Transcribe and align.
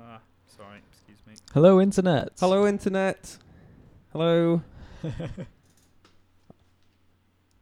Ah, 0.00 0.20
sorry, 0.46 0.80
excuse 0.90 1.18
me. 1.26 1.34
Hello, 1.52 1.80
internet. 1.80 2.30
Hello, 2.38 2.66
internet. 2.66 3.36
Hello. 4.12 4.62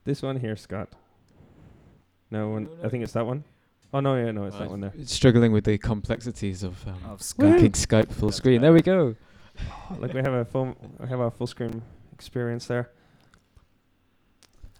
this 0.04 0.22
one 0.22 0.38
here, 0.38 0.56
Scott. 0.56 0.88
No 2.30 2.48
one. 2.51 2.64
No, 2.64 2.71
I 2.85 2.88
think 2.88 3.03
it's 3.03 3.12
that 3.12 3.27
one. 3.27 3.45
Oh 3.93 4.01
no, 4.01 4.16
yeah, 4.16 4.30
no, 4.30 4.45
it's 4.45 4.56
Oh, 4.56 4.61
that 4.61 4.71
one 4.71 4.80
there. 4.80 4.93
Struggling 5.04 5.53
with 5.53 5.64
the 5.64 5.79
complexities 5.79 6.62
of, 6.62 6.87
um, 6.87 6.98
Of 7.09 7.21
Skype. 7.21 7.51
making 7.55 7.73
Skype 7.73 8.12
full 8.12 8.29
That's 8.29 8.37
screen. 8.37 8.61
There 8.61 8.73
we 8.73 8.82
go. 8.82 9.14
Look, 9.98 10.12
we 10.12 10.20
have 10.20 10.34
a 10.34 10.45
full, 10.45 10.77
we 11.00 11.09
have 11.09 11.20
our 11.20 11.30
full 11.30 11.46
screen 11.46 11.82
experience 12.12 12.66
there. 12.66 12.91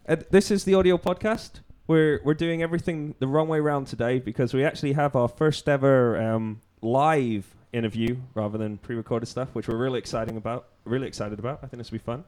Uh, 0.07 0.17
this 0.31 0.51
is 0.51 0.65
the 0.65 0.75
audio 0.75 0.99
podcast. 0.99 1.61
We're 1.87 2.21
we're 2.23 2.35
doing 2.35 2.63
everything 2.63 3.15
the 3.19 3.27
wrong 3.27 3.49
way 3.49 3.61
round 3.61 3.87
today 3.87 4.19
because 4.19 4.53
we 4.53 4.63
actually 4.63 4.93
have 4.93 5.17
our 5.17 5.29
first 5.29 5.69
ever 5.69 6.21
um, 6.21 6.61
live 6.83 7.55
interview 7.73 8.17
rather 8.35 8.59
than 8.59 8.79
pre-recorded 8.79 9.27
stuff, 9.27 9.55
which 9.55 9.69
we're 9.69 9.77
really 9.77 9.99
exciting 9.99 10.37
about. 10.37 10.69
Really 10.85 11.07
excited 11.07 11.39
about. 11.39 11.61
I 11.63 11.67
think 11.67 11.79
this 11.79 11.91
will 11.91 11.99
be 11.99 12.05
fun. 12.05 12.25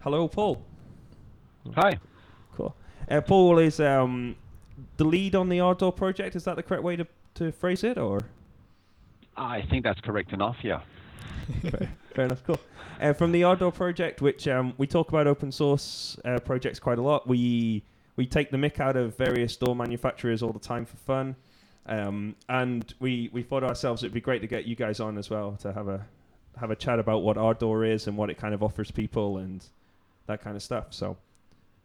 Hello, 0.00 0.28
Paul. 0.28 0.64
Hi. 1.74 1.98
Cool. 2.56 2.74
Uh, 3.08 3.20
Paul 3.20 3.58
is 3.58 3.80
um, 3.80 4.36
the 4.96 5.04
lead 5.04 5.34
on 5.34 5.48
the 5.48 5.60
Ardour 5.60 5.92
project. 5.92 6.36
Is 6.36 6.44
that 6.44 6.56
the 6.56 6.62
correct 6.62 6.82
way 6.82 6.96
to, 6.96 7.06
to 7.34 7.52
phrase 7.52 7.84
it, 7.84 7.98
or? 7.98 8.20
I 9.36 9.62
think 9.62 9.84
that's 9.84 10.00
correct 10.00 10.32
enough, 10.32 10.58
yeah. 10.62 10.80
fair, 11.62 11.88
fair 12.14 12.24
enough. 12.26 12.42
Cool. 12.44 12.58
Uh, 13.00 13.12
from 13.12 13.32
the 13.32 13.44
Ardour 13.44 13.72
project, 13.72 14.20
which 14.20 14.46
um, 14.46 14.74
we 14.78 14.86
talk 14.86 15.08
about 15.08 15.26
open 15.26 15.50
source 15.50 16.16
uh, 16.24 16.38
projects 16.38 16.78
quite 16.78 16.98
a 16.98 17.02
lot. 17.02 17.26
We 17.26 17.82
we 18.16 18.26
take 18.26 18.50
the 18.50 18.58
mick 18.58 18.78
out 18.78 18.96
of 18.96 19.16
various 19.16 19.56
DAW 19.56 19.74
manufacturers 19.74 20.42
all 20.42 20.52
the 20.52 20.58
time 20.58 20.84
for 20.84 20.96
fun, 20.98 21.34
um, 21.86 22.36
and 22.48 22.94
we 23.00 23.28
we 23.32 23.42
thought 23.42 23.64
ourselves 23.64 24.02
it'd 24.02 24.14
be 24.14 24.20
great 24.20 24.40
to 24.42 24.46
get 24.46 24.64
you 24.66 24.76
guys 24.76 25.00
on 25.00 25.18
as 25.18 25.28
well 25.30 25.56
to 25.62 25.72
have 25.72 25.88
a 25.88 26.06
have 26.58 26.70
a 26.70 26.76
chat 26.76 26.98
about 26.98 27.22
what 27.22 27.36
Ardour 27.38 27.84
is 27.84 28.06
and 28.06 28.16
what 28.16 28.28
it 28.30 28.36
kind 28.38 28.54
of 28.54 28.62
offers 28.62 28.90
people 28.90 29.38
and 29.38 29.64
that 30.26 30.42
kind 30.42 30.54
of 30.54 30.62
stuff. 30.62 30.86
So, 30.90 31.16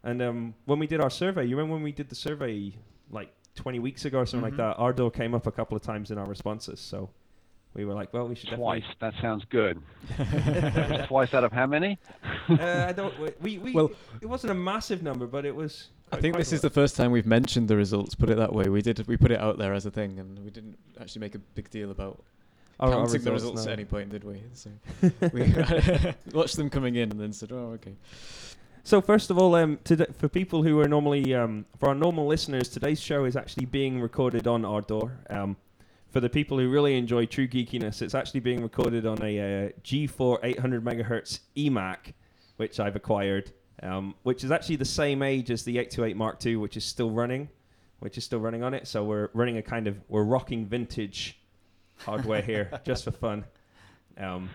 and 0.04 0.22
um, 0.22 0.54
when 0.66 0.78
we 0.78 0.88
did 0.88 1.00
our 1.02 1.09
survey, 1.09 1.45
you 1.45 1.56
remember 1.56 1.76
when 1.76 1.84
we 1.84 1.92
did 1.94 2.09
the 2.09 2.16
survey 2.16 2.73
like 3.09 3.31
20 3.56 3.80
weeks 3.80 4.04
ago 4.06 4.20
or 4.20 4.26
something 4.26 4.52
Mhm. 4.52 4.58
like 4.58 4.76
that? 4.76 4.78
Ardour 4.81 5.09
came 5.09 5.34
up 5.34 5.48
a 5.48 5.52
couple 5.52 5.76
of 5.78 5.81
times 5.84 6.11
in 6.11 6.17
our 6.17 6.26
responses, 6.28 6.80
so. 6.82 7.09
We 7.78 7.86
were 7.86 7.94
like, 7.94 8.11
well, 8.11 8.28
we 8.28 8.33
should 8.33 8.50
Twice. 8.50 8.81
definitely 9.00 9.20
That 9.20 9.22
sounds 9.22 9.45
good. 9.50 9.81
Twice 11.08 11.33
out 11.36 11.44
of 11.44 11.52
how 11.52 11.67
many? 11.67 12.00
uh, 12.50 12.86
I 12.89 12.92
don't. 12.92 13.14
We, 13.42 13.59
we 13.59 13.72
Well- 13.72 13.92
it 14.20 14.25
wasn't 14.25 14.52
a 14.52 14.56
massive 14.56 15.03
number, 15.03 15.28
but 15.28 15.45
it 15.45 15.56
was. 15.56 15.89
I 16.11 16.20
think 16.20 16.36
this 16.38 16.52
is 16.53 16.61
the 16.61 16.70
first 16.72 16.95
time 16.95 17.11
we've 17.11 17.28
mentioned 17.28 17.67
the 17.67 17.75
results. 17.75 18.16
Put 18.16 18.30
it 18.31 18.38
that 18.38 18.52
way. 18.52 18.67
We 18.70 18.81
did. 18.81 19.05
We 19.08 19.16
put 19.16 19.30
it 19.31 19.39
out 19.39 19.59
there 19.59 19.73
as 19.73 19.86
a 19.86 19.92
thing, 19.92 20.17
and 20.20 20.39
we 20.39 20.50
didn't 20.50 20.78
actually 21.00 21.20
make 21.20 21.36
a 21.36 21.39
big 21.39 21.70
deal 21.70 21.92
about 21.92 22.23
Our- 22.80 22.89
our 22.94 22.95
counting 23.05 23.22
the 23.22 23.31
results 23.31 23.66
no. 23.66 23.72
at 23.72 23.78
any 23.78 23.86
point, 23.86 24.09
did 24.09 24.23
we? 24.23 24.42
So 24.53 24.72
we 25.31 25.53
watched 26.33 26.55
them 26.55 26.72
coming 26.72 26.95
in, 26.95 27.11
and 27.11 27.20
then 27.20 27.31
said, 27.31 27.52
"Oh, 27.52 27.73
okay." 27.75 27.94
So 28.83 29.02
first 29.02 29.30
of 29.30 29.38
all, 29.38 29.53
um, 29.53 29.78
today, 29.83 30.08
for 30.17 30.30
people 30.30 30.64
who 30.64 30.80
are 30.80 30.88
normally, 30.88 31.36
um, 31.36 31.66
for 31.78 31.89
our 31.89 31.95
normal 31.95 32.25
listeners, 32.25 32.70
today's 32.70 33.00
show 33.02 33.25
is 33.25 33.36
actually 33.36 33.66
being 33.66 34.00
recorded 34.02 34.48
on 34.48 34.66
Ardour. 34.66 35.11
Um, 35.30 35.58
for 36.09 36.19
the 36.19 36.30
people 36.30 36.58
who 36.58 36.69
really 36.69 36.97
enjoy 36.97 37.25
true 37.25 37.47
geekiness, 37.47 38.02
it's 38.02 38.16
actually 38.16 38.39
being 38.39 38.61
recorded 38.61 39.05
on 39.05 39.22
a 39.22 39.39
uh, 39.39 39.69
G4 39.83 40.39
800 40.44 40.83
megahertz 40.83 41.39
eMac, 41.55 42.14
which 42.58 42.80
I've 42.80 42.95
acquired, 42.95 43.52
um, 43.83 44.16
which 44.23 44.44
is 44.44 44.52
actually 44.52 44.77
the 44.77 44.86
same 44.86 45.22
age 45.22 45.52
as 45.52 45.64
the 45.64 45.73
828 45.73 46.16
Mark 46.16 46.45
II, 46.45 46.58
which 46.58 46.77
is 46.77 46.86
still 46.86 47.11
running, 47.11 47.49
which 47.99 48.17
is 48.17 48.23
still 48.23 48.39
running 48.39 48.64
on 48.64 48.73
it. 48.73 48.88
So 48.88 49.03
we're 49.03 49.30
running 49.33 49.58
a 49.58 49.61
kind 49.61 49.88
of 49.88 49.99
we're 50.08 50.23
rocking 50.23 50.66
vintage 50.66 51.39
hardware 51.97 52.42
here 52.42 52.71
just 52.86 53.03
for 53.03 53.11
fun. 53.11 53.45
Um, 54.17 54.49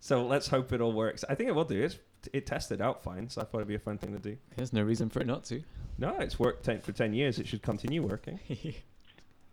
so 0.00 0.26
let's 0.26 0.48
hope 0.48 0.72
it 0.72 0.80
all 0.80 0.92
works. 0.92 1.24
I 1.28 1.34
think 1.34 1.48
it 1.48 1.52
will 1.52 1.64
do. 1.64 1.82
It's, 1.82 1.98
it 2.32 2.46
tested 2.46 2.82
out 2.82 3.02
fine, 3.02 3.28
so 3.28 3.40
I 3.40 3.44
thought 3.44 3.58
it'd 3.58 3.68
be 3.68 3.74
a 3.74 3.78
fun 3.78 3.96
thing 3.96 4.12
to 4.12 4.18
do. 4.18 4.36
There's 4.56 4.72
no 4.72 4.82
reason 4.82 5.08
for 5.08 5.20
it 5.20 5.26
not 5.26 5.44
to. 5.44 5.62
No, 5.98 6.18
it's 6.18 6.38
worked 6.38 6.64
ten, 6.64 6.80
for 6.80 6.92
10 6.92 7.14
years. 7.14 7.38
It 7.38 7.46
should 7.46 7.62
continue 7.62 8.02
working. 8.02 8.40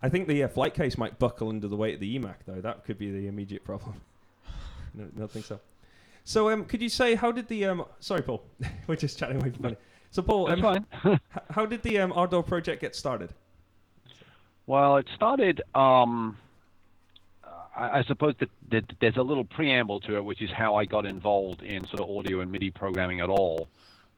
I 0.01 0.09
think 0.09 0.27
the 0.27 0.43
uh, 0.43 0.47
flight 0.47 0.73
case 0.73 0.97
might 0.97 1.17
buckle 1.17 1.49
under 1.49 1.67
the 1.67 1.75
weight 1.75 1.95
of 1.95 1.99
the 1.99 2.19
eMac, 2.19 2.35
though. 2.45 2.61
That 2.61 2.85
could 2.85 2.97
be 2.97 3.11
the 3.11 3.27
immediate 3.27 3.63
problem. 3.63 4.01
no, 4.93 5.05
I 5.05 5.19
don't 5.19 5.31
think 5.31 5.45
so. 5.45 5.59
So, 6.23 6.49
um, 6.49 6.65
could 6.65 6.81
you 6.81 6.89
say 6.89 7.15
how 7.15 7.31
did 7.31 7.47
the 7.47 7.65
um? 7.65 7.85
Sorry, 7.99 8.21
Paul. 8.21 8.43
We're 8.87 8.95
just 8.95 9.17
chatting 9.17 9.37
away 9.37 9.49
from 9.51 9.63
funny. 9.63 9.77
So, 10.11 10.21
Paul, 10.21 10.51
um, 10.51 10.85
h- 11.05 11.19
how 11.49 11.65
did 11.65 11.83
the 11.83 11.99
um, 11.99 12.11
Ardour 12.13 12.43
project 12.43 12.81
get 12.81 12.95
started? 12.95 13.33
Well, 14.65 14.97
it 14.97 15.07
started. 15.15 15.61
Um, 15.73 16.37
I, 17.77 17.99
I 17.99 18.03
suppose 18.03 18.35
that, 18.39 18.49
that 18.69 18.83
there's 18.99 19.17
a 19.17 19.21
little 19.21 19.45
preamble 19.45 20.01
to 20.01 20.17
it, 20.17 20.25
which 20.25 20.41
is 20.41 20.51
how 20.51 20.75
I 20.75 20.85
got 20.85 21.05
involved 21.05 21.61
in 21.61 21.87
sort 21.87 22.01
of 22.01 22.09
audio 22.09 22.41
and 22.41 22.51
MIDI 22.51 22.71
programming 22.71 23.21
at 23.21 23.29
all. 23.29 23.69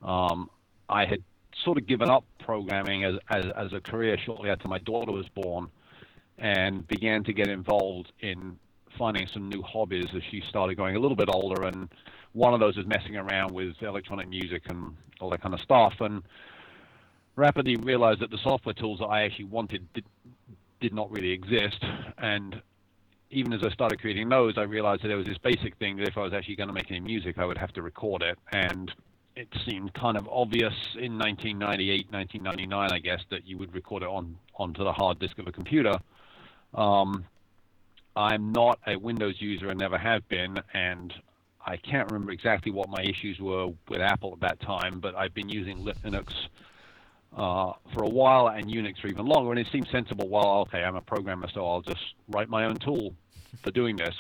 Um, 0.02 0.50
I 0.88 1.06
had 1.06 1.22
sort 1.64 1.78
of 1.78 1.88
given 1.88 2.10
oh. 2.10 2.18
up 2.18 2.26
programming 2.40 3.04
as, 3.04 3.16
as 3.30 3.46
as 3.56 3.74
a 3.74 3.80
career 3.80 4.18
shortly 4.18 4.50
after 4.50 4.68
my 4.68 4.80
daughter 4.80 5.12
was 5.12 5.28
born, 5.30 5.70
and 6.38 6.88
began 6.88 7.24
to 7.26 7.34
get 7.34 7.48
involved 7.48 8.12
in 8.20 8.58
finding 8.98 9.28
some 9.28 9.50
new 9.50 9.62
hobbies 9.62 10.08
as 10.16 10.24
she 10.30 10.42
started 10.42 10.76
going 10.76 10.96
a 10.96 11.00
little 11.00 11.16
bit 11.16 11.30
older. 11.30 11.64
And 11.64 11.90
one 12.34 12.54
of 12.54 12.60
those 12.60 12.78
was 12.78 12.86
messing 12.88 13.16
around 13.16 13.54
with 13.54 13.82
electronic 13.82 14.30
music 14.30 14.64
and 14.68 14.96
all 15.20 15.30
that 15.30 15.42
kind 15.42 15.54
of 15.54 15.62
stuff. 15.62 15.94
And 16.00 16.24
rapidly 17.36 17.76
realized 17.78 18.22
that 18.22 18.32
the 18.32 18.38
software 18.38 18.74
tools 18.74 19.00
that 19.00 19.06
I 19.06 19.24
actually 19.24 19.46
wanted 19.46 19.92
did, 19.94 20.06
did 20.80 20.94
not 20.94 21.12
really 21.12 21.32
exist. 21.32 21.84
And 22.18 22.62
even 23.32 23.54
as 23.54 23.64
I 23.64 23.70
started 23.70 24.00
creating 24.00 24.30
those, 24.30 24.58
I 24.58 24.64
realized 24.64 25.04
that 25.04 25.08
there 25.08 25.18
was 25.18 25.28
this 25.28 25.38
basic 25.38 25.78
thing 25.78 25.98
that 25.98 26.08
if 26.08 26.18
I 26.18 26.22
was 26.22 26.34
actually 26.34 26.56
going 26.56 26.68
to 26.68 26.74
make 26.74 26.90
any 26.92 27.00
music, 27.00 27.38
I 27.38 27.46
would 27.46 27.58
have 27.58 27.74
to 27.74 27.82
record 27.82 28.22
it. 28.22 28.38
And 28.52 28.92
it 29.40 29.48
seemed 29.66 29.94
kind 29.94 30.18
of 30.18 30.28
obvious 30.28 30.74
in 30.96 31.18
1998, 31.18 32.12
1999, 32.12 32.92
I 32.92 33.00
guess, 33.00 33.22
that 33.30 33.48
you 33.48 33.58
would 33.58 33.74
record 33.74 34.04
it 34.04 34.10
on 34.10 34.38
onto 34.56 34.84
the 34.84 34.92
hard 34.92 35.18
disk 35.18 35.40
of 35.40 35.48
a 35.48 35.52
computer. 35.54 35.98
Um, 36.74 37.24
I'm 38.18 38.52
not 38.52 38.80
a 38.86 38.98
Windows 38.98 39.36
user 39.40 39.70
and 39.70 39.80
never 39.80 39.98
have 39.98 40.28
been, 40.28 40.60
and 40.74 41.14
I 41.66 41.78
can't 41.78 42.12
remember 42.12 42.34
exactly 42.34 42.74
what 42.74 42.90
my 42.90 43.02
issues 43.02 43.40
were 43.40 43.68
with 43.88 44.02
Apple 44.02 44.34
at 44.34 44.42
that 44.42 44.60
time, 44.60 45.00
but 45.00 45.16
I've 45.16 45.34
been 45.34 45.48
using 45.48 45.86
Linux 45.86 46.34
uh, 47.38 47.72
for 47.94 48.04
a 48.04 48.10
while 48.10 48.50
and 48.50 48.66
Unix 48.66 49.00
for 49.00 49.08
even 49.08 49.26
longer, 49.26 49.52
and 49.52 49.60
it 49.60 49.68
seemed 49.72 49.88
sensible. 49.90 50.28
Well, 50.28 50.68
okay, 50.68 50.84
I'm 50.84 50.98
a 50.98 51.02
programmer, 51.02 51.48
so 51.54 51.66
I'll 51.66 51.82
just 51.82 52.14
write 52.28 52.50
my 52.50 52.66
own 52.66 52.76
tool 52.76 53.16
for 53.64 53.72
doing 53.72 53.96
this. 53.96 54.16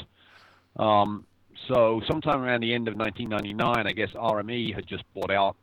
Um, 0.77 1.25
so, 1.67 2.01
sometime 2.07 2.41
around 2.41 2.61
the 2.61 2.73
end 2.73 2.87
of 2.87 2.95
1999, 2.95 3.87
I 3.87 3.91
guess 3.91 4.09
RME 4.15 4.73
had 4.73 4.87
just 4.87 5.03
bought 5.13 5.31
out 5.31 5.55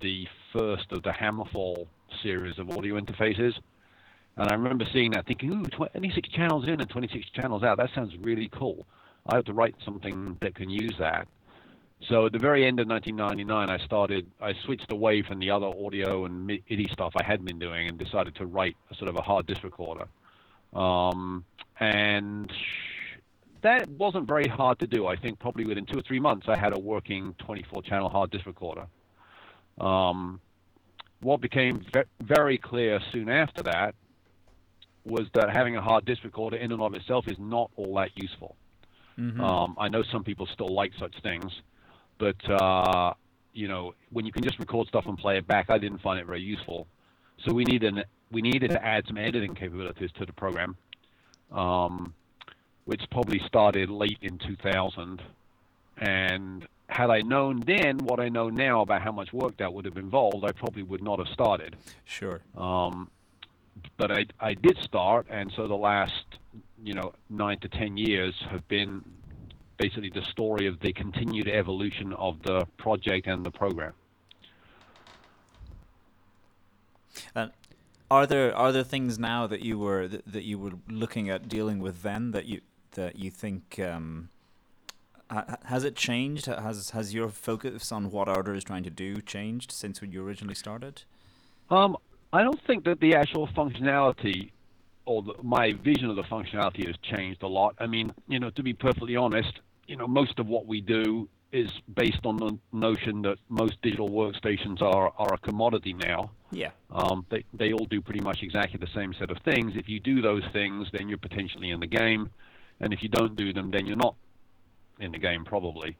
the 0.00 0.26
first 0.52 0.90
of 0.92 1.02
the 1.02 1.10
Hammerfall 1.10 1.86
series 2.22 2.58
of 2.58 2.70
audio 2.70 2.98
interfaces. 2.98 3.54
And 4.36 4.48
I 4.48 4.54
remember 4.54 4.86
seeing 4.92 5.10
that, 5.12 5.26
thinking, 5.26 5.52
"Ooh, 5.52 5.64
26 5.64 6.28
channels 6.30 6.66
in 6.66 6.80
and 6.80 6.88
26 6.88 7.28
channels 7.30 7.62
out. 7.62 7.76
That 7.76 7.90
sounds 7.94 8.16
really 8.18 8.48
cool. 8.48 8.86
I 9.26 9.36
have 9.36 9.44
to 9.44 9.52
write 9.52 9.74
something 9.84 10.38
that 10.40 10.54
can 10.54 10.70
use 10.70 10.96
that." 10.98 11.28
So 12.08 12.26
at 12.26 12.32
the 12.32 12.38
very 12.38 12.64
end 12.64 12.80
of 12.80 12.88
1999, 12.88 13.70
I 13.70 13.78
started. 13.84 14.26
I 14.40 14.54
switched 14.64 14.90
away 14.90 15.22
from 15.22 15.38
the 15.38 15.50
other 15.50 15.66
audio 15.66 16.24
and 16.24 16.46
MIDI 16.46 16.88
stuff 16.92 17.12
I 17.20 17.24
had 17.24 17.44
been 17.44 17.58
doing, 17.58 17.88
and 17.88 17.98
decided 17.98 18.34
to 18.36 18.46
write 18.46 18.76
a 18.90 18.94
sort 18.94 19.08
of 19.08 19.16
a 19.16 19.22
hard 19.22 19.46
disk 19.46 19.62
recorder. 19.62 20.08
Um, 20.72 21.44
and 21.78 22.50
that 23.62 23.88
wasn't 23.88 24.26
very 24.26 24.48
hard 24.48 24.78
to 24.80 24.86
do. 24.86 25.06
I 25.06 25.16
think 25.16 25.38
probably 25.38 25.64
within 25.64 25.86
two 25.86 25.98
or 25.98 26.02
three 26.02 26.20
months, 26.20 26.46
I 26.48 26.58
had 26.58 26.76
a 26.76 26.80
working 26.80 27.34
24-channel 27.40 28.08
hard 28.08 28.30
disk 28.30 28.46
recorder. 28.46 28.86
Um, 29.80 30.40
what 31.20 31.40
became 31.40 31.84
ve- 31.92 32.02
very 32.20 32.58
clear 32.58 33.00
soon 33.12 33.28
after 33.28 33.62
that 33.64 33.94
was 35.04 35.28
that 35.34 35.50
having 35.50 35.76
a 35.76 35.82
hard 35.82 36.04
disk 36.04 36.22
recorder 36.24 36.56
in 36.56 36.72
and 36.72 36.82
of 36.82 36.94
itself 36.94 37.26
is 37.28 37.38
not 37.38 37.70
all 37.76 37.94
that 37.96 38.10
useful. 38.16 38.56
Mhm. 39.18 39.40
Um, 39.40 39.76
I 39.78 39.88
know 39.88 40.02
some 40.02 40.24
people 40.24 40.46
still 40.46 40.68
like 40.68 40.92
such 40.98 41.14
things, 41.22 41.50
but 42.18 42.36
uh, 42.50 43.14
you 43.52 43.68
know, 43.68 43.94
when 44.10 44.24
you 44.24 44.32
can 44.32 44.42
just 44.42 44.58
record 44.58 44.88
stuff 44.88 45.06
and 45.06 45.18
play 45.18 45.36
it 45.36 45.46
back, 45.46 45.70
I 45.70 45.78
didn't 45.78 45.98
find 45.98 46.18
it 46.18 46.26
very 46.26 46.40
useful. 46.40 46.86
So 47.44 47.52
we 47.52 47.64
needed 47.64 47.96
an, 47.96 48.04
we 48.30 48.40
needed 48.42 48.70
to 48.70 48.84
add 48.84 49.06
some 49.06 49.18
editing 49.18 49.54
capabilities 49.54 50.10
to 50.18 50.24
the 50.24 50.32
program, 50.32 50.76
um, 51.50 52.14
which 52.92 53.08
probably 53.10 53.40
started 53.46 53.88
late 53.88 54.18
in 54.20 54.36
2000. 54.36 55.22
And 55.96 56.68
had 56.88 57.08
I 57.08 57.22
known 57.22 57.60
then 57.60 57.96
what 57.96 58.20
I 58.20 58.28
know 58.28 58.50
now 58.50 58.82
about 58.82 59.00
how 59.00 59.12
much 59.12 59.32
work 59.32 59.56
that 59.56 59.72
would 59.72 59.86
have 59.86 59.96
involved, 59.96 60.44
I 60.44 60.52
probably 60.52 60.82
would 60.82 61.02
not 61.02 61.18
have 61.18 61.28
started. 61.28 61.74
Sure. 62.04 62.42
Um, 62.54 63.10
but 63.96 64.12
I, 64.12 64.26
I 64.38 64.52
did 64.52 64.76
start, 64.82 65.26
and 65.30 65.50
so 65.56 65.66
the 65.66 65.74
last, 65.74 66.26
you 66.84 66.92
know, 66.92 67.14
nine 67.30 67.58
to 67.60 67.68
ten 67.68 67.96
years 67.96 68.34
have 68.50 68.68
been 68.68 69.02
basically 69.78 70.10
the 70.10 70.26
story 70.30 70.66
of 70.66 70.78
the 70.80 70.92
continued 70.92 71.48
evolution 71.48 72.12
of 72.12 72.42
the 72.42 72.66
project 72.76 73.26
and 73.26 73.42
the 73.42 73.50
program. 73.50 73.94
And 77.34 77.52
Are 78.10 78.26
there 78.26 78.54
are 78.54 78.70
there 78.70 78.84
things 78.84 79.18
now 79.18 79.46
that 79.46 79.62
you 79.62 79.78
were 79.78 80.06
that, 80.08 80.26
that 80.26 80.44
you 80.44 80.58
were 80.58 80.72
looking 80.90 81.30
at 81.30 81.48
dealing 81.48 81.78
with 81.78 82.02
then 82.02 82.32
that 82.32 82.44
you 82.44 82.60
that 82.92 83.18
you 83.18 83.30
think 83.30 83.78
um, 83.78 84.28
ha- 85.30 85.56
has 85.64 85.84
it 85.84 85.96
changed? 85.96 86.46
Has 86.46 86.90
has 86.90 87.14
your 87.14 87.28
focus 87.28 87.92
on 87.92 88.10
what 88.10 88.28
Ardour 88.28 88.54
is 88.54 88.64
trying 88.64 88.84
to 88.84 88.90
do 88.90 89.20
changed 89.20 89.72
since 89.72 90.00
when 90.00 90.12
you 90.12 90.24
originally 90.24 90.54
started? 90.54 91.02
Um, 91.70 91.96
I 92.32 92.42
don't 92.42 92.60
think 92.66 92.84
that 92.84 93.00
the 93.00 93.14
actual 93.14 93.46
functionality 93.48 94.50
or 95.04 95.22
the, 95.22 95.34
my 95.42 95.72
vision 95.72 96.08
of 96.08 96.16
the 96.16 96.22
functionality 96.22 96.86
has 96.86 96.96
changed 97.02 97.42
a 97.42 97.48
lot. 97.48 97.74
I 97.78 97.86
mean, 97.86 98.12
you 98.28 98.38
know, 98.38 98.50
to 98.50 98.62
be 98.62 98.72
perfectly 98.72 99.16
honest, 99.16 99.60
you 99.86 99.96
know, 99.96 100.06
most 100.06 100.38
of 100.38 100.46
what 100.46 100.66
we 100.66 100.80
do 100.80 101.28
is 101.50 101.70
based 101.94 102.24
on 102.24 102.36
the 102.38 102.58
notion 102.72 103.22
that 103.22 103.36
most 103.48 103.80
digital 103.82 104.08
workstations 104.08 104.80
are, 104.80 105.12
are 105.18 105.34
a 105.34 105.38
commodity 105.38 105.92
now. 105.92 106.30
Yeah. 106.50 106.70
Um, 106.90 107.26
they, 107.28 107.44
they 107.52 107.72
all 107.72 107.84
do 107.84 108.00
pretty 108.00 108.20
much 108.20 108.42
exactly 108.42 108.78
the 108.78 108.90
same 108.94 109.12
set 109.18 109.30
of 109.30 109.38
things. 109.44 109.72
If 109.76 109.88
you 109.88 110.00
do 110.00 110.22
those 110.22 110.44
things, 110.52 110.88
then 110.92 111.08
you're 111.08 111.18
potentially 111.18 111.70
in 111.70 111.80
the 111.80 111.86
game. 111.86 112.30
And 112.82 112.92
if 112.92 113.02
you 113.02 113.08
don't 113.08 113.36
do 113.36 113.52
them, 113.52 113.70
then 113.70 113.86
you're 113.86 113.96
not 113.96 114.16
in 115.00 115.12
the 115.12 115.18
game, 115.18 115.44
probably. 115.44 115.96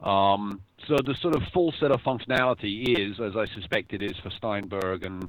Um, 0.00 0.62
so 0.86 0.96
the 1.04 1.14
sort 1.20 1.36
of 1.36 1.42
full 1.52 1.72
set 1.78 1.90
of 1.90 2.00
functionality 2.00 2.98
is, 2.98 3.20
as 3.20 3.36
I 3.36 3.46
suspect 3.54 3.92
it 3.92 4.02
is 4.02 4.16
for 4.22 4.30
Steinberg 4.30 5.04
and 5.04 5.28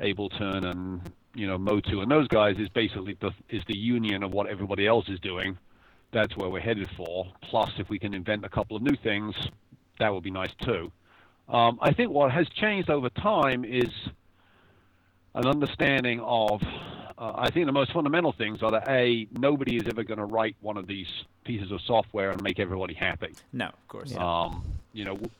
Ableton 0.00 0.64
and 0.64 1.00
you 1.34 1.46
know 1.46 1.58
Motu 1.58 2.00
and 2.00 2.10
those 2.10 2.28
guys, 2.28 2.56
is 2.58 2.68
basically 2.68 3.16
the, 3.20 3.32
is 3.48 3.62
the 3.66 3.76
union 3.76 4.22
of 4.22 4.32
what 4.32 4.46
everybody 4.46 4.86
else 4.86 5.08
is 5.08 5.18
doing. 5.20 5.58
That's 6.12 6.36
where 6.36 6.48
we're 6.48 6.60
headed 6.60 6.88
for. 6.96 7.26
Plus, 7.42 7.70
if 7.78 7.88
we 7.88 7.98
can 7.98 8.14
invent 8.14 8.44
a 8.44 8.48
couple 8.48 8.76
of 8.76 8.82
new 8.82 8.96
things, 9.02 9.34
that 9.98 10.12
would 10.14 10.22
be 10.22 10.30
nice 10.30 10.52
too. 10.62 10.92
Um, 11.48 11.78
I 11.80 11.92
think 11.92 12.10
what 12.10 12.30
has 12.30 12.48
changed 12.50 12.90
over 12.90 13.08
time 13.08 13.64
is 13.64 13.90
an 15.34 15.46
understanding 15.46 16.20
of. 16.20 16.62
Uh, 17.18 17.32
I 17.34 17.50
think 17.50 17.66
the 17.66 17.72
most 17.72 17.92
fundamental 17.92 18.32
things 18.32 18.62
are 18.62 18.70
that 18.72 18.88
a 18.88 19.26
nobody 19.32 19.76
is 19.76 19.84
ever 19.88 20.04
going 20.04 20.18
to 20.18 20.24
write 20.26 20.56
one 20.60 20.76
of 20.76 20.86
these 20.86 21.06
pieces 21.44 21.72
of 21.72 21.80
software 21.80 22.30
and 22.30 22.42
make 22.42 22.58
everybody 22.58 22.94
happy. 22.94 23.34
No, 23.52 23.66
of 23.66 23.88
course. 23.88 24.14
Um, 24.14 24.64
you 24.92 25.04
know, 25.04 25.14
w- 25.14 25.30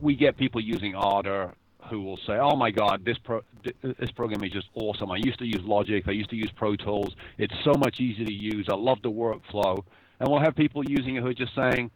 we 0.00 0.14
get 0.16 0.36
people 0.38 0.60
using 0.60 0.94
Ardour 0.94 1.52
who 1.90 2.00
will 2.02 2.16
say, 2.18 2.34
"Oh 2.34 2.56
my 2.56 2.70
God, 2.70 3.04
this 3.04 3.18
pro- 3.18 3.42
this 3.82 4.10
program 4.12 4.42
is 4.44 4.52
just 4.52 4.68
awesome. 4.74 5.10
I 5.10 5.16
used 5.16 5.38
to 5.40 5.46
use 5.46 5.62
Logic. 5.64 6.02
I 6.08 6.12
used 6.12 6.30
to 6.30 6.36
use 6.36 6.50
Pro 6.52 6.76
Tools. 6.76 7.14
It's 7.36 7.54
so 7.62 7.74
much 7.74 8.00
easier 8.00 8.24
to 8.26 8.32
use. 8.32 8.68
I 8.70 8.74
love 8.76 9.02
the 9.02 9.10
workflow." 9.10 9.84
And 10.18 10.30
we'll 10.30 10.40
have 10.40 10.54
people 10.54 10.84
using 10.84 11.16
it 11.16 11.22
who 11.22 11.28
are 11.28 11.34
just 11.34 11.54
saying, 11.54 11.90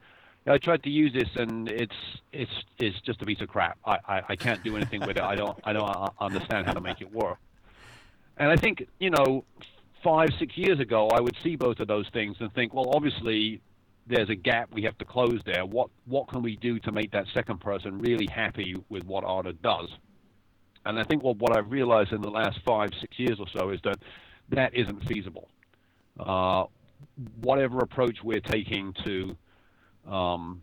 "I 0.46 0.58
tried 0.58 0.82
to 0.82 0.90
use 0.90 1.12
this 1.14 1.28
and 1.36 1.70
it's 1.70 1.96
it's 2.32 2.52
it's 2.78 3.00
just 3.00 3.22
a 3.22 3.24
piece 3.24 3.40
of 3.40 3.48
crap. 3.48 3.78
I, 3.86 3.98
I, 4.06 4.22
I 4.30 4.36
can't 4.36 4.62
do 4.62 4.76
anything 4.76 5.00
with 5.00 5.16
it. 5.16 5.22
I 5.22 5.34
don't 5.36 5.58
I 5.64 5.72
don't 5.72 5.88
uh, 5.88 6.10
understand 6.20 6.66
how 6.66 6.74
to 6.74 6.80
make 6.82 7.00
it 7.00 7.10
work." 7.10 7.38
And 8.36 8.50
I 8.50 8.56
think 8.56 8.86
you 8.98 9.10
know, 9.10 9.44
five 10.02 10.30
six 10.38 10.56
years 10.56 10.80
ago, 10.80 11.08
I 11.08 11.20
would 11.20 11.36
see 11.42 11.56
both 11.56 11.80
of 11.80 11.88
those 11.88 12.08
things 12.12 12.36
and 12.40 12.52
think, 12.54 12.74
well, 12.74 12.92
obviously 12.94 13.60
there's 14.06 14.28
a 14.28 14.34
gap 14.34 14.68
we 14.72 14.82
have 14.82 14.98
to 14.98 15.04
close 15.04 15.40
there. 15.46 15.64
What 15.64 15.90
what 16.06 16.28
can 16.28 16.42
we 16.42 16.56
do 16.56 16.78
to 16.80 16.92
make 16.92 17.12
that 17.12 17.26
second 17.32 17.60
person 17.60 17.98
really 17.98 18.26
happy 18.26 18.76
with 18.88 19.04
what 19.04 19.24
Ardour 19.24 19.52
does? 19.52 19.88
And 20.84 20.98
I 20.98 21.04
think 21.04 21.22
what 21.22 21.38
what 21.38 21.56
I've 21.56 21.70
realized 21.70 22.12
in 22.12 22.20
the 22.20 22.30
last 22.30 22.58
five 22.66 22.90
six 23.00 23.18
years 23.18 23.38
or 23.40 23.46
so 23.56 23.70
is 23.70 23.80
that 23.84 23.96
that 24.50 24.74
isn't 24.74 25.06
feasible. 25.06 25.48
Uh, 26.18 26.64
whatever 27.40 27.78
approach 27.78 28.18
we're 28.22 28.40
taking 28.40 28.94
to 29.04 29.36
um, 30.06 30.62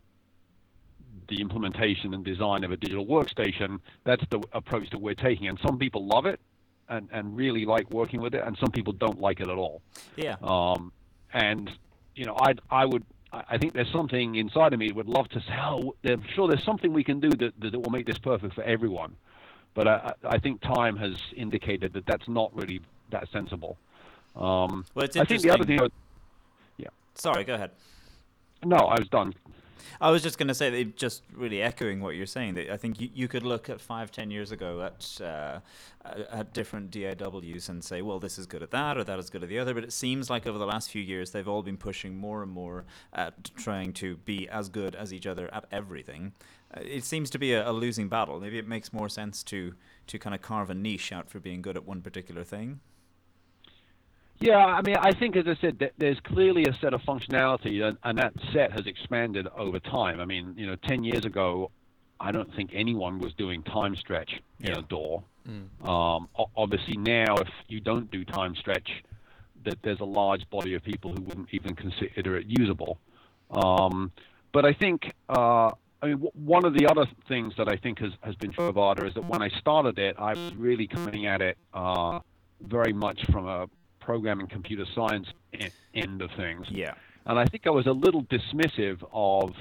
the 1.28 1.40
implementation 1.40 2.14
and 2.14 2.24
design 2.24 2.64
of 2.64 2.70
a 2.70 2.76
digital 2.76 3.06
workstation, 3.06 3.80
that's 4.04 4.22
the 4.30 4.40
approach 4.52 4.88
that 4.90 5.00
we're 5.00 5.14
taking. 5.14 5.48
And 5.48 5.58
some 5.66 5.78
people 5.78 6.06
love 6.06 6.26
it 6.26 6.40
and, 6.92 7.08
and 7.12 7.36
really 7.36 7.64
like 7.64 7.90
working 7.90 8.20
with 8.20 8.34
it, 8.34 8.42
and 8.46 8.56
some 8.58 8.70
people 8.70 8.92
don't 8.92 9.20
like 9.20 9.40
it 9.40 9.48
at 9.48 9.56
all. 9.56 9.82
Yeah. 10.16 10.36
Um, 10.42 10.92
and 11.32 11.70
you 12.14 12.24
know, 12.26 12.36
I 12.40 12.54
I 12.70 12.84
would 12.84 13.04
I 13.32 13.56
think 13.56 13.72
there's 13.72 13.90
something 13.90 14.34
inside 14.34 14.74
of 14.74 14.78
me 14.78 14.88
that 14.88 14.96
would 14.96 15.08
love 15.08 15.28
to 15.30 15.40
say, 15.40 15.54
oh, 15.58 15.94
I'm 16.04 16.22
sure 16.34 16.48
there's 16.48 16.64
something 16.64 16.92
we 16.92 17.02
can 17.02 17.18
do 17.18 17.30
that, 17.30 17.58
that 17.60 17.80
will 17.80 17.90
make 17.90 18.04
this 18.06 18.18
perfect 18.18 18.54
for 18.54 18.62
everyone. 18.62 19.16
But 19.74 19.88
I, 19.88 20.12
I 20.22 20.38
think 20.38 20.60
time 20.60 20.96
has 20.98 21.16
indicated 21.34 21.94
that 21.94 22.04
that's 22.04 22.28
not 22.28 22.54
really 22.54 22.82
that 23.10 23.26
sensible. 23.32 23.78
Um, 24.36 24.84
Well, 24.94 25.06
it's 25.06 25.16
I 25.16 25.24
think 25.24 25.40
the 25.40 25.50
other 25.50 25.62
interesting. 25.62 25.90
yeah. 26.76 26.88
Sorry, 27.14 27.44
go 27.44 27.54
ahead. 27.54 27.70
No, 28.64 28.76
I 28.76 28.98
was 28.98 29.08
done. 29.08 29.32
I 30.00 30.10
was 30.10 30.22
just 30.22 30.38
going 30.38 30.48
to 30.48 30.54
say 30.54 30.84
just 30.84 31.22
really 31.34 31.62
echoing 31.62 32.00
what 32.00 32.16
you're 32.16 32.26
saying. 32.26 32.54
That 32.54 32.70
I 32.70 32.76
think 32.76 33.00
you, 33.00 33.08
you 33.14 33.28
could 33.28 33.42
look 33.42 33.68
at 33.68 33.80
five, 33.80 34.10
ten 34.10 34.30
years 34.30 34.52
ago 34.52 34.82
at 34.82 35.20
uh, 35.20 35.60
at 36.04 36.52
different 36.52 36.90
DAWs 36.90 37.68
and 37.68 37.82
say, 37.82 38.02
well, 38.02 38.18
this 38.18 38.38
is 38.38 38.46
good 38.46 38.62
at 38.62 38.70
that, 38.70 38.96
or 38.98 39.04
that 39.04 39.18
is 39.18 39.30
good 39.30 39.42
at 39.42 39.48
the 39.48 39.58
other. 39.58 39.74
But 39.74 39.84
it 39.84 39.92
seems 39.92 40.28
like 40.30 40.46
over 40.46 40.58
the 40.58 40.66
last 40.66 40.90
few 40.90 41.02
years, 41.02 41.30
they've 41.30 41.48
all 41.48 41.62
been 41.62 41.76
pushing 41.76 42.16
more 42.16 42.42
and 42.42 42.50
more 42.50 42.84
at 43.12 43.50
trying 43.56 43.92
to 43.94 44.16
be 44.18 44.48
as 44.48 44.68
good 44.68 44.94
as 44.94 45.12
each 45.12 45.26
other 45.26 45.52
at 45.52 45.64
everything. 45.70 46.32
Uh, 46.74 46.80
it 46.82 47.04
seems 47.04 47.30
to 47.30 47.38
be 47.38 47.52
a, 47.52 47.68
a 47.68 47.72
losing 47.72 48.08
battle. 48.08 48.40
Maybe 48.40 48.58
it 48.58 48.66
makes 48.66 48.92
more 48.92 49.08
sense 49.08 49.42
to 49.44 49.74
to 50.08 50.18
kind 50.18 50.34
of 50.34 50.42
carve 50.42 50.70
a 50.70 50.74
niche 50.74 51.12
out 51.12 51.30
for 51.30 51.38
being 51.38 51.62
good 51.62 51.76
at 51.76 51.86
one 51.86 52.00
particular 52.02 52.44
thing. 52.44 52.80
Yeah, 54.42 54.56
I 54.56 54.82
mean, 54.82 54.96
I 54.96 55.12
think, 55.12 55.36
as 55.36 55.46
I 55.46 55.54
said, 55.60 55.92
there's 55.98 56.18
clearly 56.20 56.64
a 56.64 56.74
set 56.80 56.94
of 56.94 57.00
functionality, 57.02 57.80
and, 57.80 57.96
and 58.02 58.18
that 58.18 58.32
set 58.52 58.72
has 58.72 58.86
expanded 58.88 59.46
over 59.56 59.78
time. 59.78 60.18
I 60.18 60.24
mean, 60.24 60.54
you 60.56 60.66
know, 60.66 60.74
10 60.74 61.04
years 61.04 61.24
ago, 61.24 61.70
I 62.18 62.32
don't 62.32 62.52
think 62.56 62.70
anyone 62.74 63.20
was 63.20 63.32
doing 63.34 63.62
time 63.62 63.94
stretch 63.94 64.32
in 64.58 64.66
Yeah. 64.70 64.78
a 64.78 64.82
DAW. 64.82 65.22
Mm. 65.48 65.88
Um, 65.88 66.28
obviously, 66.56 66.96
now, 66.96 67.36
if 67.36 67.48
you 67.68 67.78
don't 67.78 68.10
do 68.10 68.24
time 68.24 68.56
stretch, 68.56 68.90
that 69.64 69.78
there's 69.82 70.00
a 70.00 70.04
large 70.04 70.48
body 70.50 70.74
of 70.74 70.82
people 70.82 71.12
who 71.12 71.22
wouldn't 71.22 71.48
even 71.52 71.76
consider 71.76 72.36
it 72.36 72.46
usable. 72.48 72.98
Um, 73.52 74.10
but 74.50 74.64
I 74.64 74.72
think, 74.72 75.12
uh, 75.28 75.70
I 76.02 76.06
mean, 76.06 76.12
w- 76.14 76.32
one 76.34 76.64
of 76.64 76.74
the 76.74 76.88
other 76.88 77.06
things 77.28 77.54
that 77.58 77.68
I 77.68 77.76
think 77.76 78.00
has, 78.00 78.10
has 78.22 78.34
been 78.34 78.50
true 78.50 78.66
of 78.66 78.76
Ardour 78.76 79.06
is 79.06 79.14
that 79.14 79.24
when 79.24 79.40
I 79.40 79.50
started 79.60 80.00
it, 80.00 80.16
I 80.18 80.32
was 80.34 80.52
really 80.56 80.88
coming 80.88 81.26
at 81.26 81.40
it 81.40 81.58
uh, 81.72 82.18
very 82.60 82.92
much 82.92 83.24
from 83.30 83.46
a 83.46 83.68
programming 84.04 84.46
computer 84.46 84.84
science 84.94 85.28
end 85.94 86.22
of 86.22 86.30
things. 86.36 86.66
Yeah. 86.70 86.94
And 87.26 87.38
I 87.38 87.44
think 87.46 87.66
I 87.66 87.70
was 87.70 87.86
a 87.86 87.92
little 87.92 88.24
dismissive 88.24 89.02
of 89.12 89.54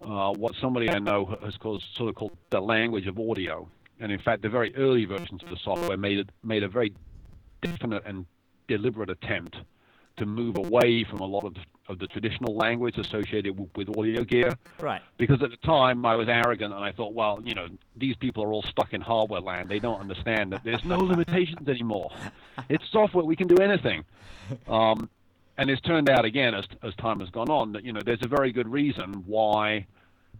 uh, 0.00 0.32
what 0.32 0.54
somebody 0.60 0.88
I 0.90 0.98
know 0.98 1.36
has 1.42 1.56
called 1.56 1.82
sort 1.96 2.10
of 2.10 2.14
called 2.14 2.36
the 2.50 2.60
language 2.60 3.06
of 3.06 3.18
audio. 3.18 3.68
And 4.00 4.12
in 4.12 4.18
fact, 4.18 4.42
the 4.42 4.48
very 4.48 4.74
early 4.76 5.04
versions 5.04 5.42
of 5.42 5.50
the 5.50 5.56
software 5.56 5.96
made 5.96 6.18
it, 6.18 6.28
made 6.42 6.62
a 6.62 6.68
very 6.68 6.92
definite 7.62 8.02
and 8.06 8.26
deliberate 8.68 9.10
attempt 9.10 9.56
to 10.16 10.26
move 10.26 10.56
away 10.56 11.04
from 11.04 11.20
a 11.20 11.26
lot 11.26 11.44
of, 11.44 11.54
of 11.88 11.98
the 11.98 12.06
traditional 12.06 12.56
language 12.56 12.98
associated 12.98 13.58
with, 13.58 13.68
with 13.76 13.98
audio 13.98 14.24
gear. 14.24 14.56
Right. 14.80 15.02
Because 15.18 15.42
at 15.42 15.50
the 15.50 15.56
time 15.58 16.06
I 16.06 16.14
was 16.14 16.28
arrogant 16.28 16.72
and 16.72 16.84
I 16.84 16.92
thought, 16.92 17.14
well, 17.14 17.40
you 17.44 17.54
know, 17.54 17.68
these 17.96 18.16
people 18.16 18.44
are 18.44 18.52
all 18.52 18.62
stuck 18.62 18.92
in 18.92 19.00
hardware 19.00 19.40
land. 19.40 19.68
They 19.68 19.80
don't 19.80 20.00
understand 20.00 20.52
that 20.52 20.62
there's 20.64 20.84
no 20.84 20.98
limitations 20.98 21.68
anymore. 21.68 22.10
It's 22.68 22.84
software. 22.90 23.24
We 23.24 23.36
can 23.36 23.48
do 23.48 23.56
anything. 23.56 24.04
Um, 24.68 25.08
and 25.56 25.70
it's 25.70 25.80
turned 25.82 26.10
out 26.10 26.24
again 26.24 26.54
as 26.54 26.66
as 26.82 26.94
time 26.96 27.20
has 27.20 27.30
gone 27.30 27.48
on 27.48 27.72
that 27.72 27.84
you 27.84 27.92
know 27.92 28.00
there's 28.04 28.22
a 28.22 28.28
very 28.28 28.52
good 28.52 28.68
reason 28.68 29.22
why 29.26 29.86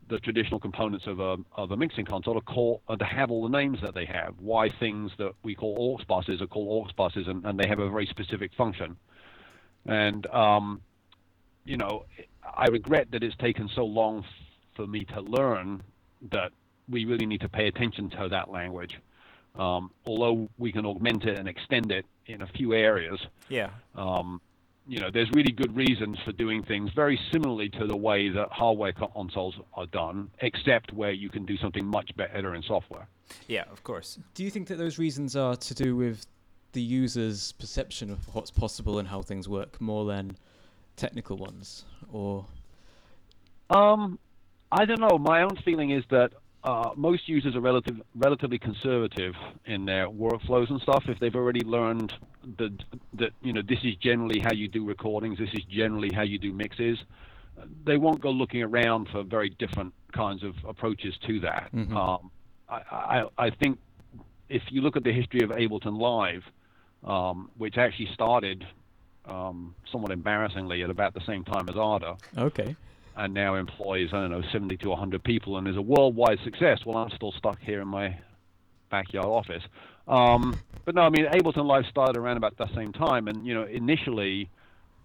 the 0.09 0.19
traditional 0.19 0.61
components 0.61 1.07
of 1.07 1.21
a 1.21 1.37
of 1.57 1.71
a 1.71 1.77
mixing 1.77 2.05
console 2.05 2.37
are 2.37 2.43
called 2.43 2.81
uh, 2.89 2.97
to 2.97 3.05
have 3.05 3.31
all 3.31 3.43
the 3.43 3.57
names 3.57 3.79
that 3.81 3.95
they 3.95 4.05
have. 4.05 4.35
Why 4.39 4.69
things 4.69 5.13
that 5.19 5.33
we 5.43 5.55
call 5.55 5.77
aux 5.79 6.05
buses 6.07 6.43
are 6.43 6.47
called 6.47 6.87
aux 6.87 6.93
buses 6.97 7.27
and, 7.29 7.45
and 7.47 7.59
they 7.59 7.69
have 7.69 7.79
a 7.79 7.89
very 7.89 8.07
specific 8.07 8.53
function. 8.55 8.97
And 9.87 10.27
um, 10.29 10.81
you 11.65 11.77
know, 11.77 12.05
I 12.57 12.67
regret 12.67 13.09
that 13.13 13.23
it's 13.23 13.37
taken 13.37 13.69
so 13.75 13.85
long 13.85 14.19
f- 14.19 14.25
for 14.77 14.87
me 14.87 15.05
to 15.07 15.21
learn 15.21 15.83
that 16.31 16.53
we 16.89 17.05
really 17.05 17.27
need 17.27 17.41
to 17.41 17.49
pay 17.49 17.67
attention 17.69 18.11
to 18.11 18.29
that 18.29 18.51
language. 18.51 18.99
Um, 19.57 19.91
although 20.05 20.49
we 20.59 20.73
can 20.73 20.85
augment 20.85 21.25
it 21.25 21.39
and 21.39 21.49
extend 21.49 21.93
it 21.93 22.05
in 22.27 22.43
a 22.43 22.47
few 22.47 22.73
areas, 22.75 23.21
Yeah. 23.49 23.71
um, 23.95 24.41
you 24.87 25.01
know, 25.01 25.11
there's 25.11 25.31
really 25.31 25.53
good 25.53 25.75
reasons 25.77 26.19
for 26.25 26.33
doing 26.33 26.63
things 26.63 26.91
very 26.93 27.19
similarly 27.33 27.69
to 27.71 27.87
the 27.87 27.97
way 27.97 28.29
that 28.31 28.49
hardware 28.51 28.93
consoles 28.93 29.55
are 29.75 29.87
done, 29.87 30.29
except 30.41 30.93
where 30.93 31.13
you 31.13 31.31
can 31.31 31.47
do 31.47 31.57
something 31.57 31.87
much 31.87 32.15
better 32.17 32.55
in 32.55 32.63
software. 32.63 33.07
Yeah. 33.49 33.65
Of 33.71 33.83
course. 33.85 34.19
Do 34.35 34.45
you 34.45 34.51
think 34.51 34.69
that 34.69 34.77
those 34.77 34.99
reasons 34.99 35.37
are 35.37 35.57
to 35.57 35.75
do 35.75 35.97
with 35.97 36.27
the 36.75 36.83
user's 36.83 37.53
perception 37.53 38.11
of 38.11 38.35
what's 38.35 38.51
possible 38.51 38.99
and 38.99 39.09
how 39.09 39.23
things 39.23 39.49
work 39.49 39.81
more 39.81 40.05
than 40.05 40.37
technical 40.97 41.37
ones, 41.37 41.85
or 42.13 42.47
Um, 43.71 44.19
I 44.71 44.85
don't 44.85 45.01
know. 45.01 45.19
My 45.19 45.43
own 45.43 45.57
feeling 45.65 45.91
is 45.91 46.05
that 46.11 46.33
uh, 46.63 46.91
most 46.97 47.29
users 47.29 47.55
are 47.57 47.61
relative, 47.61 48.01
relatively 48.15 48.59
conservative 48.59 49.35
in 49.67 49.85
their 49.85 50.09
workflows 50.09 50.71
and 50.71 50.81
stuff. 50.81 51.05
If 51.09 51.19
they've 51.19 51.35
already 51.35 51.65
learned 51.65 52.13
that, 52.59 52.73
that 53.15 53.31
you 53.43 53.53
know 53.53 53.63
this 53.63 53.81
is 53.85 53.95
generally 53.97 54.41
how 54.41 54.53
you 54.53 54.69
do 54.69 54.85
recordings, 54.85 55.39
this 55.39 55.53
is 55.53 55.65
generally 55.65 56.11
how 56.15 56.23
you 56.23 56.39
do 56.39 56.53
mixes, 56.53 56.99
they 57.85 57.97
won't 57.97 58.21
go 58.21 58.31
looking 58.31 58.63
around 58.63 59.09
for 59.09 59.23
very 59.23 59.51
different 59.51 59.93
kinds 60.13 60.43
of 60.43 60.55
approaches 60.67 61.15
to 61.27 61.41
that. 61.41 61.71
Mhm. 61.73 61.95
Um, 61.95 62.31
I, 62.69 62.81
I, 62.91 63.47
I 63.47 63.51
think 63.51 63.79
if 64.49 64.63
you 64.71 64.81
look 64.81 64.97
at 64.97 65.05
the 65.05 65.13
history 65.13 65.43
of 65.43 65.51
Ableton 65.51 65.99
Live, 65.99 66.45
um, 67.05 67.51
which 67.59 67.77
actually 67.79 68.09
started 68.15 68.67
um, 69.27 69.75
somewhat 69.91 70.11
embarrassingly, 70.13 70.83
at 70.83 70.91
about 70.91 71.15
the 71.15 71.25
same 71.27 71.45
time 71.45 71.69
as 71.69 71.77
Ardour, 71.77 72.17
Okay. 72.37 72.77
and 73.17 73.33
now 73.33 73.55
employs 73.55 74.11
I 74.13 74.21
don't 74.21 74.31
know 74.31 74.43
70 74.53 74.77
to 74.79 74.89
100 74.91 75.23
people 75.25 75.57
and 75.57 75.67
is 75.69 75.77
a 75.77 75.83
worldwide 75.83 76.39
success. 76.45 76.81
Well, 76.85 76.97
I'm 76.99 77.11
still 77.11 77.33
stuck 77.33 77.59
here 77.61 77.81
in 77.81 77.89
my 77.89 78.19
backyard 78.91 79.27
office. 79.27 79.63
Um, 80.07 80.55
but 80.85 80.95
no, 80.95 81.03
I 81.03 81.09
mean 81.11 81.25
Ableton 81.27 81.65
Live 81.67 81.87
started 81.87 82.17
around 82.19 82.37
about 82.37 82.57
the 82.59 82.69
same 82.75 82.93
time, 82.93 83.29
and 83.29 83.47
you 83.47 83.55
know 83.55 83.65
initially 83.65 84.51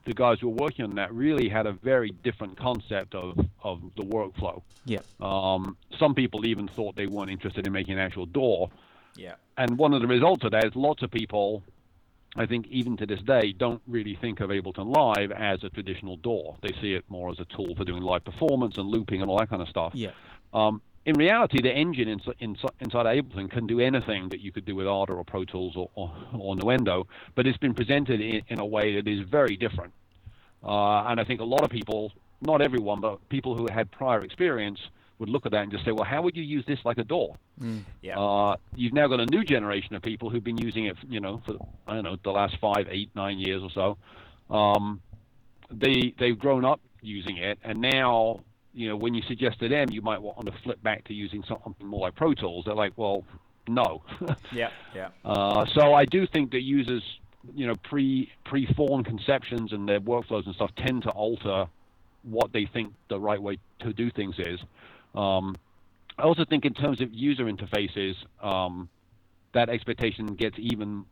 the 0.05 0.13
guys 0.13 0.39
who 0.39 0.49
were 0.49 0.55
working 0.55 0.85
on 0.85 0.95
that 0.95 1.13
really 1.13 1.47
had 1.49 1.65
a 1.67 1.71
very 1.71 2.11
different 2.23 2.57
concept 2.57 3.15
of 3.15 3.37
of 3.63 3.81
the 3.95 4.03
workflow. 4.03 4.61
Yeah. 4.85 4.99
Um, 5.21 5.77
some 5.97 6.13
people 6.15 6.45
even 6.45 6.67
thought 6.67 6.95
they 6.95 7.05
weren't 7.07 7.29
interested 7.31 7.65
in 7.67 7.71
making 7.73 7.93
an 7.93 7.99
actual 7.99 8.25
DAW, 8.25 8.67
Yeah. 9.15 9.35
and 9.57 9.77
one 9.77 9.93
of 9.93 10.01
the 10.01 10.07
results 10.07 10.43
of 10.43 10.51
that 10.51 10.65
is 10.65 10.75
lots 10.75 11.03
of 11.03 11.11
people, 11.11 11.63
I 12.35 12.45
think 12.45 12.67
even 12.67 12.95
to 12.97 13.05
this 13.05 13.21
day, 13.21 13.53
don't 13.53 13.81
really 13.87 14.17
think 14.19 14.39
of 14.39 14.49
Ableton 14.49 14.95
Live 14.95 15.31
as 15.31 15.63
a 15.63 15.69
traditional 15.69 16.17
DAW. 16.17 16.57
They 16.61 16.73
see 16.81 16.93
it 16.93 17.03
more 17.09 17.31
as 17.31 17.39
a 17.39 17.45
tool 17.45 17.73
for 17.75 17.83
doing 17.83 18.03
live 18.03 18.23
performance 18.23 18.77
and 18.77 18.87
looping 18.87 19.21
and 19.21 19.29
all 19.29 19.39
that 19.39 19.49
kind 19.49 19.61
of 19.61 19.67
stuff. 19.67 19.93
Yeah. 19.95 20.11
Um, 20.53 20.81
in 21.05 21.15
reality, 21.15 21.61
the 21.61 21.71
engine 21.71 22.07
inside, 22.07 22.35
inside, 22.39 22.71
inside 22.79 23.05
Ableton 23.05 23.49
can 23.49 23.65
do 23.65 23.79
anything 23.79 24.29
that 24.29 24.41
you 24.41 24.51
could 24.51 24.65
do 24.65 24.75
with 24.75 24.85
Ardour 24.85 25.17
or 25.17 25.23
Pro 25.23 25.43
Tools 25.43 25.75
or, 25.75 25.89
or, 25.95 26.13
or 26.37 26.55
Nuendo, 26.55 27.05
but 27.35 27.47
it's 27.47 27.57
been 27.57 27.73
presented 27.73 28.21
in, 28.21 28.41
in 28.47 28.59
a 28.59 28.65
way 28.65 28.95
that 28.95 29.07
is 29.07 29.27
very 29.27 29.57
different. 29.57 29.93
Uh, 30.63 31.05
and 31.05 31.19
I 31.19 31.23
think 31.23 31.39
a 31.39 31.45
lot 31.45 31.63
of 31.63 31.69
people, 31.71 32.11
not 32.41 32.61
everyone, 32.61 33.01
but 33.01 33.27
people 33.29 33.57
who 33.57 33.67
had 33.71 33.89
prior 33.89 34.21
experience 34.23 34.79
would 35.19 35.29
look 35.29 35.45
at 35.45 35.51
that 35.51 35.63
and 35.63 35.71
just 35.71 35.85
say, 35.85 35.91
well, 35.91 36.05
how 36.05 36.21
would 36.21 36.35
you 36.35 36.43
use 36.43 36.65
this 36.65 36.79
like 36.85 36.97
a 36.97 37.03
DAW? 37.03 37.35
Yeah. 38.01 38.17
Uh, 38.17 38.55
you've 38.75 38.93
now 38.93 39.07
got 39.07 39.19
a 39.19 39.25
new 39.25 39.43
generation 39.43 39.95
of 39.95 40.01
people 40.01 40.29
who've 40.29 40.43
been 40.43 40.57
using 40.57 40.85
it, 40.85 40.95
you 41.07 41.19
know, 41.19 41.41
for 41.45 41.55
I 41.87 41.95
don't 41.95 42.03
know 42.03 42.17
the 42.23 42.31
last 42.31 42.57
five, 42.59 42.87
eight, 42.89 43.09
nine 43.15 43.37
years 43.37 43.61
or 43.61 43.69
so. 43.69 44.53
Um, 44.53 45.01
they 45.69 46.13
they've 46.17 46.39
grown 46.39 46.65
up 46.65 46.79
using 47.01 47.37
it, 47.37 47.59
and 47.63 47.79
now 47.79 48.39
you 48.73 48.87
know 48.87 48.95
when 48.95 49.13
you 49.13 49.21
suggest 49.27 49.59
to 49.59 49.67
them 49.67 49.89
you 49.91 50.01
might 50.01 50.21
want 50.21 50.45
to 50.45 50.53
flip 50.63 50.81
back 50.81 51.03
to 51.05 51.13
using 51.13 51.43
something 51.47 51.85
more 51.85 52.01
like 52.01 52.15
Pro 52.15 52.33
Tools, 52.33 52.65
they're 52.65 52.75
like, 52.75 52.93
well, 52.95 53.23
no. 53.67 54.01
yeah. 54.51 54.69
Yeah. 54.95 55.09
uh, 55.25 55.65
so 55.73 55.93
I 55.93 56.05
do 56.05 56.25
think 56.27 56.51
that 56.51 56.61
users, 56.61 57.03
you 57.53 57.67
know, 57.67 57.75
pre 57.83 58.31
pre-formed 58.45 59.05
conceptions 59.05 59.73
and 59.73 59.87
their 59.87 59.99
workflows 59.99 60.45
and 60.45 60.55
stuff 60.55 60.71
tend 60.77 61.03
to 61.03 61.09
alter 61.09 61.67
what 62.23 62.51
they 62.51 62.65
think 62.65 62.93
the 63.09 63.19
right 63.19 63.41
way 63.41 63.59
to 63.79 63.93
do 63.93 64.09
things 64.11 64.35
is. 64.39 64.59
Um, 65.15 65.55
I 66.17 66.23
also 66.23 66.45
think 66.45 66.65
in 66.65 66.73
terms 66.73 67.01
of 67.01 67.13
user 67.13 67.45
interfaces, 67.45 68.15
um, 68.41 68.89
that 69.53 69.69
expectation 69.69 70.27
gets 70.35 70.55
even 70.59 71.05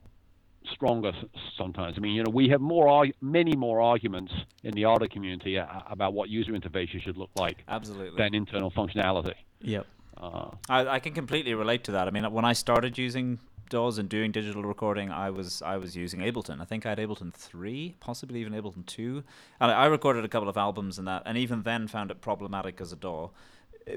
stronger 0.74 1.14
sometimes. 1.58 1.96
I 1.98 2.02
mean, 2.02 2.14
you 2.14 2.24
know, 2.24 2.32
we 2.32 2.50
have 2.50 2.62
more 2.62 3.06
many 3.22 3.56
more 3.56 3.82
arguments 3.82 4.34
in 4.64 4.74
the 4.74 4.86
Ardour 4.86 5.08
community 5.08 5.56
about 5.56 6.14
what 6.14 6.30
user 6.30 6.52
interfaces 6.52 7.02
should 7.02 7.18
look 7.18 7.30
like 7.36 7.64
Absolutely. 7.68 8.18
than 8.18 8.34
internal 8.34 8.70
functionality. 8.70 9.34
Yep. 9.62 9.86
Uh, 10.18 10.50
I, 10.68 10.88
I 10.88 11.00
can 11.00 11.14
completely 11.14 11.54
relate 11.54 11.84
to 11.86 11.92
that. 11.94 12.08
I 12.08 12.12
mean, 12.12 12.30
when 12.32 12.44
I 12.44 12.54
started 12.54 12.98
using 12.98 13.40
DAWs 13.70 13.98
and 13.98 14.10
doing 14.10 14.32
digital 14.32 14.64
recording, 14.64 15.12
I 15.12 15.30
was 15.30 15.62
I 15.62 15.78
was 15.78 15.96
using 15.96 16.22
Ableton. 16.22 16.62
I 16.62 16.66
think 16.66 16.86
I 16.86 16.90
had 16.90 16.98
Ableton 16.98 17.34
three, 17.34 17.96
possibly 18.00 18.42
even 18.42 18.54
Ableton 18.54 18.86
two, 18.86 19.24
and 19.60 19.72
I 19.72 19.86
recorded 19.86 20.26
a 20.26 20.28
couple 20.28 20.50
of 20.50 20.58
albums 20.58 20.98
in 21.00 21.06
that, 21.06 21.24
and 21.26 21.38
even 21.38 21.64
then 21.64 21.88
found 21.88 22.12
it 22.12 22.22
problematic 22.22 22.82
as 22.82 22.92
a 22.92 22.96
DAW 22.96 23.30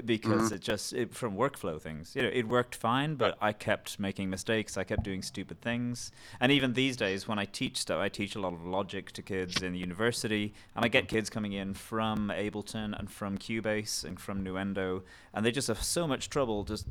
because 0.05 0.43
mm-hmm. 0.43 0.55
it 0.55 0.61
just 0.61 0.93
it, 0.93 1.13
from 1.13 1.35
workflow 1.35 1.79
things. 1.79 2.15
You 2.15 2.23
know, 2.23 2.29
it 2.31 2.47
worked 2.47 2.75
fine, 2.75 3.15
but 3.15 3.37
I 3.41 3.53
kept 3.53 3.99
making 3.99 4.29
mistakes. 4.29 4.77
I 4.77 4.83
kept 4.83 5.03
doing 5.03 5.21
stupid 5.21 5.61
things, 5.61 6.11
and 6.39 6.51
even 6.51 6.73
these 6.73 6.97
days 6.97 7.27
when 7.27 7.39
I 7.39 7.45
teach 7.45 7.77
stuff, 7.77 7.99
I 7.99 8.09
teach 8.09 8.35
a 8.35 8.39
lot 8.39 8.53
of 8.53 8.65
Logic 8.65 9.11
to 9.11 9.21
kids 9.21 9.61
in 9.61 9.73
the 9.73 9.79
university, 9.79 10.53
and 10.75 10.85
I 10.85 10.87
get 10.87 11.07
kids 11.07 11.29
coming 11.29 11.53
in 11.53 11.73
from 11.73 12.31
Ableton 12.33 12.97
and 12.97 13.09
from 13.09 13.37
Cubase 13.37 14.03
and 14.03 14.19
from 14.19 14.43
Nuendo, 14.43 15.03
and 15.33 15.45
they 15.45 15.51
just 15.51 15.67
have 15.67 15.83
so 15.83 16.07
much 16.07 16.29
trouble 16.29 16.63
just 16.63 16.87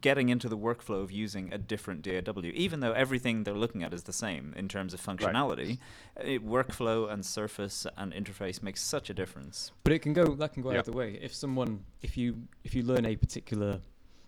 getting 0.00 0.28
into 0.30 0.48
the 0.48 0.56
workflow 0.56 1.02
of 1.02 1.10
using 1.12 1.52
a 1.52 1.58
different 1.58 2.02
DAW, 2.02 2.40
even 2.54 2.80
though 2.80 2.92
everything 2.92 3.44
they're 3.44 3.54
looking 3.54 3.82
at 3.82 3.92
is 3.92 4.04
the 4.04 4.12
same 4.12 4.54
in 4.56 4.66
terms 4.68 4.94
of 4.94 5.00
functionality. 5.00 5.78
It, 6.16 6.46
workflow 6.46 7.10
and 7.12 7.24
surface 7.24 7.86
and 7.96 8.12
interface 8.12 8.62
makes 8.62 8.80
such 8.82 9.10
a 9.10 9.14
difference. 9.14 9.72
But 9.82 9.92
it 9.92 9.98
can 10.00 10.12
go 10.12 10.34
that 10.34 10.52
can 10.54 10.62
go 10.62 10.72
Yeah. 10.72 10.78
either 10.78 10.92
way. 10.92 11.18
If 11.20 11.34
someone 11.34 11.84
if 12.02 12.16
you 12.16 12.48
if 12.64 12.74
you 12.74 12.82
learn 12.82 13.04
a 13.04 13.16
particular 13.16 13.80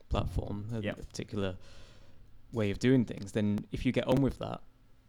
platform, 0.09 0.67
a, 0.73 0.81
Yeah. 0.81 0.93
a 0.93 0.95
particular 0.97 1.57
way 2.53 2.71
of 2.71 2.79
doing 2.79 3.05
things, 3.05 3.33
then 3.33 3.61
if 3.73 3.85
you 3.87 3.93
get 3.93 4.07
on 4.07 4.23
with 4.23 4.39
that, 4.39 4.61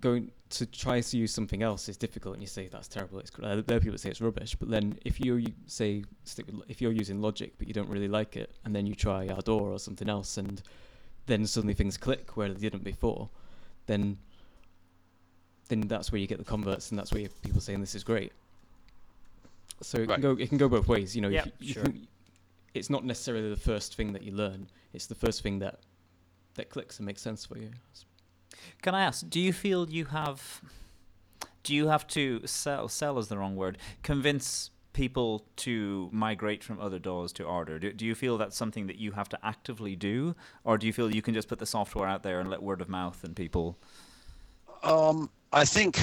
going 0.01 0.32
to 0.50 0.66
try 0.66 1.01
to 1.01 1.18
use 1.18 1.34
something 1.34 1.62
else 1.62 1.89
is 1.89 1.98
difficult, 1.98 2.34
and 2.36 2.42
you 2.42 2.48
say 2.48 2.68
that's 2.68 2.88
terrible. 2.88 3.20
It's 3.20 3.30
gr- 3.30 3.44
uh, 3.46 3.62
there 3.66 3.77
are 3.77 3.80
people 3.80 3.94
that 3.94 4.00
say 4.00 4.10
it's 4.10 4.22
rubbish, 4.22 4.56
but 4.56 4.70
then 4.70 4.98
if 5.04 5.20
you 5.20 5.36
u- 5.36 5.54
say 5.66 6.04
stick 6.24 6.46
with, 6.48 6.56
if 6.70 6.82
you're 6.82 6.92
using 6.94 7.22
Logic 7.22 7.54
but 7.58 7.68
you 7.68 7.74
don't 7.74 7.89
really 7.89 8.08
like 8.08 8.38
it, 8.38 8.51
and 8.63 8.75
then 8.75 8.86
you 8.86 8.96
try 8.96 9.27
Ardour 9.27 9.62
or 9.74 9.80
something 9.80 10.08
else, 10.10 10.38
and 10.38 10.62
then 11.25 11.46
suddenly 11.46 11.74
things 11.74 11.98
click 11.98 12.38
where 12.38 12.48
they 12.54 12.60
didn't 12.60 12.84
before, 12.84 13.30
then 13.88 14.18
then 15.70 15.82
that's 15.82 16.12
where 16.13 16.22
you 16.22 16.27
get 16.27 16.38
the 16.38 16.46
converts, 16.46 16.92
and 16.92 16.98
that's 17.00 17.12
where 17.12 17.22
you, 17.22 17.30
people 17.42 17.60
saying 17.60 17.82
this 17.82 17.94
is 17.96 18.04
great. 18.04 18.32
So 19.82 19.98
it 20.00 20.08
Right. 20.08 20.16
can 20.16 20.22
go 20.22 20.32
it 20.42 20.48
can 20.50 20.58
go 20.58 20.70
both 20.70 20.88
ways. 20.88 21.16
You 21.16 21.22
know, 21.24 21.30
Yeah, 21.30 21.42
if 21.42 21.46
you, 21.48 21.51
you 21.60 21.74
sure. 21.74 21.84
can, 21.84 22.08
it's 22.74 22.89
not 22.89 23.04
necessarily 23.04 23.50
the 23.50 23.58
first 23.58 23.96
thing 23.96 24.13
that 24.13 24.24
you 24.24 24.32
learn; 24.32 24.70
it's 24.94 25.08
the 25.08 25.16
first 25.16 25.42
thing 25.42 25.60
that 25.60 25.80
that 26.56 26.70
clicks 26.70 26.98
and 27.00 27.06
makes 27.06 27.22
sense 27.22 27.46
for 27.46 27.58
you. 27.58 27.70
Can 28.82 28.96
I 28.96 29.04
ask, 29.04 29.30
do 29.30 29.40
you 29.40 29.54
feel 29.54 29.90
you 29.90 30.06
have 30.06 30.62
do 31.64 31.76
you 31.76 31.88
have 31.90 32.08
to 32.08 32.42
sell 32.48 32.88
sell 32.90 33.20
is 33.20 33.28
the 33.30 33.38
wrong 33.38 33.56
word, 33.56 33.78
convince 34.04 34.72
people 34.94 35.46
to 35.58 36.10
migrate 36.14 36.64
from 36.64 36.80
other 36.82 37.00
DAWs 37.00 37.34
to 37.34 37.46
Ardour? 37.48 37.80
Do, 37.80 37.94
do 37.94 38.06
you 38.06 38.16
feel 38.16 38.38
that's 38.38 38.58
something 38.58 38.88
that 38.88 38.98
you 38.98 39.12
have 39.14 39.30
to 39.30 39.40
actively 39.46 39.96
do 39.96 40.36
or 40.64 40.78
do 40.78 40.88
you 40.88 40.94
feel 40.94 41.14
you 41.14 41.22
can 41.22 41.34
just 41.36 41.48
put 41.48 41.60
the 41.60 41.66
software 41.68 42.08
out 42.08 42.24
there 42.24 42.40
and 42.40 42.50
let 42.50 42.64
word 42.64 42.82
of 42.82 42.90
mouth 42.90 43.24
and 43.24 43.36
people 43.36 43.78
Um, 44.84 45.30
I 45.52 45.66
think 45.66 46.00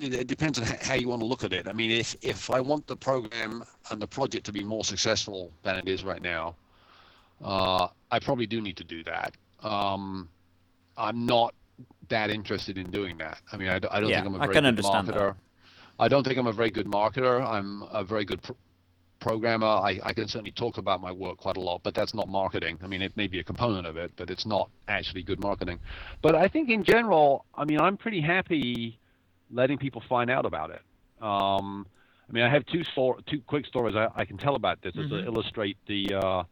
it, 0.00 0.14
it 0.14 0.26
depends 0.26 0.58
on 0.58 0.66
how 0.82 0.94
you 0.94 1.08
want 1.08 1.20
to 1.22 1.26
look 1.26 1.44
at 1.44 1.52
it. 1.52 1.68
I 1.68 1.72
mean, 1.72 1.90
if 1.90 2.16
if 2.22 2.50
I 2.50 2.60
want 2.60 2.86
the 2.86 2.96
program 2.96 3.64
and 3.90 4.00
the 4.00 4.06
project 4.08 4.46
to 4.46 4.52
be 4.52 4.64
more 4.64 4.84
successful 4.84 5.52
than 5.62 5.76
it 5.76 5.88
is 5.88 6.04
right 6.04 6.22
now, 6.22 6.56
uh, 7.42 7.88
I 8.10 8.18
probably 8.20 8.46
do 8.46 8.60
need 8.60 8.76
to 8.78 8.84
do 8.84 9.04
that. 9.04 9.34
Um, 9.62 10.28
I'm 10.96 11.26
not 11.26 11.54
that 12.10 12.30
interested 12.30 12.76
in 12.76 12.90
doing 12.90 13.16
that. 13.18 13.38
I 13.50 13.56
mean, 13.56 13.68
I 13.68 13.78
don't 13.78 14.10
Yeah, 14.10 14.22
think 14.22 14.26
I'm 14.26 14.34
a 14.34 14.38
very 14.38 14.54
good 14.54 14.64
understand 14.64 15.08
that. 15.08 15.14
marketer. 15.14 15.34
I 15.98 16.08
don't 16.08 16.24
think 16.24 16.38
I'm 16.38 16.46
a 16.46 16.52
very 16.52 16.70
good 16.70 16.86
marketer. 16.86 17.44
I'm 17.44 17.82
a 17.90 18.04
very 18.04 18.24
good 18.24 18.42
pr- 18.42 18.52
programmer. 19.18 19.66
I, 19.66 19.98
I 20.02 20.12
can 20.12 20.28
certainly 20.28 20.50
talk 20.52 20.78
about 20.78 21.00
my 21.00 21.12
work 21.12 21.38
quite 21.38 21.56
a 21.56 21.60
lot, 21.60 21.82
but 21.82 21.94
that's 21.94 22.14
not 22.14 22.28
marketing. 22.28 22.78
I 22.82 22.86
mean, 22.86 23.02
it 23.02 23.16
may 23.16 23.26
be 23.26 23.38
a 23.38 23.44
component 23.44 23.86
of 23.86 23.96
it, 23.96 24.12
but 24.16 24.30
it's 24.30 24.46
not 24.46 24.70
actually 24.88 25.22
good 25.22 25.40
marketing. 25.40 25.78
But 26.22 26.34
I 26.34 26.48
think 26.48 26.68
in 26.68 26.84
general, 26.84 27.44
I 27.54 27.64
mean, 27.64 27.80
I'm 27.80 27.96
pretty 27.96 28.20
happy 28.20 28.98
letting 29.50 29.78
people 29.78 30.02
find 30.08 30.30
out 30.30 30.46
about 30.46 30.70
it. 30.70 30.82
Um, 31.22 31.86
I 32.28 32.32
mean, 32.32 32.44
I 32.44 32.48
have 32.48 32.64
two 32.66 32.84
stor- 32.84 33.18
two 33.26 33.40
quick 33.46 33.66
stories 33.66 33.94
I, 33.96 34.08
I 34.14 34.24
can 34.24 34.38
tell 34.38 34.54
about 34.54 34.80
this 34.82 34.94
as 34.96 35.08
to 35.10 35.24
illustrate 35.24 35.76
the 35.86 36.14
uh, 36.14 36.42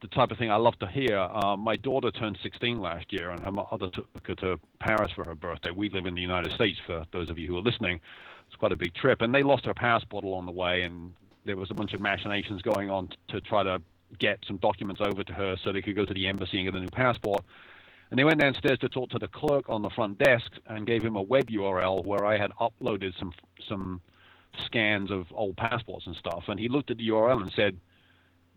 the 0.00 0.08
type 0.08 0.30
of 0.30 0.38
thing 0.38 0.50
I 0.50 0.56
love 0.56 0.78
to 0.78 0.86
hear. 0.86 1.18
Uh, 1.18 1.56
my 1.56 1.76
daughter 1.76 2.10
turned 2.10 2.38
16 2.42 2.80
last 2.80 3.12
year, 3.12 3.30
and 3.30 3.40
her 3.44 3.52
mother 3.52 3.88
took 3.90 4.08
her 4.26 4.34
to 4.36 4.58
Paris 4.78 5.12
for 5.14 5.24
her 5.24 5.34
birthday. 5.34 5.70
We 5.70 5.90
live 5.90 6.06
in 6.06 6.14
the 6.14 6.20
United 6.20 6.52
States. 6.52 6.78
For 6.86 7.04
those 7.12 7.30
of 7.30 7.38
you 7.38 7.48
who 7.48 7.58
are 7.58 7.62
listening, 7.62 8.00
it's 8.46 8.56
quite 8.56 8.72
a 8.72 8.76
big 8.76 8.94
trip, 8.94 9.20
and 9.20 9.34
they 9.34 9.42
lost 9.42 9.66
her 9.66 9.74
passport 9.74 10.24
along 10.24 10.46
the 10.46 10.52
way, 10.52 10.82
and 10.82 11.12
there 11.44 11.56
was 11.56 11.70
a 11.70 11.74
bunch 11.74 11.92
of 11.92 12.00
machinations 12.00 12.62
going 12.62 12.90
on 12.90 13.08
t- 13.08 13.16
to 13.28 13.40
try 13.40 13.62
to 13.62 13.80
get 14.18 14.38
some 14.46 14.56
documents 14.58 15.00
over 15.00 15.22
to 15.24 15.32
her 15.32 15.56
so 15.62 15.72
they 15.72 15.82
could 15.82 15.96
go 15.96 16.04
to 16.04 16.14
the 16.14 16.26
embassy 16.26 16.58
and 16.58 16.66
get 16.66 16.74
a 16.74 16.80
new 16.80 16.88
passport. 16.88 17.44
And 18.10 18.18
they 18.18 18.24
went 18.24 18.40
downstairs 18.40 18.78
to 18.78 18.88
talk 18.88 19.10
to 19.10 19.18
the 19.18 19.28
clerk 19.28 19.68
on 19.68 19.82
the 19.82 19.90
front 19.90 20.18
desk 20.18 20.52
and 20.66 20.86
gave 20.86 21.02
him 21.02 21.16
a 21.16 21.22
web 21.22 21.48
URL 21.48 22.04
where 22.04 22.24
I 22.24 22.38
had 22.38 22.52
uploaded 22.60 23.18
some 23.18 23.32
some 23.68 24.00
scans 24.64 25.10
of 25.10 25.26
old 25.32 25.56
passports 25.56 26.06
and 26.06 26.14
stuff. 26.16 26.44
And 26.46 26.58
he 26.58 26.68
looked 26.68 26.90
at 26.90 26.98
the 26.98 27.08
URL 27.08 27.42
and 27.42 27.52
said, 27.52 27.76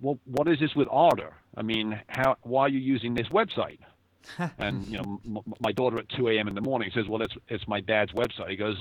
"Well, 0.02 0.20
what 0.26 0.48
is 0.48 0.60
this 0.60 0.76
with 0.76 0.88
Ardour? 0.92 1.34
I 1.58 1.62
mean, 1.62 2.00
how 2.08 2.38
why 2.42 2.64
are 2.64 2.70
you 2.70 2.80
using 2.80 3.14
this 3.14 3.28
website?" 3.28 3.80
and 4.60 4.86
you 4.88 4.98
know, 4.98 5.20
m- 5.26 5.54
my 5.60 5.72
daughter 5.72 5.98
at 6.00 6.10
2 6.10 6.28
a.m. 6.30 6.48
in 6.48 6.56
the 6.56 6.62
morning 6.62 6.92
says, 6.94 7.08
"Well, 7.08 7.22
it's 7.22 7.36
it's 7.48 7.68
my 7.68 7.80
dad's 7.82 8.12
website." 8.12 8.50
He 8.50 8.56
goes, 8.58 8.78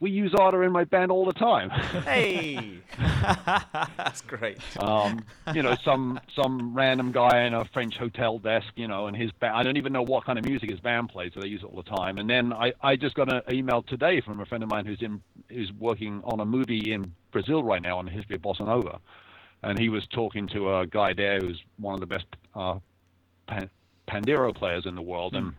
"We 0.00 0.10
use 0.10 0.34
Ardour 0.34 0.64
in 0.64 0.72
my 0.72 0.84
band 0.84 1.10
all 1.12 1.24
the 1.24 1.32
time." 1.32 1.70
Hey, 2.04 2.78
that's 3.96 4.20
great. 4.22 4.58
um, 4.80 5.24
you 5.54 5.62
know, 5.62 5.76
some 5.84 6.20
some 6.34 6.74
random 6.74 7.12
guy 7.12 7.44
in 7.44 7.54
a 7.54 7.64
French 7.66 7.96
hotel 7.96 8.38
desk, 8.38 8.66
you 8.76 8.88
know, 8.88 9.06
and 9.06 9.16
his 9.16 9.30
band. 9.32 9.54
I 9.56 9.62
don't 9.62 9.76
even 9.76 9.92
know 9.92 10.02
what 10.02 10.24
kind 10.24 10.38
of 10.38 10.44
music 10.44 10.70
his 10.70 10.80
band 10.80 11.08
plays, 11.08 11.32
so 11.34 11.40
they 11.40 11.48
use 11.48 11.62
it 11.62 11.66
all 11.66 11.76
the 11.82 11.96
time. 11.96 12.18
And 12.18 12.28
then 12.28 12.52
I, 12.52 12.72
I 12.82 12.96
just 12.96 13.14
got 13.14 13.32
an 13.32 13.42
email 13.54 13.82
today 13.82 14.20
from 14.20 14.40
a 14.40 14.44
friend 14.46 14.62
of 14.64 14.70
mine 14.70 14.84
who's 14.86 15.00
in 15.00 15.22
who's 15.48 15.72
working 15.78 16.20
on 16.24 16.40
a 16.40 16.44
movie 16.44 16.92
in 16.92 17.14
Brazil 17.30 17.62
right 17.62 17.82
now 17.82 17.98
on 17.98 18.04
the 18.04 18.10
history 18.10 18.36
of 18.36 18.42
bossa 18.42 18.66
nova, 18.66 18.98
and 19.62 19.78
he 19.78 19.88
was 19.88 20.06
talking 20.08 20.48
to 20.48 20.76
a 20.78 20.86
guy 20.86 21.12
there 21.12 21.40
who's 21.40 21.60
one 21.78 21.94
of 21.94 22.00
the 22.00 22.06
best 22.06 22.26
uh, 22.54 22.78
pan, 23.46 23.70
pandeiro 24.08 24.54
players 24.54 24.86
in 24.86 24.94
the 24.94 25.02
world, 25.02 25.34
and 25.34 25.52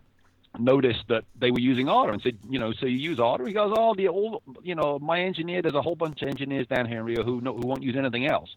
noticed 0.58 1.04
that 1.08 1.24
they 1.38 1.50
were 1.50 1.58
using 1.58 1.88
Ardour 1.88 2.12
and 2.12 2.22
said, 2.22 2.38
you 2.48 2.58
know, 2.58 2.72
so 2.72 2.86
you 2.86 2.96
use 2.98 3.18
Ardour? 3.18 3.46
He 3.46 3.52
goes, 3.52 3.74
oh, 3.76 3.94
the 3.94 4.08
old, 4.08 4.42
you 4.62 4.74
know, 4.74 4.98
my 4.98 5.20
engineer. 5.20 5.62
There's 5.62 5.74
a 5.74 5.82
whole 5.82 5.96
bunch 5.96 6.22
of 6.22 6.28
engineers 6.28 6.66
down 6.66 6.86
here 6.86 7.00
in 7.00 7.04
Rio 7.04 7.24
who 7.24 7.40
know, 7.40 7.56
who 7.56 7.66
won't 7.66 7.82
use 7.82 7.96
anything 7.96 8.26
else. 8.26 8.54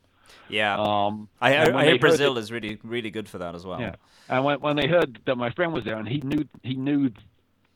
Yeah. 0.50 0.78
Um, 0.78 1.30
I, 1.42 1.56
I, 1.56 1.80
I 1.80 1.86
hear 1.86 2.00
Brazil 2.00 2.34
that- 2.34 2.42
is 2.42 2.52
really 2.52 2.80
really 2.84 3.10
good 3.10 3.30
for 3.30 3.38
that 3.40 3.56
as 3.56 3.66
well. 3.66 3.80
yeah. 3.80 3.96
And 4.30 4.44
when 4.44 4.60
when 4.60 4.76
they 4.76 4.88
heard 4.88 5.20
that 5.26 5.38
my 5.38 5.52
friend 5.52 5.74
was 5.74 5.86
there 5.86 5.98
and 5.98 6.08
he 6.08 6.20
knew 6.20 6.46
he 6.64 6.76
knew 6.76 7.12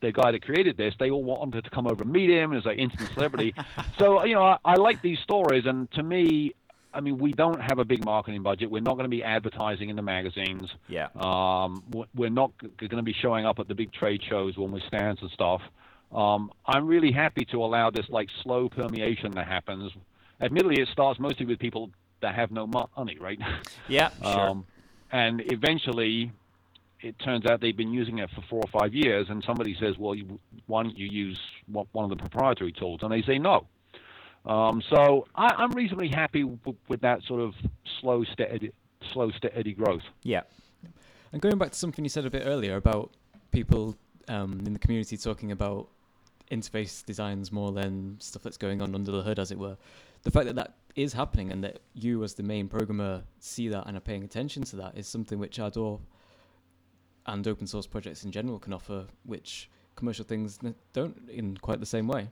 the 0.02 0.12
guy 0.12 0.32
that 0.32 0.44
created 0.44 0.78
this, 0.78 0.94
they 1.00 1.10
all 1.10 1.24
wanted 1.24 1.64
to 1.64 1.70
come 1.70 1.88
over 1.88 2.04
and 2.04 2.12
meet 2.12 2.30
him. 2.30 2.52
It 2.52 2.56
was 2.58 2.66
like 2.66 2.78
instant 2.78 3.10
celebrity. 3.14 3.54
so 3.98 4.26
you 4.26 4.36
know, 4.36 4.44
I, 4.44 4.58
I 4.66 4.76
like 4.76 5.02
these 5.02 5.20
stories, 5.20 5.66
and 5.66 5.90
to 5.92 6.04
me, 6.04 6.54
I 6.94 7.00
mean, 7.00 7.18
we 7.18 7.32
don't 7.32 7.62
have 7.62 7.80
a 7.80 7.86
big 7.86 8.04
marketing 8.04 8.44
budget. 8.44 8.70
We're 8.70 8.82
not 8.82 8.96
going 8.96 9.06
to 9.06 9.10
be 9.10 9.24
advertising 9.24 9.90
in 9.90 9.96
the 9.96 10.02
magazines. 10.02 10.70
Yeah. 10.88 11.08
Um, 11.16 11.84
we're 12.14 12.30
not 12.30 12.52
going 12.60 12.90
to 12.90 13.02
be 13.02 13.14
showing 13.14 13.46
up 13.46 13.60
at 13.60 13.68
the 13.68 13.76
big 13.76 13.94
trade 13.94 14.22
shows 14.28 14.58
when 14.58 14.72
we 14.72 14.82
stands 14.88 15.22
and 15.22 15.32
stuff. 15.32 15.62
Um, 16.12 16.52
I'm 16.66 16.88
really 16.88 17.12
happy 17.12 17.46
to 17.52 17.64
allow 17.64 17.90
this 17.90 18.10
like 18.10 18.30
slow 18.44 18.68
permeation 18.68 19.32
that 19.36 19.48
happens. 19.48 19.94
Admittedly, 20.42 20.82
it 20.82 20.90
starts 20.90 21.20
mostly 21.20 21.46
with 21.46 21.60
people 21.60 21.92
that 22.22 22.36
have 22.36 22.52
no 22.52 22.68
money, 22.68 23.18
right? 23.20 23.40
Yeah. 23.88 24.10
Sure. 24.22 24.50
Um, 24.50 24.66
and 25.12 25.42
eventually, 25.52 26.32
it 27.02 27.18
turns 27.20 27.46
out 27.46 27.62
they've 27.62 27.76
been 27.76 27.92
using 27.94 28.20
it 28.20 28.30
for 28.32 28.42
four 28.50 28.62
or 28.64 28.80
five 28.80 28.94
years, 28.94 29.28
and 29.30 29.44
somebody 29.44 29.76
says, 29.80 29.98
"Well, 29.98 30.16
you, 30.16 30.40
why 30.68 30.84
don't 30.84 30.98
you 30.98 31.08
use 31.08 31.40
one 31.68 31.88
one 31.92 32.10
of 32.10 32.10
the 32.10 32.16
proprietary 32.16 32.72
tools?" 32.72 33.00
And 33.04 33.12
they 33.12 33.22
say 33.22 33.38
no. 33.38 33.68
Um, 34.46 34.82
so 34.90 35.28
I, 35.36 35.54
I'm 35.58 35.72
reasonably 35.72 36.10
happy 36.10 36.42
w- 36.44 36.78
with 36.88 37.02
that 37.02 37.22
sort 37.24 37.42
of 37.42 37.54
slow, 38.00 38.24
steady, 38.24 38.72
slow, 39.14 39.32
steady 39.32 39.74
growth. 39.74 40.04
yeah. 40.24 40.42
And 41.34 41.42
going 41.42 41.58
back 41.58 41.72
to 41.72 41.78
something 41.78 42.04
you 42.04 42.10
said 42.10 42.26
a 42.26 42.30
bit 42.30 42.44
earlier 42.46 42.76
about 42.76 43.12
people 43.52 43.96
um, 44.28 44.62
in 44.66 44.74
the 44.74 44.80
community 44.80 45.16
talking 45.16 45.52
about 45.52 45.88
interface 46.52 47.06
designs 47.06 47.52
more 47.54 47.72
than 47.72 48.18
stuff 48.20 48.44
that's 48.44 48.58
going 48.58 48.82
on 48.82 48.94
under 48.94 49.12
the 49.12 49.22
hood, 49.22 49.40
as 49.40 49.52
it 49.52 49.58
were. 49.58 49.78
The 50.24 50.32
fact 50.32 50.46
that 50.48 50.56
that 50.56 50.74
is 50.96 51.14
happening 51.14 51.52
and 51.52 51.64
that 51.64 51.80
you, 51.94 52.24
as 52.24 52.34
the 52.34 52.44
main 52.44 52.68
programmer, 52.68 53.24
see 53.40 53.70
that 53.70 53.88
and 53.88 53.96
are 53.96 54.02
paying 54.02 54.24
attention 54.24 54.64
to 54.64 54.76
that 54.78 54.98
is 54.98 55.08
something 55.08 55.40
which 55.40 55.58
Ardour 55.58 56.00
and 57.28 57.48
open 57.48 57.66
source 57.66 57.88
projects 57.88 58.26
in 58.26 58.32
general 58.32 58.60
can 58.60 58.74
offer, 58.74 59.06
which 59.24 59.70
commercial 59.96 60.26
things 60.26 60.60
don't 60.94 61.30
in 61.30 61.56
quite 61.58 61.80
the 61.80 61.86
same 61.86 62.08
way. 62.08 62.30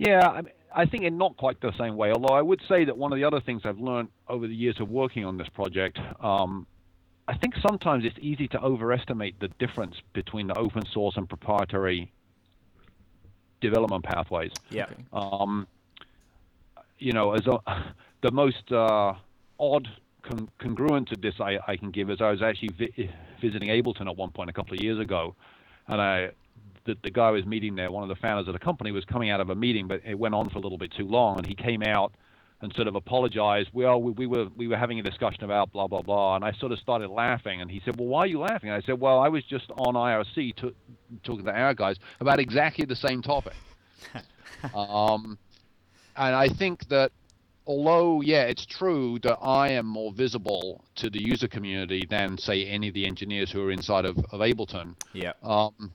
Yeah, 0.00 0.26
I, 0.26 0.40
mean, 0.40 0.52
I 0.74 0.86
think 0.86 1.04
in 1.04 1.18
not 1.18 1.36
quite 1.36 1.60
the 1.60 1.72
same 1.78 1.94
way. 1.94 2.10
Although 2.10 2.34
I 2.34 2.40
would 2.40 2.62
say 2.66 2.86
that 2.86 2.96
one 2.96 3.12
of 3.12 3.18
the 3.18 3.24
other 3.24 3.42
things 3.42 3.62
I've 3.66 3.78
learned 3.78 4.08
over 4.28 4.48
the 4.48 4.54
years 4.54 4.80
of 4.80 4.88
working 4.88 5.26
on 5.26 5.36
this 5.36 5.48
project, 5.50 5.98
um, 6.20 6.66
I 7.28 7.36
think 7.36 7.54
sometimes 7.60 8.06
it's 8.06 8.16
easy 8.18 8.48
to 8.48 8.60
overestimate 8.62 9.38
the 9.40 9.48
difference 9.58 9.96
between 10.14 10.46
the 10.46 10.58
open 10.58 10.86
source 10.90 11.18
and 11.18 11.28
proprietary 11.28 12.10
development 13.60 14.04
pathways. 14.04 14.52
Yeah. 14.70 14.84
Okay. 14.84 15.04
Um, 15.12 15.66
you 16.98 17.12
know, 17.12 17.34
as 17.34 17.46
a, 17.46 17.58
the 18.22 18.30
most 18.30 18.72
uh, 18.72 19.12
odd 19.58 19.86
con- 20.22 20.48
congruent 20.58 21.10
to 21.10 21.16
this 21.16 21.34
I, 21.40 21.58
I 21.68 21.76
can 21.76 21.90
give 21.90 22.08
is 22.08 22.22
I 22.22 22.30
was 22.30 22.40
actually 22.40 22.70
vi- 22.70 23.10
visiting 23.42 23.68
Ableton 23.68 24.06
at 24.06 24.16
one 24.16 24.30
point 24.30 24.48
a 24.48 24.54
couple 24.54 24.72
of 24.72 24.82
years 24.82 24.98
ago, 24.98 25.36
and 25.88 26.00
I 26.00 26.30
the, 26.84 26.96
the 27.02 27.10
guy 27.10 27.28
I 27.28 27.30
was 27.30 27.46
meeting 27.46 27.74
there, 27.74 27.90
one 27.90 28.02
of 28.02 28.08
the 28.08 28.20
founders 28.20 28.48
of 28.48 28.54
the 28.54 28.58
company, 28.58 28.92
was 28.92 29.04
coming 29.04 29.30
out 29.30 29.40
of 29.40 29.50
a 29.50 29.54
meeting, 29.54 29.88
but 29.88 30.00
it 30.04 30.18
went 30.18 30.34
on 30.34 30.48
for 30.48 30.58
a 30.58 30.60
little 30.60 30.78
bit 30.78 30.92
too 30.96 31.06
long, 31.06 31.38
and 31.38 31.46
he 31.46 31.54
came 31.54 31.82
out 31.82 32.14
and 32.62 32.72
sort 32.74 32.88
of 32.88 32.94
apologized. 32.94 33.70
Well, 33.72 34.00
we, 34.02 34.12
we 34.12 34.26
were 34.26 34.48
we 34.56 34.68
were 34.68 34.76
having 34.76 34.98
a 34.98 35.02
discussion 35.02 35.44
about 35.44 35.72
blah 35.72 35.86
blah 35.86 36.02
blah, 36.02 36.36
and 36.36 36.44
I 36.44 36.52
sort 36.52 36.72
of 36.72 36.78
started 36.78 37.08
laughing, 37.08 37.60
and 37.60 37.70
he 37.70 37.80
said, 37.84 37.98
"Well, 37.98 38.08
why 38.08 38.20
are 38.20 38.26
you 38.26 38.40
laughing?" 38.40 38.70
And 38.70 38.82
I 38.82 38.84
said, 38.84 39.00
"Well, 39.00 39.18
I 39.18 39.28
was 39.28 39.44
just 39.44 39.70
on 39.72 39.94
IRC 39.94 40.56
to, 40.56 40.74
talking 41.22 41.44
to 41.44 41.52
our 41.52 41.74
guys 41.74 41.96
about 42.20 42.38
exactly 42.38 42.84
the 42.84 42.96
same 42.96 43.22
topic." 43.22 43.54
um, 44.74 45.38
and 46.16 46.34
I 46.34 46.48
think 46.48 46.88
that 46.88 47.12
although 47.66 48.20
yeah, 48.20 48.42
it's 48.42 48.66
true 48.66 49.18
that 49.22 49.38
I 49.40 49.70
am 49.70 49.86
more 49.86 50.12
visible 50.12 50.84
to 50.96 51.08
the 51.08 51.22
user 51.22 51.48
community 51.48 52.04
than 52.08 52.36
say 52.36 52.66
any 52.66 52.88
of 52.88 52.94
the 52.94 53.06
engineers 53.06 53.50
who 53.50 53.62
are 53.62 53.70
inside 53.70 54.04
of, 54.04 54.18
of 54.18 54.40
Ableton. 54.40 54.96
Yeah. 55.12 55.32
Um, 55.42 55.92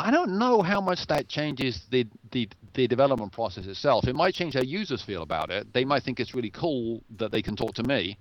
I 0.00 0.10
don't 0.10 0.38
know 0.38 0.62
how 0.62 0.80
much 0.80 1.06
that 1.08 1.28
changes 1.28 1.82
the, 1.90 2.06
the 2.30 2.48
the 2.72 2.86
development 2.86 3.32
process 3.32 3.66
itself. 3.66 4.06
It 4.08 4.14
might 4.14 4.34
change 4.34 4.54
how 4.54 4.62
users 4.62 5.02
feel 5.02 5.22
about 5.22 5.50
it. 5.50 5.72
They 5.72 5.84
might 5.84 6.02
think 6.04 6.20
it's 6.20 6.34
really 6.34 6.50
cool 6.50 7.02
that 7.18 7.30
they 7.32 7.42
can 7.42 7.54
talk 7.56 7.74
to 7.74 7.82
me. 7.82 8.16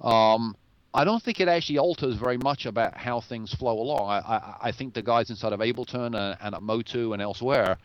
Um, 0.00 0.56
I 0.94 1.04
don't 1.04 1.22
think 1.22 1.40
it 1.40 1.48
actually 1.48 1.78
alters 1.78 2.16
very 2.16 2.38
much 2.38 2.66
about 2.66 2.96
how 2.96 3.20
things 3.20 3.52
flow 3.52 3.78
along. 3.78 4.08
I, 4.08 4.18
I, 4.18 4.56
I 4.68 4.72
think 4.72 4.94
the 4.94 5.02
guys 5.02 5.28
inside 5.28 5.52
of 5.52 5.60
Ableton 5.60 6.14
and, 6.14 6.36
and 6.40 6.54
at 6.54 6.62
Motu 6.62 7.12
and 7.12 7.20
elsewhere, 7.20 7.76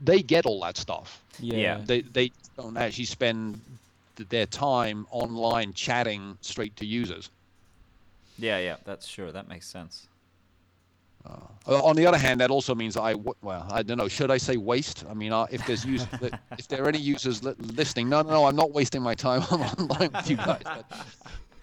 they 0.00 0.22
get 0.22 0.44
all 0.44 0.60
that 0.62 0.76
stuff. 0.76 1.22
Yeah. 1.38 1.80
They 1.84 2.00
they 2.00 2.32
don't 2.56 2.76
actually 2.76 3.04
spend 3.04 3.60
their 4.30 4.46
time 4.46 5.06
online 5.10 5.72
chatting 5.72 6.36
straight 6.40 6.74
to 6.76 6.86
users. 6.86 7.30
Yeah. 8.38 8.58
Yeah. 8.58 8.76
That's 8.84 9.06
sure. 9.06 9.30
That 9.30 9.48
makes 9.48 9.68
sense. 9.68 10.08
Uh, 11.68 11.82
on 11.82 11.96
the 11.96 12.06
other 12.06 12.18
hand, 12.18 12.40
that 12.40 12.50
also 12.50 12.74
means 12.74 12.96
I 12.96 13.14
well, 13.14 13.66
I 13.70 13.82
don't 13.82 13.98
know. 13.98 14.08
Should 14.08 14.30
I 14.30 14.38
say 14.38 14.56
waste? 14.56 15.04
I 15.10 15.14
mean, 15.14 15.32
uh, 15.32 15.46
if 15.50 15.66
there's 15.66 15.84
use, 15.84 16.06
if 16.58 16.68
there 16.68 16.84
are 16.84 16.88
any 16.88 16.98
users 16.98 17.42
li- 17.42 17.54
listening, 17.58 18.08
no, 18.08 18.22
no, 18.22 18.30
no, 18.30 18.44
I'm 18.46 18.56
not 18.56 18.72
wasting 18.72 19.02
my 19.02 19.14
time 19.14 19.42
online 19.50 20.10
with 20.12 20.30
you 20.30 20.36
guys. 20.36 20.62
But, 20.64 20.84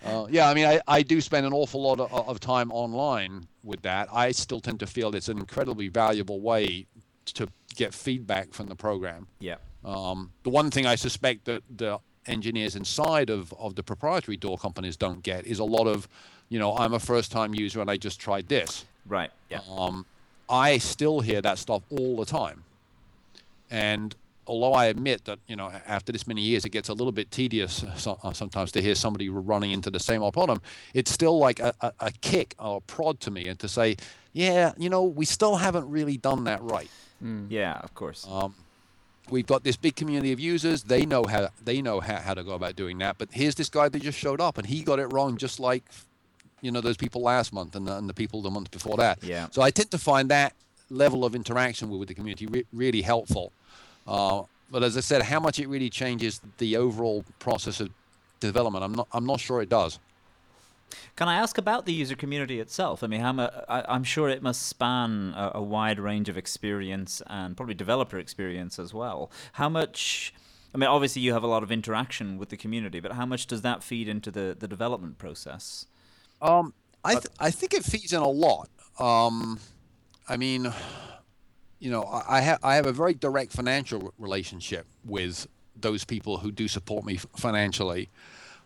uh, 0.06 0.28
yeah, 0.30 0.49
I 0.49 0.54
mean, 0.54 0.65
I, 0.65 0.82
I 0.88 1.02
do 1.02 1.21
spend 1.21 1.45
an 1.45 1.54
awful 1.54 1.82
lot 1.82 1.99
of, 1.99 2.12
of 2.12 2.39
time 2.39 2.71
online 2.71 3.47
with 3.63 3.82
that. 3.84 4.10
I 4.12 4.32
still 4.32 4.60
tend 4.60 4.82
to 4.82 4.88
feel 4.88 5.15
it's 5.15 5.30
an 5.30 5.38
incredibly 5.38 5.88
valuable 5.88 6.41
way 6.41 6.86
to 7.26 7.47
get 7.76 7.93
feedback 7.93 8.54
from 8.54 8.67
the 8.67 8.76
program. 8.76 9.28
Yeah. 9.39 9.56
Um, 9.86 10.32
the 10.43 10.49
one 10.49 10.71
thing 10.71 10.86
I 10.86 10.95
suspect 10.95 11.45
that 11.45 11.63
the 11.69 11.99
engineers 12.26 12.76
inside 12.76 13.30
of, 13.30 13.54
of 13.54 13.76
the 13.76 13.84
proprietary 13.84 14.38
DAW 14.38 14.58
companies 14.58 14.97
don't 14.97 15.23
get 15.23 15.45
is 15.45 15.60
a 15.60 15.63
lot 15.63 15.88
of, 15.88 16.08
you 16.49 16.60
know, 16.60 16.76
I'm 16.76 16.93
a 16.93 16.99
first 16.99 17.32
time 17.32 17.54
user 17.54 17.82
and 17.82 17.89
I 17.89 17.97
just 17.97 18.19
tried 18.19 18.47
this. 18.47 18.86
Right. 19.08 19.32
Yeah. 19.50 19.60
Um, 19.70 20.06
I 20.50 20.78
still 20.78 21.22
hear 21.22 21.42
that 21.42 21.58
stuff 21.58 21.84
all 21.89 22.16
the 22.18 22.26
time. 22.26 22.63
And 23.70 24.16
although 24.46 24.74
I 24.74 24.86
admit 24.86 25.26
that, 25.26 25.39
you 25.48 25.56
know, 25.56 25.72
after 25.88 26.12
this 26.12 26.28
many 26.28 26.42
years, 26.42 26.66
it 26.66 26.70
gets 26.70 26.89
a 26.89 26.94
little 26.94 27.12
bit 27.12 27.32
tedious 27.32 27.84
so, 27.98 28.20
uh, 28.24 28.34
sometimes 28.34 28.72
to 28.74 28.82
hear 28.82 28.96
somebody 28.96 29.30
running 29.30 29.72
into 29.72 29.89
the 29.89 30.00
same 30.00 30.22
old 30.22 30.34
problem, 30.34 30.62
it's 30.94 31.12
still 31.12 31.38
like 31.38 31.60
a, 31.60 31.74
a, 31.82 31.92
a 32.00 32.12
kick 32.22 32.56
or 32.60 32.78
a 32.78 32.82
prod 32.82 33.20
to 33.22 33.32
me 33.32 33.48
and 33.48 33.58
to 33.60 33.68
say, 33.68 33.96
yeah, 34.34 34.74
you 34.78 34.89
know, 34.89 35.04
we 35.04 35.26
still 35.26 35.56
haven't 35.56 35.89
really 35.89 36.18
done 36.18 36.44
that 36.46 36.62
right. 36.62 36.89
Yeah. 37.50 37.80
Of 37.80 37.94
course. 37.96 38.28
Um, 38.30 38.54
we've 39.30 39.48
got 39.48 39.63
this 39.63 39.78
big 39.78 39.96
community 39.96 40.32
of 40.32 40.39
users. 40.39 40.84
They 40.84 41.06
know 41.06 41.24
how 41.24 41.50
they 41.63 41.82
know 41.82 42.00
how, 42.00 42.18
how 42.18 42.34
to 42.34 42.44
go 42.44 42.52
about 42.52 42.76
doing 42.76 42.98
that. 43.00 43.18
But 43.18 43.30
here's 43.32 43.56
this 43.56 43.70
guy 43.70 43.89
that 43.89 44.02
just 44.02 44.18
showed 44.18 44.42
up, 44.42 44.58
and 44.58 44.68
he 44.68 44.84
got 44.84 45.00
it 45.00 45.08
wrong, 45.08 45.38
just 45.38 45.60
like 45.60 45.84
you 46.63 46.71
know 46.71 46.82
those 46.82 46.97
people 46.97 47.21
last 47.21 47.54
month 47.54 47.76
and 47.76 47.88
the, 47.88 47.95
and 47.97 48.10
the 48.10 48.13
people 48.13 48.41
the 48.41 48.49
month 48.49 48.71
before 48.71 48.97
that. 48.97 49.23
Yeah. 49.23 49.47
So 49.52 49.62
I 49.62 49.69
tend 49.69 49.91
to 49.91 49.97
find 49.97 50.30
that 50.30 50.54
level 50.89 51.26
of 51.26 51.36
interaction 51.36 51.89
with, 51.89 51.99
with 51.99 52.08
the 52.08 52.15
community 52.15 52.45
re- 52.47 52.65
really 52.71 53.02
helpful. 53.02 53.52
Uh, 54.08 54.43
but 54.71 54.82
as 54.82 54.97
I 54.97 55.02
said, 55.02 55.21
how 55.23 55.39
much 55.39 55.60
it 55.60 55.67
really 55.67 55.89
changes 55.89 56.41
the 56.58 56.78
overall 56.78 57.26
process 57.39 57.80
of 57.80 57.89
development, 58.39 58.84
I'm 58.84 58.93
not 58.93 59.08
I'm 59.12 59.26
not 59.26 59.39
sure 59.39 59.62
it 59.62 59.69
does. 59.69 59.99
Can 61.15 61.28
I 61.28 61.36
ask 61.36 61.58
about 61.58 61.86
the 61.86 61.93
user 61.93 62.15
community 62.15 62.60
itself? 62.60 63.04
I 63.04 63.08
mean, 63.08 63.21
how 63.21 63.34
mu- 63.34 63.47
I, 63.67 63.84
I'm 63.88 64.04
sure 64.04 64.30
it 64.30 64.43
must 64.43 64.62
span 64.67 65.34
a, 65.36 65.54
a 65.56 65.62
wide 65.62 65.99
range 65.99 66.30
of 66.30 66.38
experience 66.38 67.21
and 67.28 67.58
probably 67.58 67.76
developer 67.76 68.19
experience 68.19 68.80
as 68.80 68.93
well. 68.93 69.32
How 69.54 69.69
much? 69.69 70.34
I 70.73 70.78
mean, 70.78 70.89
obviously 70.89 71.21
you 71.21 71.34
have 71.34 71.43
a 71.43 71.47
lot 71.47 71.62
of 71.62 71.71
interaction 71.71 72.38
with 72.38 72.49
the 72.49 72.58
community, 72.58 72.99
but 72.99 73.12
how 73.13 73.26
much 73.26 73.45
does 73.47 73.62
that 73.62 73.84
feed 73.84 74.08
into 74.08 74.32
the, 74.32 74.56
the 74.58 74.67
development 74.67 75.19
process? 75.19 75.86
Um, 76.44 76.74
I 77.06 77.14
th- 77.14 77.26
I 77.40 77.52
think 77.52 77.74
it 77.74 77.84
feeds 77.84 78.14
in 78.14 78.22
a 78.22 78.30
lot. 78.30 78.70
Um, 79.00 79.60
I 80.28 80.38
mean, 80.38 80.72
you 81.80 81.90
know, 81.90 82.04
I, 82.04 82.38
I 82.38 82.42
have 82.42 82.60
I 82.64 82.76
have 82.76 82.86
a 82.86 82.92
very 82.92 83.14
direct 83.14 83.54
financial 83.54 84.14
relationship 84.20 84.86
with 85.06 85.48
those 85.80 86.04
people 86.04 86.38
who 86.40 86.52
do 86.52 86.68
support 86.68 87.06
me 87.06 87.16
f- 87.16 87.26
financially. 87.36 88.10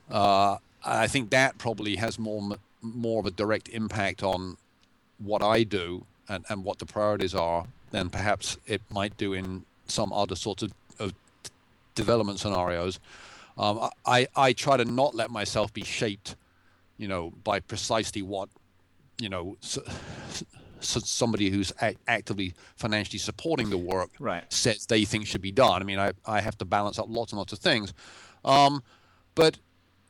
Uh, 0.10 0.58
I 0.84 1.08
think 1.08 1.30
that 1.30 1.58
probably 1.60 1.98
has 1.98 2.18
more 2.18 2.42
m- 2.42 2.60
more 2.82 3.20
of 3.20 3.28
a 3.28 3.32
direct 3.32 3.70
impact 3.70 4.24
on 4.24 4.58
what 5.20 5.44
I 5.44 5.64
do 5.64 6.06
and, 6.28 6.46
and 6.50 6.64
what 6.64 6.80
the 6.80 6.86
priorities 6.86 7.36
are 7.36 7.66
than 7.92 8.10
perhaps 8.10 8.58
it 8.66 8.82
might 8.90 9.18
do 9.18 9.34
in 9.34 9.66
some 9.88 10.12
other 10.12 10.36
sorts 10.36 10.64
of, 10.64 10.74
of 11.00 11.14
development 11.96 12.40
scenarios. 12.40 13.00
Um, 13.58 13.90
I, 14.06 14.28
I 14.36 14.54
try 14.54 14.78
to 14.78 14.86
not 14.86 15.16
let 15.16 15.32
myself 15.32 15.74
be 15.74 15.84
shaped 15.84 16.36
you 16.98 17.08
know, 17.08 17.32
by 17.44 17.60
precisely 17.60 18.22
what, 18.22 18.50
you 19.20 19.30
know, 19.30 19.58
s 19.64 19.78
s 19.88 20.44
somebody 21.04 21.50
who's 21.50 21.74
actively 22.08 22.54
financially 22.76 23.18
supporting 23.20 23.70
the 23.72 23.78
work 23.78 24.12
Right. 24.20 24.44
says 24.54 24.86
they 24.86 25.06
think 25.06 25.26
should 25.26 25.42
be 25.42 25.52
done. 25.52 25.82
I 25.82 25.86
mean, 25.86 25.98
I, 26.00 26.12
I 26.26 26.40
have 26.42 26.58
to 26.60 26.66
balance 26.66 27.00
out 27.00 27.10
lots 27.10 27.32
and 27.32 27.40
lots 27.40 27.52
of 27.54 27.60
things. 27.60 27.94
Um, 28.46 28.84
but 29.34 29.58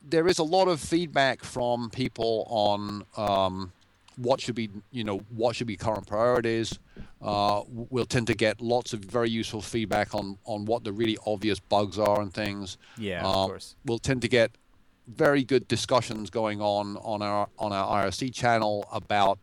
there 0.06 0.28
is 0.28 0.38
a 0.38 0.42
lot 0.44 0.68
of 0.68 0.78
feedback 0.80 1.42
from 1.42 1.90
people 1.90 2.46
on 2.48 3.04
um, 3.16 3.72
what 4.16 4.40
should 4.40 4.54
be 4.54 4.68
you 4.90 5.04
know 5.04 5.18
what 5.30 5.56
should 5.56 5.66
be 5.66 5.76
current 5.76 6.06
priorities. 6.06 6.78
Uh, 7.22 7.62
we'll 7.68 8.04
tend 8.06 8.26
to 8.26 8.34
get 8.34 8.60
lots 8.60 8.92
of 8.92 9.00
very 9.00 9.30
useful 9.30 9.60
feedback 9.62 10.14
on 10.14 10.36
on 10.44 10.64
what 10.66 10.84
the 10.84 10.92
really 10.92 11.16
obvious 11.26 11.58
bugs 11.60 11.98
are 11.98 12.20
and 12.20 12.32
things. 12.34 12.76
Yeah, 12.98 13.20
Um, 13.20 13.26
of 13.26 13.48
course. 13.50 13.74
We'll 13.86 13.98
tend 13.98 14.20
to 14.22 14.28
get 14.28 14.50
very 15.08 15.44
good 15.44 15.66
discussions 15.68 16.30
going 16.30 16.60
on 16.60 16.96
on 16.98 17.22
our 17.22 17.48
on 17.58 17.72
our 17.72 18.04
IRC 18.04 18.32
channel 18.34 18.86
about 18.92 19.38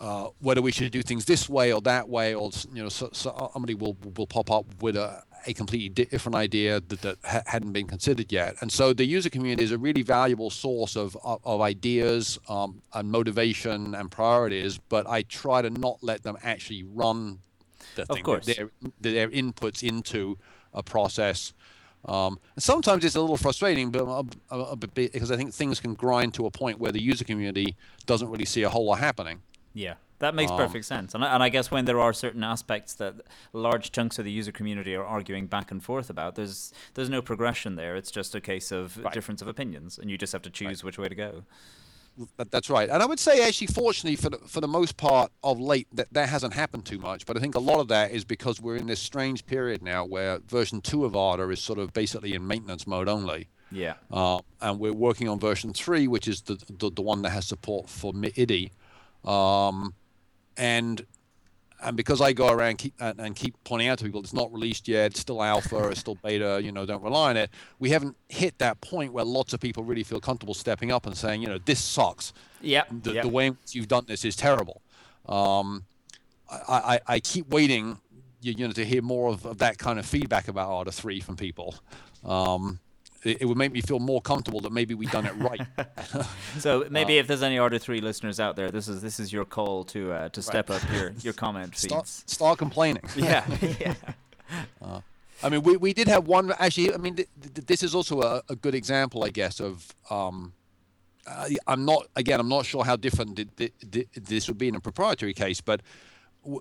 uh, 0.00 0.28
whether 0.40 0.62
we 0.62 0.70
should 0.70 0.92
do 0.92 1.02
things 1.02 1.24
this 1.24 1.48
way 1.48 1.72
or 1.72 1.80
that 1.80 2.08
way, 2.08 2.34
or 2.34 2.50
you 2.72 2.82
know, 2.82 2.88
so, 2.88 3.10
so 3.12 3.50
somebody 3.52 3.74
will 3.74 3.96
will 4.16 4.26
pop 4.26 4.50
up 4.50 4.64
with 4.80 4.96
a, 4.96 5.22
a 5.46 5.52
completely 5.52 5.88
different 5.88 6.36
idea 6.36 6.80
that, 6.80 7.00
that 7.02 7.16
ha- 7.24 7.42
hadn't 7.46 7.72
been 7.72 7.86
considered 7.86 8.30
yet. 8.30 8.54
And 8.60 8.70
so 8.70 8.92
the 8.92 9.04
user 9.04 9.28
community 9.28 9.64
is 9.64 9.72
a 9.72 9.78
really 9.78 10.02
valuable 10.02 10.50
source 10.50 10.94
of 10.94 11.16
of, 11.24 11.40
of 11.44 11.60
ideas 11.60 12.38
um, 12.48 12.80
and 12.94 13.10
motivation 13.10 13.94
and 13.94 14.10
priorities. 14.10 14.78
But 14.78 15.08
I 15.08 15.22
try 15.22 15.62
to 15.62 15.70
not 15.70 15.98
let 16.00 16.22
them 16.22 16.36
actually 16.44 16.84
run 16.84 17.40
the 17.96 18.12
Of 18.12 18.22
course. 18.22 18.46
Their, 18.46 18.70
their 19.00 19.28
inputs 19.28 19.82
into 19.82 20.38
a 20.72 20.82
process. 20.82 21.52
Um, 22.08 22.38
and 22.54 22.62
sometimes 22.62 23.04
it's 23.04 23.14
a 23.16 23.20
little 23.20 23.36
frustrating, 23.36 23.90
but 23.90 24.02
a, 24.04 24.24
a, 24.54 24.58
a 24.72 24.76
bit 24.76 25.12
because 25.12 25.30
I 25.30 25.36
think 25.36 25.52
things 25.52 25.78
can 25.80 25.94
grind 25.94 26.34
to 26.34 26.46
a 26.46 26.50
point 26.50 26.78
where 26.78 26.92
the 26.92 27.02
user 27.02 27.24
community 27.24 27.76
doesn't 28.06 28.30
really 28.30 28.46
see 28.46 28.62
a 28.62 28.68
whole 28.70 28.86
lot 28.86 28.98
happening. 28.98 29.42
Yeah, 29.74 29.94
that 30.18 30.34
makes 30.34 30.50
Um, 30.50 30.56
perfect 30.56 30.86
sense. 30.86 31.14
And 31.14 31.22
I, 31.24 31.34
and 31.34 31.42
I 31.42 31.50
guess 31.50 31.70
when 31.70 31.84
there 31.84 32.00
are 32.00 32.12
certain 32.14 32.42
aspects 32.42 32.94
that 32.94 33.14
large 33.52 33.92
chunks 33.92 34.18
of 34.18 34.24
the 34.24 34.30
user 34.32 34.52
community 34.52 34.94
are 34.94 35.04
arguing 35.04 35.46
back 35.46 35.70
and 35.70 35.82
forth 35.84 36.08
about, 36.10 36.34
there's 36.34 36.72
there's 36.94 37.10
no 37.10 37.20
progression 37.22 37.76
there. 37.76 37.94
It's 37.94 38.10
just 38.10 38.34
a 38.34 38.40
case 38.40 38.72
of 38.72 38.96
Right. 38.96 39.12
difference 39.12 39.42
of 39.42 39.48
opinions, 39.48 39.98
and 39.98 40.10
you 40.10 40.16
just 40.18 40.32
have 40.32 40.42
to 40.42 40.50
choose 40.50 40.82
which 40.82 40.98
way 40.98 41.08
to 41.08 41.14
go. 41.14 41.44
That, 42.36 42.50
that's 42.50 42.68
right. 42.70 42.88
And 42.88 43.02
I 43.02 43.06
would 43.06 43.18
say, 43.18 43.46
actually, 43.46 43.68
fortunately, 43.68 44.16
for 44.16 44.30
the, 44.30 44.38
for 44.38 44.60
the 44.60 44.68
most 44.68 44.96
part 44.96 45.30
of 45.42 45.60
late, 45.60 45.88
that, 45.92 46.12
that 46.12 46.28
hasn't 46.28 46.54
happened 46.54 46.84
too 46.84 46.98
much. 46.98 47.26
But 47.26 47.36
I 47.36 47.40
think 47.40 47.54
a 47.54 47.60
lot 47.60 47.80
of 47.80 47.88
that 47.88 48.10
is 48.10 48.24
because 48.24 48.60
we're 48.60 48.76
in 48.76 48.86
this 48.86 49.00
strange 49.00 49.46
period 49.46 49.82
now 49.82 50.04
where 50.04 50.38
version 50.38 50.80
2 50.80 51.04
of 51.04 51.16
Ardour 51.16 51.52
is 51.52 51.60
sort 51.60 51.78
of 51.78 51.92
basically 51.92 52.34
in 52.34 52.46
maintenance 52.46 52.86
mode 52.86 53.08
only. 53.08 53.48
Yeah. 53.70 53.94
Uh, 54.10 54.40
and 54.60 54.78
we're 54.78 54.92
working 54.92 55.28
on 55.28 55.38
version 55.38 55.72
3, 55.72 56.08
which 56.08 56.26
is 56.26 56.42
the, 56.42 56.54
the, 56.78 56.90
the 56.90 57.02
one 57.02 57.22
that 57.22 57.30
has 57.30 57.46
support 57.46 57.88
for 57.88 58.12
MIDI. 58.12 58.72
Um, 59.24 59.94
and 60.56 61.04
and 61.80 61.96
because 61.96 62.20
I 62.20 62.32
go 62.32 62.48
around 62.48 62.78
keep, 62.78 62.94
and, 62.98 63.34
keep 63.36 63.54
pointing 63.64 63.88
out 63.88 63.98
to 63.98 64.04
people 64.04 64.20
it's 64.20 64.32
not 64.32 64.52
released 64.52 64.88
yet, 64.88 65.12
it's 65.12 65.20
still 65.20 65.42
alpha, 65.42 65.88
it's 65.88 66.00
still 66.00 66.16
beta, 66.16 66.60
you 66.62 66.72
know, 66.72 66.84
don't 66.84 67.02
rely 67.02 67.30
on 67.30 67.36
it. 67.36 67.50
We 67.78 67.90
haven't 67.90 68.16
hit 68.28 68.58
that 68.58 68.80
point 68.80 69.12
where 69.12 69.24
lots 69.24 69.52
of 69.52 69.60
people 69.60 69.84
really 69.84 70.02
feel 70.02 70.20
comfortable 70.20 70.54
stepping 70.54 70.90
up 70.90 71.06
and 71.06 71.16
saying, 71.16 71.42
you 71.42 71.48
know, 71.48 71.58
this 71.58 71.82
sucks. 71.82 72.32
Yeah. 72.60 72.84
The, 72.90 73.12
yeah. 73.12 73.22
the 73.22 73.28
way 73.28 73.46
in 73.46 73.52
which 73.54 73.74
you've 73.74 73.88
done 73.88 74.04
this 74.08 74.24
is 74.24 74.34
terrible. 74.34 74.82
Um, 75.26 75.84
I, 76.50 76.58
I, 76.68 77.00
I 77.14 77.20
keep 77.20 77.48
waiting, 77.48 77.98
you, 78.40 78.54
you 78.56 78.66
know, 78.66 78.72
to 78.72 78.84
hear 78.84 79.02
more 79.02 79.30
of, 79.30 79.44
of 79.46 79.58
that 79.58 79.78
kind 79.78 79.98
of 79.98 80.06
feedback 80.06 80.48
about 80.48 80.70
Ardour 80.70 80.92
3 80.92 81.20
from 81.20 81.36
people. 81.36 81.74
Um, 82.24 82.80
it, 83.24 83.42
it 83.42 83.44
would 83.46 83.56
make 83.58 83.72
me 83.72 83.80
feel 83.80 83.98
more 83.98 84.20
comfortable 84.20 84.60
that 84.60 84.72
maybe 84.72 84.94
we've 84.94 85.10
done 85.10 85.26
it 85.26 85.34
right. 85.36 85.60
So 86.58 86.86
maybe 86.90 87.18
if 87.18 87.26
there's 87.26 87.42
any 87.42 87.58
Ardour 87.58 87.78
Three 87.78 88.00
listeners 88.00 88.40
out 88.40 88.56
there, 88.56 88.70
this 88.70 88.88
is 88.88 89.00
this 89.02 89.20
is 89.20 89.32
your 89.32 89.44
call 89.44 89.84
to 89.84 90.12
uh, 90.12 90.28
to 90.30 90.42
step 90.42 90.70
up 90.70 90.82
your 90.92 91.12
your 91.22 91.32
comment 91.32 91.76
start, 91.76 92.06
feeds. 92.06 92.24
start 92.26 92.58
complaining. 92.58 93.02
Yeah. 93.16 93.44
yeah. 93.80 93.94
I 95.42 95.48
mean, 95.50 95.62
we, 95.62 95.76
we 95.76 95.92
did 95.92 96.08
have 96.08 96.26
one. 96.26 96.52
Actually, 96.58 96.94
I 96.94 96.96
mean, 96.96 97.14
th- 97.16 97.28
th- 97.54 97.66
this 97.66 97.82
is 97.82 97.94
also 97.94 98.22
a, 98.22 98.42
a 98.48 98.56
good 98.56 98.74
example, 98.74 99.24
I 99.24 99.30
guess, 99.30 99.60
of. 99.60 99.94
Um, 100.10 100.52
uh, 101.26 101.48
I'm 101.66 101.84
not 101.84 102.06
again. 102.16 102.40
I'm 102.40 102.48
not 102.48 102.64
sure 102.64 102.84
how 102.84 102.96
different 102.96 103.36
th- 103.36 103.48
th- 103.56 103.72
th- 103.92 104.08
this 104.14 104.48
would 104.48 104.56
be 104.58 104.66
in 104.68 104.74
a 104.74 104.80
proprietary 104.80 105.34
case, 105.34 105.60
but 105.60 105.82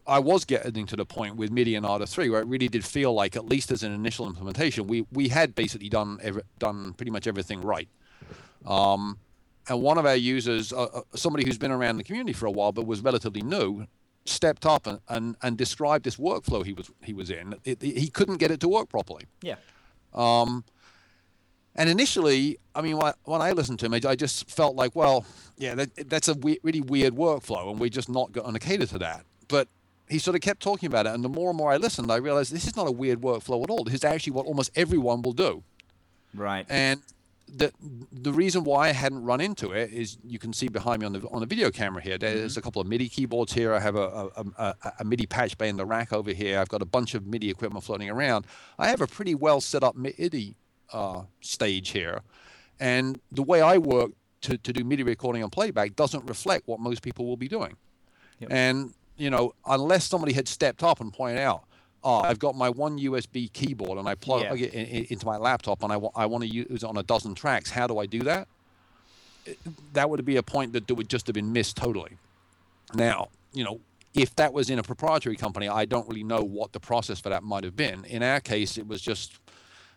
I 0.05 0.19
was 0.19 0.45
getting 0.45 0.85
to 0.87 0.95
the 0.95 1.05
point 1.05 1.35
with 1.35 1.51
MIDI 1.51 1.75
and 1.75 1.85
Ardour 1.85 2.07
3 2.07 2.29
where 2.29 2.41
it 2.41 2.47
really 2.47 2.67
did 2.67 2.83
feel 2.83 3.13
like, 3.13 3.35
at 3.35 3.45
least 3.45 3.71
as 3.71 3.83
an 3.83 3.93
initial 3.93 4.27
implementation, 4.27 4.87
we 4.87 5.05
we 5.11 5.29
had 5.29 5.55
basically 5.55 5.89
done 5.89 6.19
every, 6.21 6.43
done 6.59 6.93
pretty 6.93 7.11
much 7.11 7.27
everything 7.27 7.61
right. 7.61 7.87
Um, 8.65 9.19
and 9.69 9.81
one 9.81 9.97
of 9.97 10.05
our 10.05 10.15
users, 10.15 10.71
uh, 10.71 10.83
uh, 10.83 11.01
somebody 11.15 11.45
who's 11.45 11.57
been 11.57 11.71
around 11.71 11.97
the 11.97 12.03
community 12.03 12.33
for 12.33 12.45
a 12.45 12.51
while 12.51 12.71
but 12.71 12.85
was 12.85 13.01
relatively 13.01 13.41
new, 13.41 13.87
stepped 14.25 14.65
up 14.65 14.87
and, 14.87 14.99
and, 15.09 15.35
and 15.41 15.57
described 15.57 16.05
this 16.05 16.17
workflow 16.17 16.65
he 16.65 16.73
was 16.73 16.91
he 17.03 17.13
was 17.13 17.29
in. 17.29 17.55
It, 17.63 17.81
he 17.81 18.09
couldn't 18.09 18.37
get 18.37 18.51
it 18.51 18.59
to 18.61 18.67
work 18.67 18.89
properly. 18.89 19.25
Yeah. 19.41 19.55
Um, 20.13 20.63
and 21.75 21.89
initially, 21.89 22.57
I 22.73 22.81
mean, 22.81 22.97
when, 22.97 23.41
I 23.41 23.51
listened 23.51 23.79
to 23.79 23.85
him, 23.85 23.93
I, 23.93 24.01
I 24.07 24.15
just 24.15 24.49
felt 24.49 24.75
like, 24.75 24.95
well, 24.95 25.25
yeah, 25.57 25.75
that, 25.75 26.09
that's 26.09 26.27
a 26.27 26.33
we- 26.33 26.59
really 26.63 26.81
weird 26.81 27.13
workflow, 27.13 27.69
and 27.69 27.79
we're 27.79 27.89
just 27.89 28.09
not 28.09 28.31
going 28.31 28.53
to 28.53 28.59
cater 28.59 28.87
to 28.87 28.97
that. 28.97 29.25
But 29.47 29.67
he 30.09 30.19
sort 30.19 30.35
of 30.35 30.41
kept 30.41 30.61
talking 30.61 30.87
about 30.87 31.05
it, 31.05 31.13
and 31.13 31.23
the 31.23 31.29
more 31.29 31.49
and 31.49 31.57
more 31.57 31.71
I 31.71 31.77
listened, 31.77 32.11
I 32.11 32.17
realized 32.17 32.53
this 32.53 32.65
is 32.65 32.75
not 32.75 32.87
a 32.87 32.91
weird 32.91 33.21
workflow 33.21 33.63
at 33.63 33.69
all. 33.69 33.83
This 33.83 33.95
is 33.95 34.03
actually 34.03 34.33
what 34.33 34.45
almost 34.45 34.71
everyone 34.75 35.21
will 35.21 35.33
do. 35.33 35.63
Right. 36.33 36.65
And 36.69 37.01
the 37.47 37.71
the 38.11 38.33
reason 38.33 38.63
why 38.63 38.89
I 38.89 38.91
hadn't 38.91 39.23
run 39.23 39.39
into 39.39 39.71
it 39.71 39.91
is 39.93 40.17
you 40.23 40.37
can 40.37 40.51
see 40.53 40.67
behind 40.67 40.99
me 40.99 41.05
on 41.05 41.13
the 41.13 41.21
on 41.29 41.39
the 41.39 41.45
video 41.45 41.71
camera 41.71 42.01
here. 42.01 42.17
There's 42.17 42.57
a 42.57 42.61
couple 42.61 42.81
of 42.81 42.87
MIDI 42.87 43.07
keyboards 43.09 43.53
here. 43.53 43.73
I 43.73 43.79
have 43.79 43.95
a 43.95 44.29
a, 44.35 44.45
a, 44.57 44.75
a 44.99 45.05
MIDI 45.05 45.25
patch 45.25 45.57
bay 45.57 45.69
in 45.69 45.77
the 45.77 45.85
rack 45.85 46.11
over 46.11 46.31
here. 46.31 46.59
I've 46.59 46.69
got 46.69 46.81
a 46.81 46.85
bunch 46.85 47.15
of 47.15 47.25
MIDI 47.25 47.49
equipment 47.49 47.83
floating 47.83 48.09
around. 48.09 48.45
I 48.77 48.89
have 48.89 49.01
a 49.01 49.07
pretty 49.07 49.35
well 49.35 49.61
set 49.61 49.83
up 49.83 49.95
MIDI 49.95 50.55
uh, 50.91 51.23
stage 51.41 51.89
here, 51.89 52.21
and 52.79 53.19
the 53.31 53.43
way 53.43 53.61
I 53.61 53.77
work 53.77 54.11
to, 54.41 54.57
to 54.57 54.73
do 54.73 54.83
MIDI 54.83 55.03
recording 55.03 55.41
and 55.41 55.51
playback 55.51 55.95
doesn't 55.95 56.25
reflect 56.25 56.67
what 56.67 56.79
most 56.79 57.01
people 57.01 57.25
will 57.25 57.37
be 57.37 57.47
doing. 57.47 57.75
Yep. 58.39 58.51
And 58.51 58.93
you 59.17 59.29
know, 59.29 59.53
unless 59.65 60.05
somebody 60.07 60.33
had 60.33 60.47
stepped 60.47 60.83
up 60.83 61.01
and 61.01 61.11
pointed 61.13 61.39
out, 61.39 61.63
oh, 62.03 62.19
I've 62.19 62.39
got 62.39 62.55
my 62.55 62.69
one 62.69 62.99
USB 62.99 63.51
keyboard 63.51 63.97
and 63.97 64.07
I 64.07 64.15
plug 64.15 64.43
Yeah. 64.43 64.53
it 64.53 64.73
in, 64.73 64.85
in, 64.85 65.05
into 65.09 65.25
my 65.25 65.37
laptop 65.37 65.83
and 65.83 65.91
I, 65.91 65.97
wa- 65.97 66.11
I 66.15 66.25
want 66.27 66.43
to 66.43 66.49
use 66.49 66.67
it 66.69 66.83
on 66.83 66.97
a 66.97 67.03
dozen 67.03 67.33
tracks. 67.35 67.69
How 67.71 67.87
do 67.87 67.97
I 67.99 68.05
do 68.05 68.19
that? 68.21 68.47
That 69.93 70.09
would 70.09 70.23
be 70.25 70.35
a 70.37 70.43
point 70.43 70.73
that 70.73 70.89
would 70.91 71.09
just 71.09 71.27
have 71.27 71.33
been 71.33 71.53
missed 71.53 71.77
totally. 71.77 72.17
Now, 72.93 73.29
you 73.53 73.63
know, 73.63 73.79
if 74.13 74.35
that 74.35 74.53
was 74.53 74.69
in 74.69 74.79
a 74.79 74.83
proprietary 74.83 75.35
company, 75.35 75.67
I 75.67 75.85
don't 75.85 76.07
really 76.07 76.23
know 76.23 76.41
what 76.41 76.73
the 76.73 76.79
process 76.79 77.19
for 77.19 77.29
that 77.29 77.43
might 77.43 77.63
have 77.63 77.75
been. 77.75 78.03
In 78.05 78.23
our 78.23 78.39
case, 78.39 78.77
it 78.77 78.87
was 78.87 79.01
just, 79.01 79.33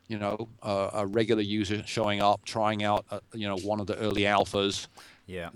you 0.09 0.19
know, 0.19 0.49
a, 0.63 0.91
a 0.95 1.07
regular 1.07 1.43
user 1.43 1.83
showing 1.87 2.21
up, 2.21 2.45
trying 2.45 2.83
out, 2.85 3.05
uh, 3.11 3.21
you 3.35 3.47
know, 3.49 3.57
one 3.59 3.81
of 3.81 3.87
the 3.87 3.97
early 3.97 4.23
alphas, 4.23 4.89
Yeah. 5.27 5.51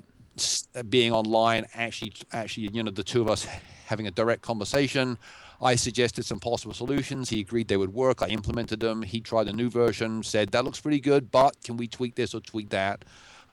Being 0.88 1.12
online, 1.12 1.66
actually, 1.74 2.12
actually, 2.32 2.68
you 2.72 2.82
know, 2.82 2.90
the 2.90 3.04
two 3.04 3.20
of 3.20 3.28
us 3.28 3.46
having 3.86 4.06
a 4.06 4.10
direct 4.10 4.42
conversation. 4.42 5.18
I 5.62 5.76
suggested 5.76 6.24
some 6.24 6.40
possible 6.40 6.74
solutions. 6.74 7.30
He 7.30 7.40
agreed 7.40 7.68
they 7.68 7.76
would 7.76 7.94
work. 7.94 8.22
I 8.22 8.26
implemented 8.28 8.80
them. 8.80 9.02
He 9.02 9.20
tried 9.20 9.48
a 9.48 9.52
new 9.52 9.70
version, 9.70 10.22
said 10.22 10.50
that 10.50 10.64
looks 10.64 10.80
pretty 10.80 11.00
good, 11.00 11.30
but 11.30 11.56
can 11.62 11.76
we 11.76 11.86
tweak 11.86 12.16
this 12.16 12.34
or 12.34 12.40
tweak 12.40 12.70
that? 12.70 13.04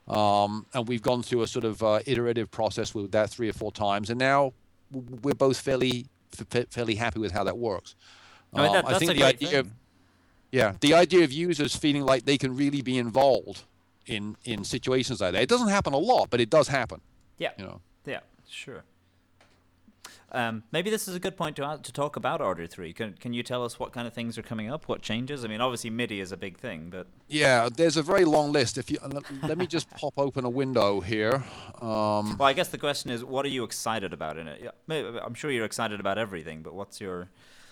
Um, 0.08 0.66
and 0.74 0.88
we've 0.88 1.02
gone 1.02 1.22
through 1.24 1.44
a 1.44 1.48
sort 1.48 1.64
of 1.64 1.82
uh, 1.84 2.00
iterative 2.06 2.50
process 2.50 2.94
with 2.96 3.12
that 3.12 3.30
three 3.30 3.48
or 3.50 3.54
four 3.54 3.72
times, 3.72 4.10
and 4.10 4.20
now 4.20 4.54
we're 4.92 5.36
both 5.36 5.60
fairly 5.60 6.08
f- 6.54 6.66
fairly 6.70 6.96
happy 6.96 7.20
with 7.20 7.32
how 7.32 7.44
that 7.44 7.58
works. 7.58 7.96
I 8.54 8.64
mean, 8.64 8.74
that- 8.74 8.86
Um, 8.86 8.92
that's 8.92 9.00
think 9.06 9.18
the 9.20 9.24
idea 9.24 9.60
of 9.60 9.72
yeah, 10.52 10.74
the 10.82 10.94
idea 10.96 11.24
of 11.24 11.32
users 11.32 11.76
feeling 11.76 12.04
like 12.04 12.26
they 12.26 12.38
can 12.38 12.58
really 12.58 12.82
be 12.82 12.98
involved 12.98 13.64
in 14.06 14.36
in 14.44 14.64
situations 14.64 15.22
like 15.22 15.34
that. 15.34 15.42
It 15.44 15.50
doesn't 15.50 15.70
happen 15.70 15.94
a 15.94 15.98
lot, 15.98 16.30
but 16.30 16.40
it 16.42 16.50
does 16.50 16.68
happen. 16.68 17.02
Yeah. 17.38 17.52
You 17.58 17.66
know. 17.66 17.82
Yeah, 18.06 18.20
sure. 18.48 18.84
Um, 20.34 20.64
maybe 20.72 20.90
this 20.90 21.10
is 21.10 21.16
a 21.16 21.20
good 21.20 21.36
point 21.36 21.58
to 21.58 21.70
a- 21.70 21.78
to 21.78 21.92
talk 21.92 22.16
about 22.16 22.40
Ardour 22.40 22.66
Three. 22.66 22.94
Can 22.94 23.14
can 23.20 23.34
you 23.34 23.44
tell 23.44 23.66
us 23.66 23.78
what 23.78 23.92
kind 23.92 24.08
of 24.08 24.14
things 24.14 24.38
are 24.38 24.42
coming 24.42 24.72
up? 24.72 24.88
What 24.88 25.02
changes? 25.02 25.44
I 25.44 25.50
mean, 25.50 25.60
obviously 25.60 25.90
MIDI 25.90 26.22
is 26.22 26.32
a 26.32 26.38
big 26.38 26.58
thing, 26.58 26.90
but 26.90 27.08
Yeah, 27.28 27.68
there's 27.76 27.98
a 27.98 28.02
very 28.02 28.24
long 28.24 28.54
list. 28.54 28.78
If 28.78 28.90
you 28.90 28.98
let, 29.06 29.24
let 29.44 29.58
me 29.58 29.68
just 29.68 29.90
pop 29.90 30.14
open 30.18 30.46
a 30.46 30.50
window 30.50 31.02
here. 31.02 31.44
Um, 31.82 32.38
well, 32.38 32.44
I 32.48 32.54
guess 32.54 32.70
the 32.70 32.78
question 32.78 33.12
is, 33.12 33.26
what 33.26 33.46
are 33.46 33.50
you 33.50 33.66
excited 33.66 34.14
about 34.14 34.38
in 34.38 34.48
it? 34.48 34.62
Yeah, 34.64 34.72
maybe, 34.88 35.20
I'm 35.20 35.34
sure 35.34 35.52
you're 35.52 35.66
excited 35.66 36.00
about 36.00 36.18
everything, 36.18 36.62
but 36.62 36.74
what's 36.74 37.02
your 37.02 37.28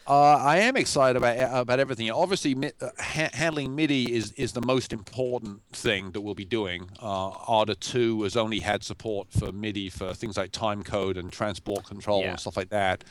uh, 0.10 0.38
I 0.38 0.58
am 0.58 0.76
excited 0.76 1.16
about 1.18 1.38
about 1.62 1.80
everything. 1.80 2.10
Obviously, 2.10 2.56
mi- 2.56 2.72
uh, 2.82 2.90
ha- 3.00 3.30
handling 3.34 3.76
MIDI 3.76 4.12
is 4.14 4.32
is 4.34 4.54
the 4.54 4.62
most 4.62 4.92
important 4.92 5.62
thing 5.72 6.12
that 6.12 6.22
we'll 6.22 6.34
be 6.36 6.46
doing. 6.46 6.90
Uh, 7.02 7.30
Ardour 7.48 7.76
2 7.76 8.24
has 8.24 8.36
only 8.36 8.60
had 8.60 8.84
support 8.84 9.32
for 9.32 9.52
MIDI 9.52 9.90
for 9.90 10.14
things 10.14 10.36
like 10.36 10.52
time 10.52 10.84
code 10.84 11.16
and 11.18 11.32
transport 11.32 11.86
control 11.86 12.22
Yeah. 12.22 12.32
and 12.32 12.40
stuff 12.40 12.58
like 12.58 12.70
that. 12.70 13.04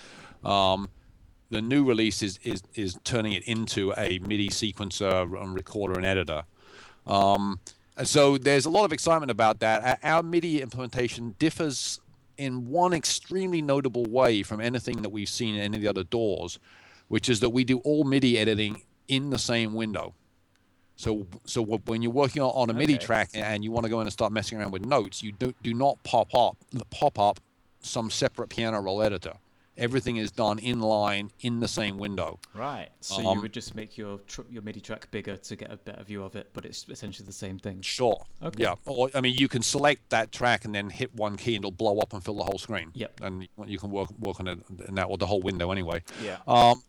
Um, 0.45 0.89
the 1.51 1.63
new 1.63 1.85
release 1.85 2.23
is, 2.23 2.39
is 2.43 2.63
is 2.75 2.99
turning 3.05 3.33
it 3.33 3.45
into 3.45 3.93
a 3.97 4.19
MIDI 4.19 4.49
sequencer 4.49 5.41
and 5.41 5.55
recorder 5.55 5.95
and 5.95 6.05
editor. 6.05 6.43
Um, 7.07 7.61
so 8.05 8.39
there's 8.39 8.67
a 8.67 8.71
lot 8.71 8.85
of 8.85 8.93
excitement 8.93 9.31
about 9.31 9.61
that. 9.61 9.99
Our 10.03 10.23
MIDI 10.23 10.61
implementation 10.63 11.35
differs 11.39 12.01
in 12.37 12.69
one 12.69 12.93
extremely 12.93 13.61
notable 13.63 14.05
way 14.05 14.43
from 14.45 14.61
anything 14.61 15.03
that 15.03 15.09
we've 15.09 15.29
seen 15.29 15.55
in 15.57 15.61
any 15.61 15.77
of 15.79 15.83
the 15.83 15.89
other 15.89 16.05
DAWs, 16.05 16.59
which 17.09 17.29
is 17.29 17.41
that 17.41 17.51
we 17.51 17.65
do 17.65 17.79
all 17.79 18.05
MIDI 18.05 18.39
editing 18.39 18.83
in 19.09 19.31
the 19.31 19.39
same 19.39 19.75
window. 19.75 20.15
So 20.97 21.27
so 21.45 21.63
when 21.63 22.03
you're 22.03 22.13
working 22.13 22.43
on, 22.43 22.71
a 22.71 22.73
MIDI 22.75 22.95
Okay. 22.95 23.05
track 23.07 23.31
and 23.35 23.63
you 23.63 23.71
want 23.71 23.85
to 23.85 23.91
go 23.91 24.01
in 24.01 24.07
and 24.07 24.13
start 24.13 24.33
messing 24.33 24.59
around 24.59 24.73
with 24.73 24.85
notes, 24.85 25.23
you 25.23 25.33
do 25.33 25.55
do 25.63 25.73
not 25.75 26.03
pop 26.03 26.35
up 26.35 26.57
pop 26.91 27.19
up 27.19 27.41
some 27.81 28.11
separate 28.11 28.49
piano 28.49 28.81
roll 28.81 29.03
editor. 29.03 29.35
Everything 29.79 30.17
is 30.17 30.31
done 30.33 30.59
in 30.59 30.81
line 30.81 31.31
in 31.41 31.61
the 31.61 31.69
same 31.69 31.99
window. 31.99 32.41
Right. 32.53 32.89
So 33.01 33.25
Um, 33.27 33.37
you 33.37 33.43
would 33.43 33.53
just 33.53 33.75
make 33.75 33.97
your 33.97 34.19
tr- 34.27 34.43
your 34.51 34.63
MIDI 34.63 34.81
track 34.81 35.09
bigger 35.11 35.37
to 35.37 35.57
get 35.57 35.71
a 35.71 35.77
better 35.77 36.03
view 36.03 36.23
of 36.25 36.35
it, 36.37 36.51
but 36.53 36.65
it's 36.65 36.85
essentially 36.89 37.25
the 37.27 37.33
same 37.33 37.59
thing. 37.59 37.81
Sure. 37.81 38.27
Okay. 38.43 38.65
Yeah. 38.65 38.75
Or, 38.87 39.09
I 39.15 39.21
mean, 39.21 39.37
you 39.37 39.49
can 39.49 39.63
select 39.63 40.11
that 40.11 40.33
track 40.33 40.65
and 40.65 40.75
then 40.75 40.91
hit 40.91 41.15
one 41.15 41.37
key 41.37 41.55
and 41.55 41.63
it'll 41.65 41.71
blow 41.71 41.99
up 42.01 42.13
and 42.13 42.23
fill 42.25 42.35
the 42.37 42.45
whole 42.45 42.59
screen. 42.59 42.91
Yep. 42.95 43.21
And 43.23 43.49
you- 43.67 43.79
can 43.79 43.91
work 43.91 44.11
work 44.19 44.41
on 44.41 44.49
it 44.49 44.59
in 44.89 44.97
that 44.97 45.05
or 45.05 45.17
the 45.17 45.27
whole 45.27 45.41
window 45.41 45.71
anyway. 45.71 46.03
Yeah. 46.23 46.39
Um, 46.49 46.83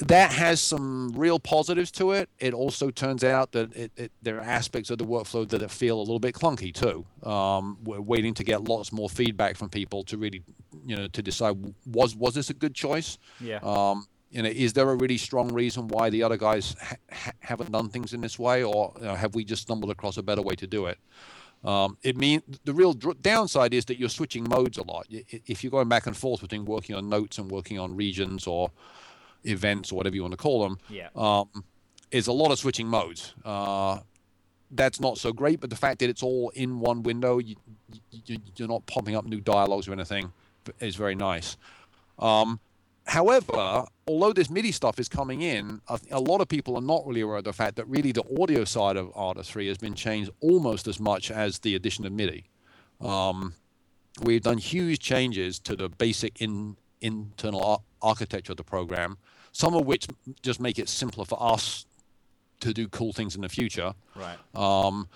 that 0.00 0.32
has 0.32 0.60
some 0.60 1.12
real 1.16 1.38
positives 1.38 1.90
to 1.92 2.12
it. 2.12 2.28
It 2.38 2.52
also 2.52 2.90
turns 2.90 3.24
out 3.24 3.52
that 3.52 3.74
it, 3.74 3.92
it, 3.96 4.12
there 4.22 4.38
are 4.38 4.42
aspects 4.44 4.90
of 4.90 4.98
the 4.98 5.04
workflow 5.04 5.48
that 5.48 5.70
feel 5.70 5.98
a 5.98 6.00
little 6.00 6.18
bit 6.18 6.34
clunky 6.34 6.72
too. 6.72 7.06
Um, 7.28 7.78
we're 7.82 8.00
waiting 8.00 8.34
to 8.34 8.44
get 8.44 8.64
lots 8.64 8.92
more 8.92 9.08
feedback 9.08 9.56
from 9.56 9.70
people 9.70 10.04
to 10.04 10.18
really, 10.18 10.42
you 10.84 10.96
know, 10.96 11.08
to 11.08 11.22
decide 11.22 11.56
was 11.86 12.14
was 12.14 12.34
this 12.34 12.50
a 12.50 12.54
good 12.54 12.74
choice. 12.74 13.18
Yeah. 13.40 13.60
Um, 13.62 14.06
you 14.30 14.42
know, 14.42 14.50
is 14.50 14.72
there 14.74 14.90
a 14.90 14.96
really 14.96 15.16
strong 15.16 15.52
reason 15.52 15.88
why 15.88 16.10
the 16.10 16.22
other 16.22 16.36
guys 16.36 16.76
ha- 16.80 16.96
ha- 17.10 17.32
haven't 17.40 17.72
done 17.72 17.88
things 17.88 18.12
in 18.12 18.20
this 18.20 18.38
way, 18.38 18.62
or 18.62 18.92
you 18.96 19.04
know, 19.04 19.14
have 19.14 19.34
we 19.34 19.44
just 19.44 19.62
stumbled 19.62 19.90
across 19.90 20.16
a 20.16 20.22
better 20.22 20.42
way 20.42 20.54
to 20.56 20.66
do 20.66 20.86
it? 20.86 20.98
Um, 21.64 21.96
it 22.02 22.16
mean 22.16 22.42
the 22.64 22.74
real 22.74 22.92
dr- 22.92 23.22
downside 23.22 23.72
is 23.72 23.86
that 23.86 23.98
you're 23.98 24.10
switching 24.10 24.44
modes 24.48 24.78
a 24.78 24.82
lot. 24.82 25.06
If 25.08 25.64
you're 25.64 25.70
going 25.70 25.88
back 25.88 26.06
and 26.06 26.16
forth 26.16 26.42
between 26.42 26.64
working 26.64 26.94
on 26.94 27.08
notes 27.08 27.38
and 27.38 27.50
working 27.50 27.78
on 27.78 27.96
regions 27.96 28.46
or 28.46 28.70
events 29.44 29.92
or 29.92 29.96
whatever 29.96 30.14
you 30.16 30.22
want 30.22 30.32
to 30.32 30.36
call 30.38 30.62
them, 30.62 30.78
Yeah. 30.90 31.08
um, 31.14 31.48
is 32.10 32.26
a 32.26 32.32
lot 32.32 32.50
of 32.52 32.58
switching 32.58 32.86
modes. 32.88 33.34
Uh, 33.44 34.00
that's 34.70 35.00
not 35.00 35.18
so 35.18 35.32
great, 35.32 35.60
but 35.60 35.70
the 35.70 35.76
fact 35.76 36.00
that 36.00 36.10
it's 36.10 36.22
all 36.22 36.50
in 36.50 36.80
one 36.80 37.02
window, 37.02 37.38
you, 37.38 37.56
you, 38.26 38.38
you're 38.56 38.68
not 38.68 38.84
popping 38.86 39.14
up 39.14 39.24
new 39.24 39.40
dialogues 39.40 39.86
or 39.88 39.92
anything, 39.92 40.32
is 40.80 40.96
very 40.96 41.14
nice. 41.14 41.56
Um, 42.18 42.58
however, 43.06 43.84
although 44.08 44.32
this 44.32 44.50
MIDI 44.50 44.72
stuff 44.72 44.98
is 44.98 45.08
coming 45.08 45.42
in, 45.42 45.80
a, 45.88 46.00
a 46.10 46.20
lot 46.20 46.40
of 46.40 46.48
people 46.48 46.76
are 46.76 46.82
not 46.82 47.06
really 47.06 47.20
aware 47.20 47.36
of 47.36 47.44
the 47.44 47.52
fact 47.52 47.76
that 47.76 47.86
really 47.88 48.10
the 48.12 48.24
audio 48.40 48.64
side 48.64 48.96
of 48.96 49.10
Ardour 49.14 49.44
3 49.44 49.68
has 49.68 49.78
been 49.78 49.94
changed 49.94 50.30
almost 50.40 50.88
as 50.88 50.98
much 50.98 51.30
as 51.30 51.60
the 51.60 51.74
addition 51.76 52.04
of 52.06 52.12
MIDI. 52.12 52.44
Um, 53.00 53.54
we've 54.22 54.42
done 54.42 54.58
huge 54.58 54.98
changes 55.00 55.58
to 55.60 55.76
the 55.76 55.88
basic 55.88 56.40
in, 56.40 56.76
internal 57.00 57.84
architecture 58.06 58.52
of 58.52 58.56
the 58.56 58.64
program, 58.76 59.16
some 59.52 59.74
of 59.74 59.84
which 59.86 60.06
just 60.42 60.60
make 60.60 60.78
it 60.78 60.88
simpler 60.88 61.24
for 61.24 61.38
us 61.54 61.86
to 62.60 62.72
do 62.72 62.88
cool 62.88 63.12
things 63.12 63.34
in 63.36 63.42
the 63.42 63.48
future. 63.48 63.94
Right. 64.14 64.38
Um, 64.54 65.08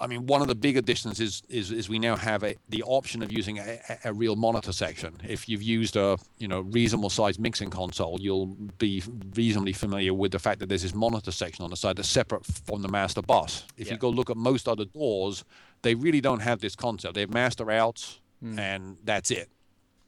I 0.00 0.08
mean, 0.08 0.26
one 0.26 0.42
of 0.42 0.48
the 0.48 0.56
big 0.56 0.76
additions 0.76 1.20
is 1.20 1.42
is, 1.48 1.70
is 1.70 1.88
we 1.88 2.00
now 2.00 2.16
have 2.16 2.42
a, 2.42 2.56
the 2.68 2.82
option 2.82 3.22
of 3.22 3.30
using 3.32 3.58
a, 3.58 3.78
a- 4.04 4.12
real 4.12 4.34
monitor 4.34 4.72
section. 4.72 5.14
If 5.26 5.48
you've 5.48 5.62
used 5.62 5.94
a 5.96 6.18
you 6.38 6.48
know 6.48 6.60
reasonable 6.62 7.10
sized 7.10 7.38
mixing 7.38 7.70
console, 7.70 8.18
you'll 8.20 8.46
be 8.78 9.02
reasonably 9.36 9.72
familiar 9.72 10.12
with 10.12 10.32
the 10.32 10.40
fact 10.40 10.58
that 10.60 10.68
there's 10.68 10.82
this 10.82 10.94
monitor 10.94 11.30
section 11.30 11.64
on 11.64 11.70
the 11.70 11.76
side 11.76 11.96
that's 11.96 12.08
separate 12.08 12.44
from 12.44 12.82
the 12.82 12.88
master 12.88 13.22
bus. 13.22 13.64
If 13.76 13.86
Yeah. 13.86 13.92
you 13.94 13.98
go 14.00 14.10
look 14.10 14.30
at 14.30 14.36
most 14.36 14.66
other 14.66 14.84
DAWs, 14.84 15.44
they 15.82 15.94
really 15.94 16.20
don't 16.20 16.40
have 16.42 16.58
this 16.60 16.74
concept. 16.74 17.14
They 17.14 17.20
have 17.20 17.32
master 17.32 17.70
outs, 17.70 18.20
and 18.58 18.96
that's 19.04 19.30
it. 19.30 19.48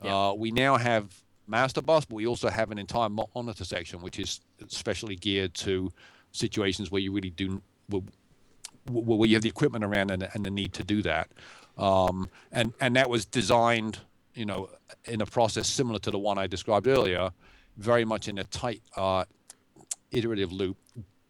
Uh, 0.02 0.34
we 0.36 0.50
now 0.50 0.76
have 0.76 1.22
master 1.46 1.82
bus, 1.82 2.04
but 2.04 2.14
we 2.14 2.26
also 2.26 2.48
have 2.48 2.70
an 2.70 2.78
entire 2.78 3.08
monitor 3.08 3.64
section, 3.64 4.00
which 4.00 4.18
is 4.18 4.40
specially 4.68 5.16
geared 5.16 5.54
to 5.54 5.90
situations 6.32 6.90
where 6.90 7.00
you 7.00 7.12
really 7.12 7.30
do 7.30 7.62
where, 7.88 8.02
where 8.86 9.28
you 9.28 9.34
have 9.34 9.42
the 9.42 9.48
equipment 9.48 9.84
around 9.84 10.10
and, 10.10 10.28
and 10.34 10.44
the 10.44 10.50
need 10.50 10.72
to 10.74 10.84
do 10.84 11.02
that. 11.02 11.28
Um, 11.76 12.28
and 12.52 12.72
and 12.80 12.96
that 12.96 13.08
was 13.08 13.24
designed, 13.24 13.98
you 14.34 14.44
know, 14.44 14.68
in 15.04 15.20
a 15.20 15.26
process 15.26 15.68
similar 15.68 15.98
to 16.00 16.10
the 16.10 16.18
one 16.18 16.38
I 16.38 16.46
described 16.46 16.86
earlier, 16.86 17.30
very 17.76 18.04
much 18.04 18.28
in 18.28 18.38
a 18.38 18.44
tight 18.44 18.82
uh, 18.96 19.24
iterative 20.10 20.52
loop, 20.52 20.76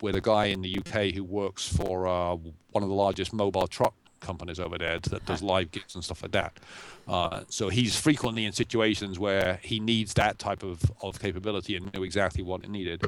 where 0.01 0.13
the 0.13 0.21
guy 0.21 0.47
in 0.47 0.63
the 0.63 0.79
UK 0.79 1.15
who 1.15 1.25
works 1.25 1.69
for 1.69 2.07
uh, 2.07 2.37
one 2.73 2.83
of 2.83 2.89
the 2.89 2.95
largest 2.95 3.33
mobile 3.33 3.67
truck 3.67 3.95
companies 4.21 4.59
over 4.59 4.79
there 4.79 4.99
that 5.01 5.25
does 5.27 5.43
live 5.43 5.71
gigs 5.71 5.95
and 5.95 6.05
stuff 6.05 6.23
like 6.23 6.33
that. 6.33 6.59
Uh, 7.07 7.43
so 7.49 7.69
he's 7.69 7.99
frequently 7.99 8.45
in 8.45 8.53
situations 8.53 9.19
where 9.19 9.59
he 9.63 9.81
needs 9.81 10.15
that 10.15 10.39
type 10.39 10.63
of, 10.63 10.83
of 11.03 11.21
capability 11.21 11.77
and 11.77 11.93
knew 11.95 12.03
exactly 12.03 12.43
what 12.43 12.63
it 12.65 12.71
needed. 12.71 13.03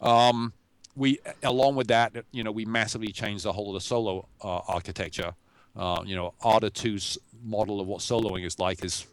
Um, 0.00 0.52
we, 0.94 1.18
along 1.42 1.76
with 1.76 1.88
that, 1.88 2.12
you 2.32 2.42
know, 2.42 2.52
we 2.52 2.64
massively 2.64 3.12
changed 3.12 3.44
the 3.44 3.52
whole 3.52 3.68
of 3.68 3.74
the 3.74 3.80
solo 3.80 4.26
uh, 4.42 4.60
architecture. 4.68 5.34
Uh, 5.76 6.02
you 6.06 6.16
know, 6.16 6.32
Ardour 6.40 6.70
2's 6.70 7.18
model 7.44 7.80
of 7.80 7.86
what 7.86 8.00
soloing 8.00 8.46
is 8.46 8.58
like 8.58 8.82
is, 8.82 9.06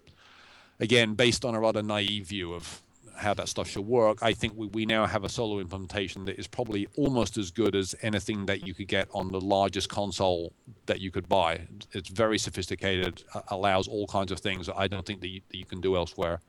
again, 0.79 1.13
based 1.13 1.43
on 1.43 1.55
a 1.55 1.59
rather 1.59 1.83
naive 1.83 2.27
view 2.27 2.53
of 2.53 2.81
how 3.15 3.33
that 3.33 3.47
stuff 3.47 3.67
should 3.67 3.85
work. 3.85 4.19
I 4.21 4.33
think 4.33 4.53
we, 4.55 4.67
we 4.67 4.85
now 4.85 5.05
have 5.05 5.23
a 5.23 5.29
solo 5.29 5.59
implementation 5.59 6.25
that 6.25 6.39
is 6.39 6.47
probably 6.47 6.87
almost 6.97 7.37
as 7.37 7.51
good 7.51 7.75
as 7.75 7.95
anything 8.01 8.45
that 8.47 8.65
you 8.67 8.73
could 8.73 8.87
get 8.87 9.07
on 9.13 9.31
the 9.31 9.39
largest 9.39 9.89
console 9.89 10.53
that 10.85 10.99
you 10.99 11.11
could 11.11 11.29
buy. 11.29 11.61
It's 11.91 12.09
very 12.09 12.37
sophisticated, 12.37 13.23
allows 13.49 13.87
all 13.87 14.07
kinds 14.07 14.31
of 14.31 14.39
things 14.39 14.67
that 14.67 14.77
I 14.77 14.87
don't 14.87 15.05
think 15.05 15.21
that 15.21 15.29
you, 15.29 15.41
that 15.49 15.57
you 15.57 15.65
can 15.65 15.81
do 15.81 15.95
elsewhere. 15.95 16.39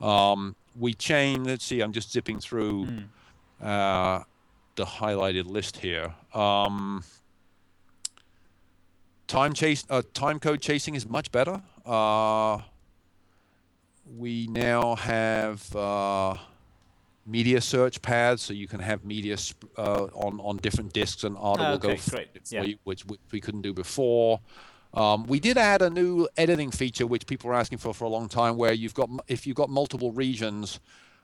Um, 0.00 0.56
we 0.78 0.94
chain, 0.94 1.44
let's 1.44 1.64
see, 1.64 1.80
I'm 1.80 1.92
just 1.92 2.12
zipping 2.12 2.40
through 2.40 2.88
uh, 3.60 4.20
the 4.76 4.84
highlighted 4.84 5.46
list 5.46 5.76
here. 5.76 6.14
Um, 6.34 7.04
time 9.26 9.52
chase, 9.52 9.84
uh, 9.88 10.02
time 10.14 10.40
code 10.40 10.60
chasing 10.60 10.94
is 10.94 11.08
much 11.08 11.30
better. 11.30 11.62
Uh, 11.86 12.58
we 14.06 14.46
now 14.48 14.96
have 14.96 15.74
uh, 15.74 16.34
media 17.26 17.60
search 17.60 18.02
paths, 18.02 18.42
so 18.42 18.52
you 18.52 18.66
can 18.68 18.80
have 18.80 19.04
media 19.04 19.36
sp- 19.38 19.70
uh, 19.78 20.04
on 20.14 20.40
on 20.40 20.56
different 20.58 20.92
disks, 20.92 21.24
and 21.24 21.36
Ardour 21.38 21.66
Ah, 21.66 21.70
will 21.72 21.78
go 21.78 21.90
okay, 21.90 21.98
for 21.98 22.20
yeah. 22.50 22.62
you, 22.62 22.76
which, 22.84 23.04
which 23.06 23.20
we 23.30 23.40
couldn't 23.40 23.62
do 23.62 23.72
before. 23.72 24.40
Um, 24.94 25.24
we 25.26 25.40
did 25.40 25.56
add 25.56 25.80
a 25.80 25.88
new 25.88 26.28
editing 26.36 26.70
feature, 26.70 27.06
which 27.06 27.26
people 27.26 27.48
were 27.48 27.56
asking 27.56 27.78
for 27.78 27.94
for 27.94 28.04
a 28.04 28.08
long 28.10 28.28
time, 28.28 28.56
where 28.56 28.72
you've 28.72 28.94
got 28.94 29.08
if 29.28 29.46
you've 29.46 29.56
got 29.56 29.70
multiple 29.70 30.12
regions, 30.12 30.80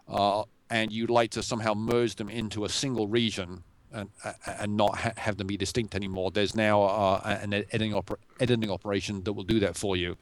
uh, 0.08 0.44
and 0.70 0.92
you'd 0.92 1.10
like 1.10 1.30
to 1.32 1.42
somehow 1.42 1.74
merge 1.74 2.14
them 2.14 2.28
into 2.28 2.64
a 2.64 2.68
single 2.68 3.08
region 3.08 3.62
and 3.92 4.08
and 4.60 4.76
not 4.76 4.96
ha- 4.96 5.12
have 5.16 5.36
them 5.36 5.46
be 5.46 5.56
distinct 5.56 5.94
anymore. 5.94 6.30
There's 6.30 6.54
now 6.54 6.82
uh, 6.82 7.38
an 7.42 7.52
editing 7.54 7.92
oper- 7.92 8.18
editing 8.40 8.70
operation 8.70 9.22
that 9.24 9.32
will 9.32 9.44
do 9.44 9.60
that 9.60 9.76
for 9.76 9.96
you, 9.96 10.16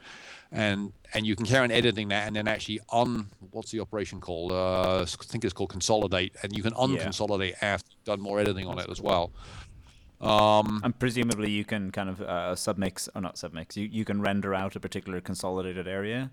and 0.52 0.92
and 1.14 1.26
you 1.26 1.34
can 1.36 1.46
carry 1.46 1.64
on 1.64 1.70
editing 1.70 2.08
that 2.08 2.26
and 2.26 2.36
then 2.36 2.48
actually 2.48 2.80
on 2.88 3.28
what's 3.50 3.70
the 3.70 3.80
operation 3.80 4.20
called? 4.20 4.52
Uh, 4.52 5.02
I 5.02 5.04
think 5.06 5.44
it's 5.44 5.52
called 5.54 5.70
consolidate, 5.70 6.34
and 6.42 6.56
you 6.56 6.62
can 6.62 6.74
unconsolidate 6.74 7.54
after 7.60 7.90
you've 7.92 8.04
done 8.04 8.20
more 8.20 8.38
editing 8.40 8.66
on 8.66 8.78
it 8.78 8.88
as 8.90 9.00
well. 9.00 9.32
Um, 10.20 10.80
And 10.82 10.98
presumably 10.98 11.50
you 11.50 11.64
can 11.64 11.90
kind 11.90 12.08
of 12.08 12.20
uh, 12.22 12.54
submix 12.54 13.08
or 13.14 13.20
not 13.20 13.36
submix. 13.36 13.76
You 13.76 13.88
you 13.90 14.04
can 14.04 14.20
render 14.22 14.54
out 14.54 14.76
a 14.76 14.80
particular 14.80 15.20
consolidated 15.20 15.86
area. 15.86 16.30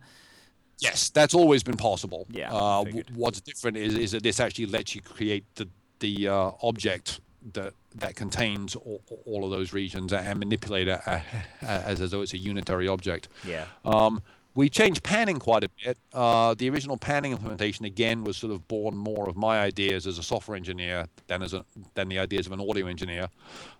Yes, 0.79 1.09
that's 1.09 1.33
always 1.35 1.63
been 1.63 1.77
possible. 1.77 2.25
Yeah, 2.29 2.51
Uh, 2.53 2.83
w- 2.83 3.03
what's 3.15 3.41
different 3.41 3.77
is, 3.77 3.93
is 3.95 4.11
that 4.11 4.23
this 4.23 4.39
actually 4.39 4.65
lets 4.67 4.95
you 4.95 5.01
create 5.01 5.45
the 5.55 5.67
the 5.99 6.27
uh, 6.27 6.51
object 6.61 7.19
that 7.53 7.73
that 7.95 8.15
contains 8.15 8.75
all, 8.75 9.01
all 9.25 9.45
of 9.45 9.51
those 9.51 9.73
regions 9.73 10.13
and 10.13 10.39
manipulate 10.39 10.88
it 10.88 11.01
uh, 11.06 11.19
as, 11.62 12.01
as 12.01 12.12
though 12.12 12.21
it's 12.21 12.34
a 12.34 12.38
unitary 12.38 12.88
object. 12.88 13.27
Yeah. 13.45 13.65
Um, 13.86 14.21
we 14.56 14.69
changed 14.69 15.03
panning 15.03 15.39
quite 15.39 15.63
a 15.63 15.69
bit. 15.84 15.97
Uh, 16.13 16.53
the 16.53 16.69
original 16.69 16.95
panning 16.95 17.32
implementation 17.32 17.86
again 17.86 18.23
was 18.23 18.38
sort 18.38 18.53
of 18.53 18.67
born 18.67 18.95
more 18.95 19.27
of 19.27 19.36
my 19.36 19.60
ideas 19.60 20.06
as 20.06 20.19
a 20.19 20.23
software 20.23 20.56
engineer 20.56 21.08
than 21.25 21.41
as 21.41 21.53
a, 21.53 21.65
than 21.95 22.08
the 22.08 22.19
ideas 22.19 22.45
of 22.45 22.51
an 22.51 22.62
audio 22.62 22.86
engineer. 22.86 23.29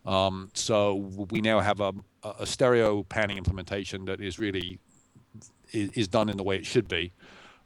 Um, 0.06 0.50
so 0.54 0.96
we 1.30 1.42
now 1.42 1.60
have 1.60 1.80
a, 1.80 1.94
a 2.40 2.46
stereo 2.46 3.04
panning 3.04 3.38
implementation 3.38 4.06
that 4.06 4.20
is 4.20 4.40
really 4.40 4.80
is, 5.72 5.92
is 5.92 6.08
done 6.08 6.30
in 6.30 6.38
the 6.38 6.44
way 6.44 6.56
it 6.56 6.66
should 6.66 6.88
be. 6.88 7.14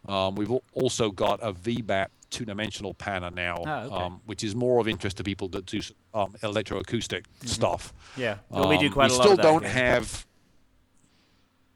Um, 0.07 0.35
we've 0.35 0.51
also 0.73 1.11
got 1.11 1.39
a 1.41 1.53
VBAP 1.53 2.07
two-dimensional 2.29 2.93
panner 2.95 3.33
now, 3.33 3.63
Ah, 3.65 3.83
okay. 3.83 3.95
um, 3.95 4.21
which 4.25 4.43
is 4.43 4.55
more 4.55 4.79
of 4.79 4.87
interest 4.87 5.17
to 5.17 5.23
people 5.23 5.47
that 5.49 5.65
do 5.65 5.79
um, 6.13 6.33
electroacoustic 6.41 7.25
stuff. 7.45 7.93
Yeah. 8.15 8.37
Well, 8.49 8.67
we 8.69 8.77
do 8.77 8.87
Um, 8.87 8.93
quite 8.93 9.09
we 9.11 9.15
a 9.15 9.17
lot 9.17 9.23
still 9.23 9.31
of 9.33 9.37
that 9.37 9.43
don't 9.43 9.65
have. 9.65 10.25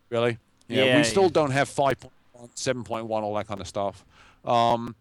Really? 0.09 0.37
Yeah, 0.67 0.97
we 0.97 1.03
still 1.03 1.23
yeah. 1.23 1.29
don't 1.29 1.51
have 1.51 1.69
5.1, 1.69 2.09
7.1, 2.55 3.09
all 3.09 3.35
that 3.35 3.47
kind 3.47 3.61
of 3.61 3.67
stuff. 3.67 4.05
Um, 4.45 4.95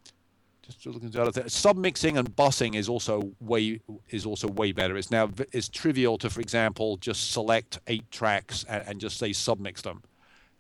just 0.63 0.87
looking 0.87 1.07
at 1.07 1.13
the 1.13 1.23
other. 1.23 1.43
Submixing 1.45 2.17
and 2.17 2.35
busing 2.37 2.77
is 2.77 2.89
also 2.89 3.33
way 3.41 3.81
is 4.11 4.25
also 4.25 4.47
way 4.47 4.71
better. 4.73 4.97
It's 4.97 5.11
now 5.11 5.29
it's 5.53 5.69
trivial 5.69 6.17
to, 6.19 6.31
for 6.31 6.41
example, 6.41 6.97
just 6.97 7.33
select 7.33 7.81
eight 7.89 8.09
tracks 8.13 8.65
and, 8.69 8.85
and 8.87 9.01
just 9.01 9.19
say 9.19 9.31
submix 9.31 9.83
them, 9.83 10.03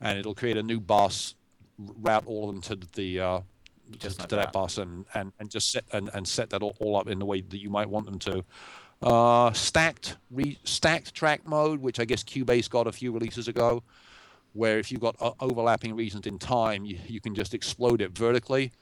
and 0.01 0.19
it'll 0.19 0.35
create 0.35 0.57
a 0.57 0.65
new 0.65 0.81
bus, 0.81 1.37
route 1.79 2.25
all 2.27 2.49
of 2.49 2.55
them 2.55 2.63
to 2.63 2.89
the 2.97 3.21
uh, 3.21 3.41
Just 3.99 4.17
to, 4.17 4.23
like 4.23 4.29
to 4.29 4.37
that 4.37 4.43
that. 4.47 4.53
bus 4.53 4.79
and, 4.79 5.05
and, 5.15 5.33
and 5.39 5.51
just 5.51 5.71
set 5.71 5.85
and, 5.93 6.11
and 6.15 6.27
set 6.27 6.51
that 6.51 6.63
all, 6.63 6.77
all 6.79 6.97
up 6.97 7.09
in 7.09 7.19
the 7.19 7.25
way 7.25 7.41
that 7.41 7.59
you 7.59 7.71
might 7.71 7.89
want 7.89 8.07
them 8.07 8.19
to. 8.21 8.45
Uh, 9.03 9.53
stacked 9.53 10.17
re, 10.31 10.59
stacked 10.65 11.15
track 11.15 11.47
mode, 11.47 11.81
which 11.81 11.99
I 11.99 12.05
guess 12.05 12.23
Cubase 12.23 12.69
got 12.69 12.87
a 12.87 12.93
few 12.93 13.13
releases 13.13 13.49
ago, 13.49 13.83
where 14.53 14.79
if 14.79 14.93
you've 14.93 15.01
got 15.01 15.17
uh, 15.21 15.33
overlapping 15.41 15.97
regions 15.97 16.27
in 16.27 16.39
time, 16.39 16.85
you, 16.85 16.99
you 17.07 17.21
can 17.21 17.35
just 17.35 17.55
explode 17.55 18.03
it 18.03 18.17
vertically, 18.17 18.73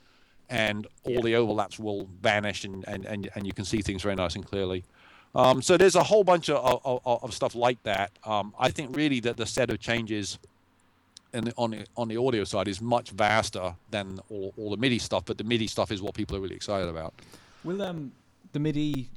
and 0.51 0.87
all 1.05 1.23
the 1.23 1.37
overlaps 1.37 1.79
will 1.79 2.09
vanish, 2.21 2.65
and, 2.65 2.85
and, 2.89 3.05
and, 3.07 3.31
and 3.35 3.47
you 3.47 3.53
can 3.53 3.65
see 3.65 3.81
things 3.81 4.03
very 4.03 4.17
nice 4.17 4.35
and 4.35 4.45
clearly. 4.45 4.85
Um, 5.35 5.63
so 5.63 5.77
there's 5.77 5.95
a 5.95 6.03
whole 6.03 6.25
bunch 6.25 6.49
of, 6.51 6.81
of, 6.85 7.23
of 7.23 7.35
stuff 7.35 7.55
like 7.55 7.83
that. 7.85 8.11
Um, 8.25 8.55
I 8.59 8.71
think 8.71 8.97
really 8.97 9.21
that 9.21 9.37
the 9.37 9.47
set 9.47 9.71
of 9.71 9.79
changes 9.79 10.39
the, 11.33 11.53
on 11.57 11.71
the 11.73 11.87
on 11.97 12.09
the 12.09 12.17
audio 12.17 12.45
side 12.45 12.69
is 12.69 12.81
much 12.81 13.11
vaster 13.11 13.75
than 13.91 14.19
all, 14.31 14.55
all 14.57 14.71
the 14.71 14.77
MIDI 14.77 14.99
stuff, 14.99 15.25
but 15.27 15.39
the 15.39 15.45
MIDI 15.45 15.67
stuff 15.67 15.91
is 15.91 16.01
what 16.01 16.15
people 16.15 16.37
are 16.37 16.41
really 16.41 16.57
excited 16.57 16.89
about. 16.89 17.15
Will 17.65 17.83
um 17.83 18.13
the 18.53 18.59
MIDI 18.61 19.11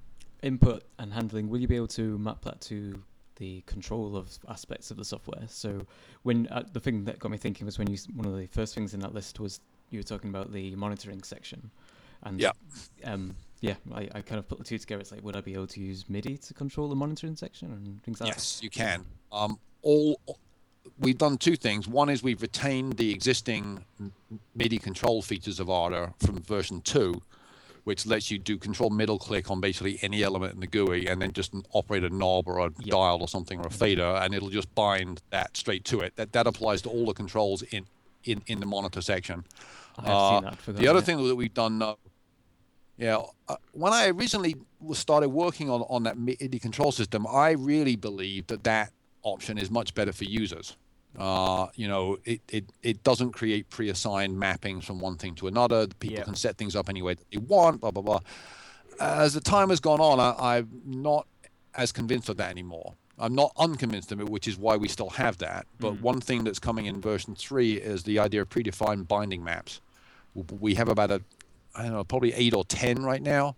input 0.43 0.83
and 0.99 1.13
handling 1.13 1.49
will 1.49 1.59
you 1.59 1.67
be 1.67 1.75
able 1.75 1.87
to 1.87 2.17
map 2.17 2.41
that 2.43 2.59
to 2.61 3.01
the 3.37 3.61
control 3.65 4.15
of 4.15 4.37
aspects 4.49 4.91
of 4.91 4.97
the 4.97 5.05
software? 5.05 5.43
So 5.47 5.85
when 6.23 6.47
uh, 6.47 6.63
the 6.73 6.79
thing 6.79 7.05
that 7.05 7.19
got 7.19 7.31
me 7.31 7.37
thinking 7.37 7.65
was 7.65 7.79
when 7.79 7.89
you 7.89 7.97
one 8.15 8.25
of 8.25 8.35
the 8.37 8.47
first 8.47 8.75
things 8.75 8.93
in 8.93 8.99
that 9.01 9.13
list 9.13 9.39
was 9.39 9.59
you 9.89 9.99
were 9.99 10.03
talking 10.03 10.29
about 10.29 10.51
the 10.51 10.75
monitoring 10.75 11.23
section, 11.23 11.71
and 12.23 12.39
Yeah. 12.39 12.51
um 13.05 13.35
yeah 13.61 13.75
I, 13.93 14.09
I 14.15 14.21
kind 14.21 14.39
of 14.39 14.47
put 14.47 14.57
the 14.57 14.63
two 14.63 14.77
together. 14.77 15.01
It's 15.01 15.11
like 15.11 15.23
would 15.23 15.35
I 15.35 15.41
be 15.41 15.53
able 15.53 15.67
to 15.67 15.79
use 15.79 16.09
MIDI 16.09 16.37
to 16.37 16.53
control 16.53 16.89
the 16.89 16.95
monitoring 16.95 17.35
section 17.35 17.71
and 17.71 18.03
things 18.03 18.19
like 18.19 18.31
that? 18.31 18.35
Yes, 18.37 18.59
you 18.61 18.69
can. 18.69 19.05
Um, 19.31 19.59
all 19.81 20.19
we've 20.99 21.17
done 21.17 21.37
two 21.37 21.55
things. 21.55 21.87
One 21.87 22.09
is 22.09 22.21
we've 22.23 22.41
retained 22.41 22.97
the 22.97 23.11
existing 23.11 23.83
MIDI 24.55 24.77
control 24.77 25.21
features 25.21 25.59
of 25.59 25.69
Ardour 25.69 26.13
from 26.19 26.41
version 26.41 26.81
two, 26.81 27.21
which 27.83 28.05
lets 28.05 28.29
you 28.29 28.37
do 28.37 28.57
control 28.57 28.89
middle 28.89 29.17
click 29.17 29.49
on 29.49 29.59
basically 29.59 29.97
any 30.01 30.23
element 30.23 30.53
in 30.53 30.59
the 30.59 30.67
GUI, 30.67 31.07
and 31.07 31.21
then 31.21 31.31
just 31.33 31.53
operate 31.71 32.03
a 32.03 32.09
knob 32.09 32.47
or 32.47 32.59
a 32.59 32.71
Yeah. 32.79 32.91
dial 32.91 33.21
or 33.21 33.27
something 33.27 33.59
or 33.59 33.67
a 33.67 33.71
fader, 33.71 34.05
and 34.21 34.33
it'll 34.33 34.49
just 34.49 34.73
bind 34.75 35.21
that 35.31 35.57
straight 35.57 35.83
to 35.85 35.99
it. 36.01 36.15
That 36.15 36.31
that 36.33 36.47
applies 36.47 36.81
to 36.83 36.89
all 36.89 37.05
the 37.07 37.13
controls 37.13 37.61
in 37.63 37.85
in, 38.23 38.43
in 38.45 38.59
the 38.59 38.67
monitor 38.67 39.01
section. 39.01 39.45
Uh, 39.97 40.03
seen 40.35 40.43
that. 40.43 40.57
forgotten 40.57 40.81
The 40.83 40.87
other 40.87 40.99
it. 40.99 41.05
thing 41.05 41.27
that 41.27 41.35
we've 41.35 41.53
done, 41.55 41.81
uh, 41.81 41.95
yeah, 42.97 43.17
uh, 43.47 43.55
when 43.73 43.93
I 43.93 44.09
originally 44.09 44.55
started 44.93 45.29
working 45.29 45.71
on 45.71 45.81
on 45.89 46.03
that 46.03 46.17
MIDI 46.19 46.59
control 46.59 46.91
system, 46.91 47.25
I 47.25 47.51
really 47.51 47.95
believed 47.95 48.49
that 48.49 48.63
that 48.63 48.91
option 49.23 49.57
is 49.57 49.69
much 49.71 49.93
better 49.93 50.11
for 50.11 50.25
users. 50.25 50.75
Uh, 51.17 51.67
you 51.75 51.87
know, 51.87 52.17
it, 52.23 52.41
it, 52.49 52.65
it 52.83 53.03
doesn't 53.03 53.31
create 53.31 53.69
pre-assigned 53.69 54.35
mappings 54.37 54.83
from 54.85 54.99
one 54.99 55.17
thing 55.17 55.35
to 55.35 55.47
another. 55.47 55.87
People 55.87 56.17
Yeah. 56.19 56.23
can 56.23 56.35
set 56.35 56.57
things 56.57 56.75
up 56.75 56.87
any 56.89 57.01
way 57.01 57.13
that 57.15 57.25
they 57.31 57.37
want. 57.37 57.81
Blah 57.81 57.91
blah 57.91 58.01
blah. 58.03 58.19
As 58.99 59.33
the 59.33 59.41
time 59.41 59.69
has 59.69 59.79
gone 59.79 59.99
on, 59.99 60.19
I, 60.19 60.57
I'm 60.57 60.69
not 60.85 61.27
as 61.75 61.91
convinced 61.91 62.29
of 62.29 62.37
that 62.37 62.49
anymore. 62.49 62.93
I'm 63.19 63.35
not 63.35 63.51
unconvinced 63.57 64.11
of 64.11 64.19
it, 64.21 64.29
which 64.29 64.47
is 64.47 64.57
why 64.57 64.77
we 64.77 64.87
still 64.87 65.09
have 65.11 65.37
that. 65.39 65.67
But 65.79 65.93
Mm. 65.95 66.01
one 66.01 66.21
thing 66.21 66.43
that's 66.43 66.59
coming 66.59 66.85
in 66.85 67.01
version 67.01 67.35
three 67.35 67.73
is 67.73 68.03
the 68.03 68.17
idea 68.19 68.41
of 68.43 68.49
predefined 68.49 69.07
binding 69.07 69.43
maps. 69.43 69.81
We 70.59 70.75
have 70.75 70.87
about 70.87 71.11
a, 71.11 71.21
I 71.75 71.83
don't 71.83 71.91
know, 71.93 72.03
probably 72.05 72.33
eight 72.33 72.53
or 72.53 72.63
ten 72.63 73.03
right 73.03 73.21
now, 73.21 73.57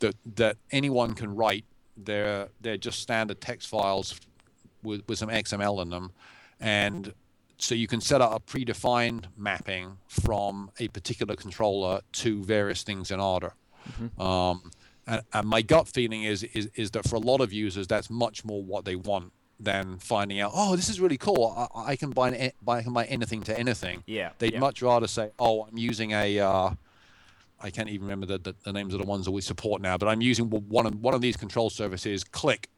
that 0.00 0.16
that 0.36 0.58
anyone 0.70 1.14
can 1.14 1.34
write. 1.34 1.64
They're 1.96 2.48
they're 2.60 2.76
just 2.76 3.00
standard 3.00 3.40
text 3.40 3.68
files 3.68 4.20
with 4.82 5.02
with 5.08 5.18
some 5.18 5.28
XML 5.28 5.82
in 5.82 5.90
them, 5.90 6.12
and 6.58 7.14
so 7.58 7.74
you 7.74 7.86
can 7.86 8.00
set 8.00 8.20
up 8.20 8.32
a 8.32 8.40
predefined 8.40 9.26
mapping 9.36 9.98
from 10.08 10.70
a 10.78 10.88
particular 10.88 11.36
controller 11.36 12.00
to 12.12 12.42
various 12.44 12.82
things 12.82 13.10
in 13.10 13.20
Ardour. 13.20 13.54
Um, 14.18 14.70
and, 15.06 15.22
and 15.32 15.48
my 15.48 15.62
gut 15.62 15.88
feeling 15.88 16.24
is, 16.24 16.42
is 16.42 16.70
is 16.74 16.90
that 16.92 17.08
for 17.08 17.16
a 17.16 17.20
lot 17.20 17.40
of 17.40 17.52
users, 17.52 17.86
that's 17.86 18.10
much 18.10 18.44
more 18.44 18.62
what 18.62 18.84
they 18.84 18.96
want 18.96 19.32
than 19.58 19.98
finding 19.98 20.40
out. 20.40 20.52
Oh, 20.54 20.76
this 20.76 20.88
is 20.88 21.00
really 21.00 21.18
cool. 21.18 21.54
I, 21.74 21.92
I 21.92 21.96
can 21.96 22.10
buy, 22.10 22.30
an, 22.30 22.52
buy 22.62 22.78
I 22.78 22.82
can 22.82 22.92
buy 22.92 23.04
anything 23.04 23.42
to 23.42 23.58
anything. 23.58 24.02
Yeah. 24.06 24.30
They'd 24.38 24.54
yeah. 24.54 24.60
much 24.60 24.82
rather 24.82 25.06
say, 25.06 25.30
"Oh, 25.38 25.64
I'm 25.64 25.78
using 25.78 26.12
a." 26.12 26.38
Uh, 26.40 26.70
I 27.62 27.68
can't 27.68 27.90
even 27.90 28.06
remember 28.06 28.24
the, 28.24 28.38
the, 28.38 28.54
the 28.64 28.72
names 28.72 28.94
of 28.94 29.00
the 29.00 29.06
ones 29.06 29.26
that 29.26 29.32
we 29.32 29.42
support 29.42 29.82
now, 29.82 29.98
but 29.98 30.08
I'm 30.08 30.22
using 30.22 30.48
one 30.48 30.86
of 30.86 31.00
one 31.00 31.14
of 31.14 31.20
these 31.20 31.36
control 31.36 31.70
services. 31.70 32.24
Click. 32.24 32.68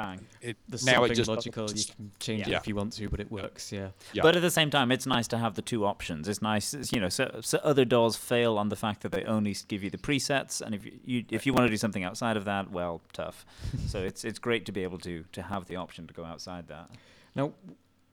Bang. 0.00 0.20
It, 0.40 0.56
There's 0.68 0.86
now 0.86 0.92
something 0.94 1.12
it 1.12 1.14
just 1.16 1.28
logical. 1.28 1.68
You 1.70 1.84
can 1.96 2.10
change 2.20 2.46
Yeah. 2.46 2.54
it 2.54 2.58
if 2.58 2.68
you 2.68 2.74
want 2.76 2.92
to, 2.94 3.08
but 3.08 3.18
it 3.20 3.30
works. 3.32 3.72
Yeah. 3.72 3.88
Yeah. 4.12 4.22
But 4.22 4.36
at 4.36 4.42
the 4.42 4.50
same 4.50 4.70
time, 4.70 4.92
it's 4.92 5.06
nice 5.06 5.26
to 5.28 5.38
have 5.38 5.54
the 5.54 5.62
two 5.62 5.84
options. 5.84 6.28
It's 6.28 6.40
nice, 6.40 6.72
it's, 6.74 6.92
you 6.92 7.00
know. 7.00 7.08
So, 7.08 7.40
so 7.42 7.58
other 7.64 7.84
DAWs 7.84 8.16
fail 8.16 8.58
on 8.58 8.68
the 8.68 8.76
fact 8.76 9.00
that 9.02 9.10
they 9.12 9.24
only 9.24 9.56
give 9.66 9.82
you 9.82 9.90
the 9.90 9.98
presets, 9.98 10.60
and 10.60 10.74
if 10.74 10.84
you, 10.84 10.92
you 11.04 11.24
if 11.30 11.46
you 11.46 11.52
want 11.52 11.66
to 11.66 11.70
do 11.70 11.76
something 11.76 12.04
outside 12.04 12.36
of 12.36 12.44
that, 12.44 12.70
well, 12.70 13.00
tough. 13.12 13.44
so 13.88 13.98
it's 14.00 14.24
it's 14.24 14.38
great 14.38 14.64
to 14.66 14.72
be 14.72 14.82
able 14.84 14.98
to 14.98 15.24
to 15.32 15.42
have 15.42 15.66
the 15.66 15.76
option 15.76 16.06
to 16.06 16.14
go 16.14 16.24
outside 16.24 16.68
that. 16.68 16.90
Now, 17.34 17.52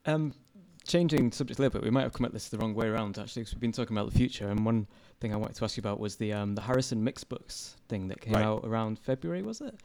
um, 0.06 0.34
changing 0.88 1.32
subject 1.32 1.60
a 1.60 1.62
little 1.64 1.80
bit, 1.80 1.84
we 1.86 1.92
might 1.92 2.04
have 2.04 2.14
come 2.14 2.26
at 2.26 2.34
this 2.34 2.50
the 2.50 2.58
wrong 2.58 2.74
way 2.76 2.88
around 2.88 3.18
actually, 3.18 3.42
because 3.44 3.54
we've 3.56 3.62
been 3.62 3.72
talking 3.72 3.96
about 3.98 4.12
the 4.12 4.18
future, 4.18 4.50
and 4.50 4.66
one 4.66 4.88
thing 5.20 5.34
I 5.34 5.38
wanted 5.38 5.56
to 5.58 5.64
ask 5.66 5.78
you 5.78 5.82
about 5.82 6.00
was 6.00 6.16
the 6.18 6.34
um, 6.34 6.56
the 6.56 6.62
Harrison 6.62 7.04
Mixbus 7.06 7.76
thing 7.90 8.08
that 8.10 8.22
came 8.22 8.34
Right. 8.34 8.44
out 8.44 8.62
around 8.66 9.00
February, 9.00 9.42
was 9.42 9.62
it? 9.62 9.76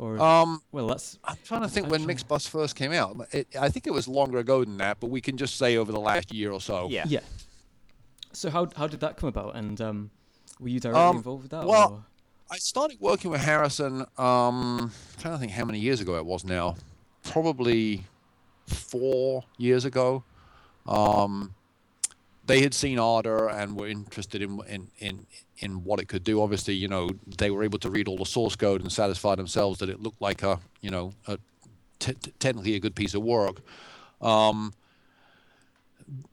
Or 0.00 0.18
Um, 0.18 0.62
well, 0.72 0.86
that's 0.86 1.18
I'm 1.24 1.36
trying 1.44 1.60
to 1.60 1.68
think 1.68 1.84
I'm 1.86 1.90
when 1.90 2.04
trying- 2.04 2.16
Mixbus 2.16 2.48
first 2.48 2.74
came 2.74 2.90
out. 2.92 3.16
It, 3.32 3.48
I 3.60 3.68
think 3.68 3.86
it 3.86 3.92
was 3.92 4.08
longer 4.08 4.38
ago 4.38 4.64
than 4.64 4.78
that, 4.78 4.98
but 4.98 5.10
we 5.10 5.20
can 5.20 5.36
just 5.36 5.56
say 5.58 5.76
over 5.76 5.92
the 5.92 6.00
last 6.00 6.32
year 6.32 6.50
or 6.52 6.60
so. 6.60 6.88
Yeah. 6.88 7.04
yeah. 7.06 7.20
So 8.32 8.48
how 8.48 8.66
how 8.76 8.86
did 8.86 9.00
that 9.00 9.18
come 9.18 9.28
about, 9.28 9.56
and 9.56 9.78
um, 9.80 10.10
were 10.58 10.68
you 10.68 10.80
directly 10.80 11.02
Um, 11.02 11.16
involved 11.18 11.42
with 11.42 11.50
that? 11.50 11.66
well, 11.66 11.92
or? 11.92 12.04
I 12.50 12.56
started 12.56 12.98
working 12.98 13.30
with 13.30 13.42
Harrison. 13.42 14.00
Um, 14.16 14.80
I'm 14.80 14.92
trying 15.18 15.34
to 15.34 15.38
think 15.38 15.52
how 15.52 15.64
many 15.66 15.80
years 15.80 16.00
ago 16.00 16.16
it 16.16 16.24
was 16.24 16.44
now. 16.44 16.76
Probably 17.24 18.04
four 18.66 19.44
years 19.58 19.84
ago. 19.84 20.24
Um, 20.86 21.54
they 22.50 22.62
had 22.62 22.74
seen 22.74 22.98
Ardour 22.98 23.48
and 23.48 23.78
were 23.78 23.86
interested 23.86 24.42
in, 24.42 24.60
in 24.68 24.88
in 24.98 25.26
in 25.58 25.84
what 25.84 26.00
it 26.00 26.08
could 26.08 26.24
do. 26.24 26.42
Obviously, 26.42 26.74
you 26.74 26.88
know, 26.88 27.10
they 27.38 27.50
were 27.50 27.62
able 27.62 27.78
to 27.78 27.90
read 27.90 28.08
all 28.08 28.16
the 28.16 28.26
source 28.26 28.56
code 28.56 28.80
and 28.80 28.90
satisfy 28.90 29.36
themselves 29.36 29.78
that 29.78 29.88
it 29.88 30.02
looked 30.02 30.20
like 30.20 30.42
a 30.42 30.58
you 30.80 30.90
know 30.90 31.12
a 31.28 31.38
t- 32.00 32.14
t- 32.14 32.32
technically 32.40 32.74
a 32.74 32.80
good 32.80 32.96
piece 32.96 33.14
of 33.14 33.22
work. 33.22 33.60
Um, 34.20 34.72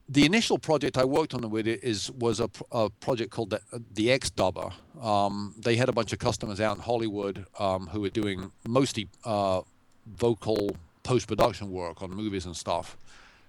the 0.09 0.25
initial 0.25 0.57
project 0.57 0.97
I 0.97 1.05
worked 1.05 1.35
on 1.35 1.47
with 1.51 1.67
it 1.67 1.83
is 1.83 2.09
was 2.11 2.39
a, 2.39 2.49
a 2.71 2.89
project 2.89 3.29
called 3.29 3.51
the, 3.51 3.61
the 3.93 4.11
X 4.11 4.31
Dubber. 4.31 4.73
Um, 4.99 5.53
they 5.57 5.75
had 5.75 5.87
a 5.87 5.93
bunch 5.93 6.13
of 6.13 6.19
customers 6.19 6.59
out 6.59 6.77
in 6.77 6.81
Hollywood 6.81 7.45
um, 7.59 7.87
who 7.87 8.01
were 8.01 8.09
doing 8.09 8.51
mostly 8.67 9.07
uh, 9.23 9.61
vocal 10.07 10.75
post 11.03 11.27
production 11.27 11.69
work 11.71 12.01
on 12.01 12.09
movies 12.09 12.45
and 12.45 12.55
stuff, 12.55 12.97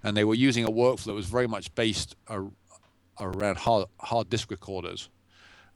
and 0.04 0.16
they 0.16 0.24
were 0.24 0.34
using 0.34 0.64
a 0.64 0.70
workflow 0.70 1.04
that 1.06 1.14
was 1.14 1.26
very 1.26 1.46
much 1.46 1.74
based 1.74 2.16
ar- 2.28 2.50
around 3.20 3.56
hard 3.58 3.86
hard 4.00 4.30
disk 4.30 4.50
recorders. 4.50 5.08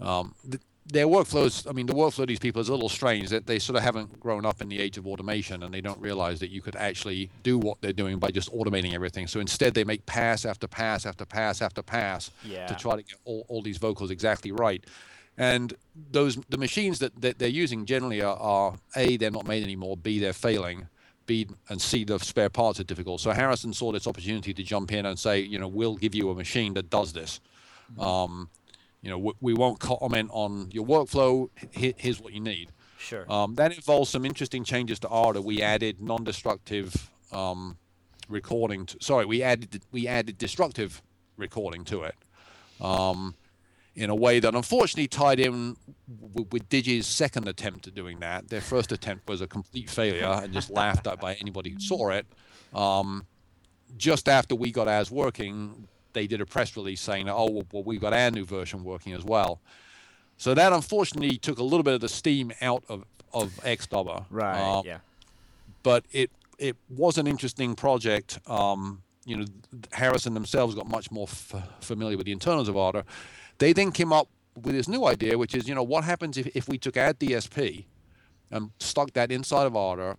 Um, 0.00 0.35
th- 0.48 0.62
their 0.85 1.06
workflows, 1.06 1.68
I 1.68 1.72
mean, 1.72 1.87
the 1.87 1.92
workflow 1.94 2.20
of 2.20 2.26
these 2.26 2.40
people 2.40 2.61
is 2.61 2.68
a 2.68 2.72
little 2.72 2.88
strange. 2.88 3.28
That 3.28 3.46
they 3.46 3.61
sort 3.61 3.76
of 3.76 3.85
haven't 3.85 4.18
grown 4.18 4.44
up 4.44 4.61
in 4.61 4.68
the 4.68 4.80
age 4.80 4.98
of 4.98 5.06
automation, 5.06 5.62
and 5.62 5.72
they 5.72 5.80
don't 5.80 6.00
realize 6.00 6.40
that 6.40 6.50
you 6.50 6.61
could 6.61 6.74
actually 6.74 7.30
do 7.44 7.56
what 7.56 7.80
they're 7.80 7.92
doing 7.92 8.18
by 8.18 8.32
just 8.32 8.52
automating 8.52 8.92
everything. 8.92 9.28
So 9.28 9.38
instead, 9.38 9.74
they 9.74 9.85
make 9.85 10.04
pass 10.06 10.44
after 10.44 10.66
pass 10.66 11.06
after 11.06 11.24
pass 11.24 11.62
after 11.62 11.82
pass 11.82 12.32
Yeah. 12.44 12.66
to 12.66 12.74
try 12.74 12.96
to 12.96 13.02
get 13.02 13.16
all, 13.24 13.46
all 13.48 13.62
these 13.62 13.78
vocals 13.78 14.11
exactly 14.11 14.50
right. 14.50 14.85
And 15.38 15.72
those 16.11 16.37
the 16.48 16.58
machines 16.58 16.98
that, 16.98 17.18
that 17.22 17.38
they're 17.38 17.48
using 17.48 17.87
generally 17.87 18.20
are, 18.20 18.37
are 18.37 18.74
a 18.96 19.16
they're 19.16 19.30
not 19.30 19.46
made 19.46 19.62
anymore. 19.62 19.96
B 19.96 20.18
they're 20.18 20.32
failing. 20.32 20.88
B 21.33 21.47
and 21.71 21.81
see 21.81 22.05
the 22.05 22.18
spare 22.18 22.51
parts 22.51 22.79
are 22.81 22.85
difficult. 22.85 23.21
So 23.21 23.31
Harrison 23.31 23.73
saw 23.73 23.92
this 23.92 24.07
opportunity 24.07 24.53
to 24.55 24.62
jump 24.62 24.92
in 24.92 25.07
and 25.07 25.18
say, 25.18 25.40
you 25.40 25.59
know, 25.59 25.68
we'll 25.79 25.97
give 25.97 26.14
you 26.14 26.31
a 26.31 26.35
machine 26.35 26.75
that 26.75 26.90
does 26.90 27.12
this. 27.12 27.40
Um, 27.99 28.51
you 29.03 29.11
know, 29.11 29.18
we, 29.18 29.33
we 29.40 29.55
won't 29.55 29.79
comment 29.81 30.31
on 30.33 30.71
your 30.71 30.87
workflow. 30.87 31.49
Here, 31.71 31.95
here's 31.97 32.21
what 32.21 32.33
you 32.33 32.40
need. 32.40 32.68
Sure. 32.99 33.25
Um, 33.37 33.55
that 33.57 33.75
involves 33.75 34.11
some 34.11 34.25
interesting 34.25 34.64
changes 34.64 34.99
to 35.01 35.09
Ardour. 35.09 35.42
We 35.42 35.62
added 35.62 36.01
non-destructive 36.01 37.11
um, 37.33 37.77
recording. 38.29 38.87
To, 38.87 38.97
sorry, 39.01 39.27
we 39.27 39.43
added 39.43 39.83
we 39.91 40.07
added 40.07 40.39
destructive 40.39 41.03
recording 41.37 41.85
to 41.85 42.03
it 42.03 42.14
um, 42.80 43.35
in 43.95 44.09
a 44.11 44.14
way 44.14 44.40
that 44.40 44.55
unfortunately 44.55 45.07
tied 45.09 45.38
in 45.38 45.76
w- 46.32 46.47
with 46.51 46.68
Digi's 46.68 47.07
second 47.07 47.47
attempt 47.47 47.86
at 47.86 47.95
doing 47.95 48.20
that. 48.20 48.49
Their 48.49 48.61
first 48.62 48.90
attempt 48.93 49.28
was 49.28 49.40
a 49.40 49.47
complete 49.47 49.90
failure 49.90 50.24
and 50.43 50.53
just 50.53 50.70
laughed 50.82 51.07
at 51.07 51.20
by 51.20 51.34
anybody 51.34 51.70
who 51.70 51.80
saw 51.80 52.09
it. 52.11 52.26
Um, 52.74 53.26
just 53.99 54.28
after 54.28 54.55
we 54.55 54.72
got 54.72 54.88
ours 54.88 55.11
working, 55.11 55.86
they 56.14 56.26
did 56.26 56.40
a 56.40 56.47
press 56.47 56.74
release 56.76 57.01
saying, 57.01 57.28
"Oh, 57.28 57.64
well, 57.72 57.82
we've 57.84 58.01
got 58.01 58.14
our 58.14 58.30
new 58.30 58.45
version 58.45 58.84
working 58.84 59.12
as 59.12 59.24
well." 59.24 59.61
So 60.38 60.55
that 60.55 60.72
unfortunately 60.72 61.36
took 61.36 61.59
a 61.59 61.62
little 61.62 61.82
bit 61.84 61.95
of 61.95 62.01
the 62.01 62.09
steam 62.09 62.53
out 62.62 62.84
of 62.88 63.05
of 63.34 63.53
Xdubber. 63.62 64.24
right. 64.30 64.59
Um, 64.61 64.82
yeah. 64.86 64.99
But 65.82 66.05
it 66.12 66.30
it 66.59 66.76
was 66.88 67.18
an 67.18 67.26
interesting 67.26 67.74
project. 67.74 68.38
Um, 68.47 69.03
you 69.24 69.36
know, 69.36 69.45
Harrison 69.93 70.34
themselves 70.34 70.74
got 70.74 70.88
much 70.88 71.11
more 71.11 71.28
f- 71.28 71.55
familiar 71.80 72.16
with 72.16 72.26
the 72.26 72.32
internals 72.32 72.68
of 72.68 72.76
Ardour, 72.76 73.05
They 73.59 73.72
then 73.72 73.92
came 73.92 74.12
up 74.12 74.28
with 74.57 74.74
this 74.74 74.88
new 74.88 75.07
idea, 75.07 75.38
which 75.38 75.55
is, 75.55 75.68
you 75.68 75.74
know, 75.74 75.82
what 75.82 76.05
happens 76.05 76.36
if, 76.36 76.46
if 76.55 76.68
we 76.68 76.78
took 76.78 76.96
our 76.96 77.14
DSP 77.14 77.86
and 78.50 78.70
stuck 78.78 79.12
that 79.14 79.32
inside 79.32 79.66
of 79.66 79.76
Ardour 79.76 80.16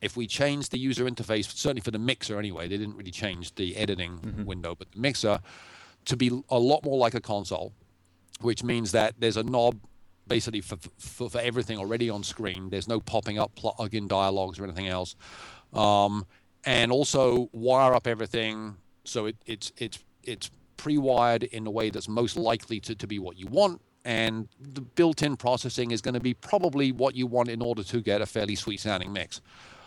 if 0.00 0.16
we 0.16 0.26
change 0.26 0.70
the 0.70 0.78
user 0.78 1.04
interface, 1.04 1.44
certainly 1.56 1.80
for 1.80 1.92
the 1.92 1.98
mixer 1.98 2.36
anyway, 2.36 2.66
they 2.66 2.76
didn't 2.76 2.96
really 2.96 3.12
change 3.12 3.54
the 3.54 3.76
editing 3.76 4.44
window, 4.44 4.74
but 4.74 4.90
the 4.90 4.98
mixer 4.98 5.38
to 6.06 6.16
be 6.16 6.42
a 6.50 6.58
lot 6.58 6.84
more 6.84 6.98
like 6.98 7.14
a 7.14 7.20
console, 7.20 7.72
which 8.40 8.64
means 8.64 8.90
that 8.90 9.14
there's 9.20 9.36
a 9.36 9.44
knob 9.44 9.78
basically 10.26 10.60
for, 10.60 10.76
for, 10.98 11.30
for 11.30 11.40
everything 11.40 11.78
already 11.78 12.10
on 12.10 12.24
screen. 12.24 12.68
There's 12.68 12.88
no 12.88 12.98
popping 12.98 13.38
up 13.38 13.54
plug-in 13.54 14.08
dialogues 14.08 14.58
or 14.58 14.64
anything 14.64 14.88
else. 14.88 15.14
Um, 15.72 16.26
and 16.64 16.90
also 16.90 17.48
wire 17.52 17.94
up 17.94 18.08
everything 18.08 18.76
so 19.04 19.26
it, 19.26 19.36
it's 19.46 19.72
it's 19.76 19.98
it's 20.22 20.50
pre-wired 20.76 21.44
in 21.44 21.66
a 21.66 21.70
way 21.70 21.90
that's 21.90 22.08
most 22.08 22.36
likely 22.36 22.80
to, 22.80 22.94
to 22.94 23.06
be 23.06 23.18
what 23.18 23.36
you 23.38 23.46
want 23.46 23.80
and 24.04 24.48
the 24.60 24.80
built-in 24.80 25.36
processing 25.36 25.92
is 25.92 26.00
going 26.00 26.14
to 26.14 26.20
be 26.20 26.34
probably 26.34 26.90
what 26.90 27.14
you 27.14 27.26
want 27.26 27.48
in 27.48 27.62
order 27.62 27.84
to 27.84 28.00
get 28.00 28.20
a 28.20 28.26
fairly 28.26 28.56
sweet 28.56 28.80
sounding 28.80 29.12
mix 29.12 29.40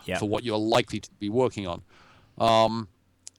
Yeah. 0.06 0.18
for 0.18 0.26
what 0.26 0.42
you're 0.42 0.56
likely 0.58 1.00
to 1.00 1.10
be 1.18 1.28
working 1.28 1.66
on. 1.66 1.82
Um, 2.38 2.88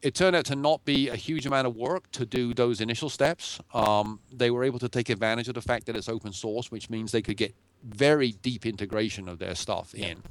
it 0.03 0.13
turned 0.13 0.35
out 0.35 0.45
to 0.45 0.55
not 0.55 0.85
be 0.85 1.09
a 1.09 1.15
huge 1.15 1.47
amount 1.47 1.65
of 1.65 1.75
work 1.75 2.11
to 2.11 2.25
do 2.27 2.53
those 2.53 2.79
initial 2.79 3.09
steps. 3.09 3.59
Um, 3.73 4.19
they 4.31 4.51
were 4.51 4.63
able 4.63 4.77
to 4.79 4.87
take 4.89 5.09
advantage 5.09 5.47
of 5.47 5.55
the 5.55 5.61
fact 5.61 5.87
that 5.87 5.95
it's 5.95 6.07
open 6.07 6.31
source, 6.31 6.69
which 6.69 6.89
means 6.91 7.11
they 7.11 7.23
could 7.23 7.37
get 7.37 7.55
very 7.83 8.33
deep 8.33 8.65
integration 8.67 9.27
of 9.27 9.39
their 9.39 9.55
stuff 9.55 9.95
in. 9.95 10.21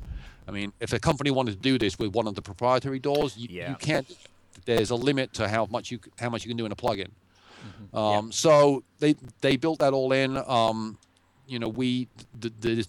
I 0.46 0.52
mean, 0.52 0.72
if 0.78 0.92
a 0.92 1.00
company 1.00 1.32
wanted 1.32 1.52
to 1.52 1.58
do 1.60 1.76
this 1.78 1.98
with 1.98 2.14
one 2.14 2.28
of 2.28 2.36
the 2.36 2.42
proprietary 2.42 3.00
DAWs, 3.00 3.36
you, 3.36 3.48
Yeah. 3.50 3.70
you 3.70 3.76
can't. 3.76 4.06
There's 4.64 4.90
a 4.90 4.96
limit 4.96 5.32
to 5.34 5.48
how 5.48 5.66
much 5.66 5.90
you 5.90 5.98
how 6.18 6.30
much 6.30 6.44
you 6.44 6.48
can 6.48 6.56
do 6.56 6.66
in 6.66 6.72
a 6.72 6.76
plugin. 6.76 7.10
Mm-hmm. 7.10 7.96
Um, 7.96 8.32
So 8.32 8.82
they 8.98 9.14
they 9.40 9.56
built 9.56 9.78
that 9.80 9.92
all 9.92 10.12
in. 10.12 10.36
Um, 10.36 10.98
you 11.46 11.58
know, 11.58 11.68
we 11.68 12.08
the, 12.38 12.52
the 12.60 12.86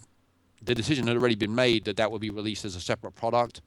the 0.62 0.74
decision 0.74 1.06
had 1.06 1.16
already 1.16 1.36
been 1.36 1.54
made 1.54 1.84
that 1.84 1.96
that 1.96 2.10
would 2.10 2.20
be 2.20 2.30
released 2.30 2.64
as 2.64 2.74
a 2.76 2.80
separate 2.80 3.12
product. 3.14 3.62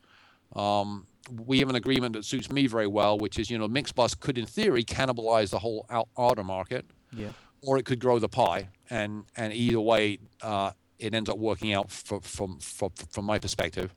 Um, 0.56 1.08
we 1.46 1.60
have 1.60 1.70
an 1.70 1.76
agreement 1.76 2.14
that 2.14 2.26
suits 2.26 2.52
me 2.52 2.68
very 2.68 2.88
well, 2.88 3.18
which 3.18 3.40
is 3.40 3.50
you 3.50 3.58
know 3.58 3.68
Mixbus 3.68 4.20
could 4.20 4.38
in 4.38 4.46
theory 4.46 4.84
cannibalize 4.84 5.50
the 5.52 5.60
whole 5.60 5.86
Ardour 6.18 6.44
market, 6.44 6.86
Yeah. 7.16 7.30
or 7.62 7.78
it 7.78 7.86
could 7.86 8.00
grow 8.00 8.20
the 8.20 8.28
pie, 8.30 8.70
and 8.90 9.24
and 9.38 9.54
either 9.54 9.80
way, 9.80 10.20
uh, 10.42 10.72
it 11.00 11.14
ends 11.14 11.30
up 11.30 11.38
working 11.38 11.74
out 11.74 11.92
for, 11.92 12.20
from 12.22 12.60
from 12.60 12.90
from 13.12 13.26
my 13.26 13.40
perspective. 13.40 13.94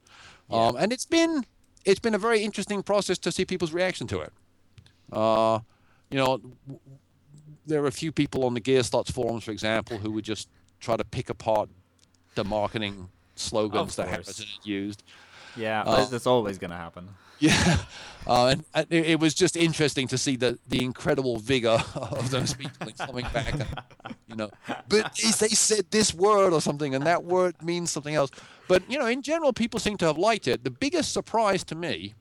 Um, 0.51 0.77
and 0.77 0.93
it's 0.93 1.07
been 1.07 1.45
it's 1.85 2.01
been 2.01 2.15
a 2.15 2.19
very 2.19 2.43
interesting 2.43 2.83
process 2.83 3.19
to 3.19 3.33
see 3.33 3.45
people's 3.45 3.73
reaction 3.73 4.07
to 4.09 4.21
it. 4.21 4.33
Uh, 5.13 5.61
you 6.11 6.19
know, 6.19 6.39
w- 6.39 6.81
there 7.67 7.83
are 7.83 7.87
a 7.87 7.93
few 7.93 8.13
people 8.13 8.45
on 8.45 8.55
the 8.55 8.61
Gearslutz 8.61 9.11
forums, 9.13 9.45
for 9.45 9.51
example, 9.51 9.99
who 9.99 10.11
would 10.13 10.25
just 10.25 10.49
try 10.81 10.97
to 10.97 11.05
pick 11.05 11.31
apart 11.31 11.69
the 12.35 12.45
marketing 12.45 13.09
slogans 13.37 13.97
that. 13.97 14.09
Harrison 14.09 14.47
used. 14.63 15.03
Yeah, 15.57 15.83
Uh, 15.83 16.05
that's- 16.05 16.27
always 16.27 16.59
going 16.59 16.71
to 16.71 16.77
happen. 16.77 17.09
Yeah, 17.41 17.79
uh, 18.29 18.47
and, 18.47 18.65
and 18.75 18.87
it, 18.91 19.07
it 19.07 19.21
was 19.21 19.35
just 19.35 19.57
interesting 19.57 20.07
to 20.09 20.17
see 20.17 20.37
the 20.37 20.57
the 20.69 20.83
incredible 20.83 21.37
vigor 21.37 21.83
of 21.95 22.31
those 22.31 22.55
people 22.55 22.87
coming 22.97 23.27
back. 23.35 23.53
And, 23.55 24.15
you 24.29 24.37
know, 24.37 24.51
but 24.89 25.13
they 25.21 25.31
they 25.33 25.49
said 25.55 25.91
this 25.91 26.15
word 26.15 26.53
or 26.53 26.61
something, 26.61 26.95
and 26.95 27.05
that 27.07 27.25
word 27.25 27.57
means 27.61 27.91
something 27.91 28.15
else. 28.15 28.31
But 28.69 28.89
you 28.89 28.99
know, 29.01 29.07
in 29.07 29.21
general, 29.21 29.53
people 29.53 29.81
seem 29.81 29.97
to 29.99 30.07
have 30.07 30.17
liked 30.17 30.47
it. 30.47 30.63
The 30.63 30.71
biggest 30.71 31.13
surprise 31.13 31.65
to 31.65 31.75
me 31.75 32.15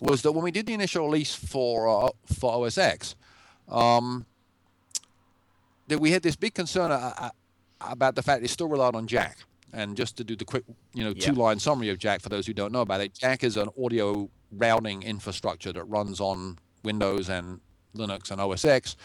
was 0.00 0.22
that 0.22 0.32
when 0.32 0.42
we 0.44 0.50
did 0.50 0.66
the 0.66 0.74
initial 0.74 1.06
release 1.06 1.34
for 1.34 1.88
uh, 1.88 2.10
for 2.38 2.52
OS 2.66 2.76
X, 2.76 3.14
um, 3.68 4.26
that 5.86 6.00
we 6.00 6.10
had 6.10 6.22
this 6.22 6.36
big 6.36 6.52
concern 6.52 6.90
uh, 6.90 7.12
uh, 7.16 7.30
about 7.80 8.16
the 8.16 8.22
fact 8.22 8.42
it 8.44 8.50
still 8.50 8.68
relied 8.68 8.96
on 8.96 9.06
Jack. 9.06 9.38
And 9.72 9.96
just 9.96 10.16
to 10.18 10.24
do 10.24 10.36
the 10.36 10.44
quick, 10.44 10.64
you 10.94 11.04
know, 11.04 11.10
Yeah. 11.16 11.26
two-line 11.26 11.58
summary 11.58 11.90
of 11.90 11.98
Jack 11.98 12.20
for 12.22 12.28
those 12.28 12.46
who 12.46 12.54
don't 12.54 12.72
know 12.72 12.80
about 12.82 13.00
it, 13.00 13.14
Jack 13.14 13.42
is 13.44 13.56
an 13.56 13.68
audio 13.82 14.30
routing 14.52 15.02
infrastructure 15.02 15.72
that 15.72 15.84
runs 15.84 16.20
on 16.20 16.58
Windows 16.82 17.28
and 17.28 17.60
Linux 17.94 18.30
and 18.30 18.40
OS 18.40 18.64
X, 18.64 18.96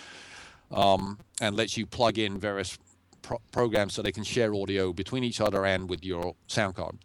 um, 0.71 1.17
and 1.41 1.55
lets 1.55 1.77
you 1.77 1.85
plug 1.85 2.17
in 2.17 2.39
various 2.39 2.77
pro- 3.21 3.41
programs 3.51 3.93
so 3.93 4.01
they 4.01 4.11
can 4.11 4.23
share 4.23 4.53
audio 4.53 4.93
between 4.93 5.23
each 5.23 5.41
other 5.41 5.65
and 5.65 5.89
with 5.89 6.03
your 6.05 6.35
sound 6.47 6.75
card. 6.75 6.97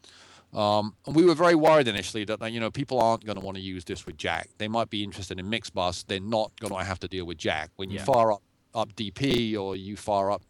Um, 0.53 0.95
and 1.07 1.15
we 1.17 1.25
were 1.25 1.35
very 1.35 1.55
worried 1.55 1.89
initially 1.89 2.25
that 2.25 2.41
you 2.53 2.61
know 2.61 2.71
people 2.71 3.01
aren't 3.01 3.25
going 3.25 3.39
to 3.39 3.45
want 3.45 3.57
to 3.57 3.63
use 3.63 3.85
this 3.85 4.07
with 4.07 4.17
Jack. 4.17 4.49
They 4.59 4.69
might 4.69 4.91
be 4.91 5.03
interested 5.03 5.39
in 5.41 5.47
Mixbus. 5.51 6.05
They're 6.07 6.21
not 6.21 6.53
going 6.61 6.73
to 6.73 6.85
have 6.85 6.99
to 7.01 7.09
deal 7.09 7.25
with 7.27 7.39
Jack. 7.39 7.71
When 7.77 7.91
you 7.91 7.97
Yeah. 7.99 8.05
fire 8.05 8.33
up 8.33 8.43
up 8.75 8.95
DP 8.95 9.57
or 9.57 9.75
you 9.75 9.97
fire 9.97 10.31
up 10.31 10.43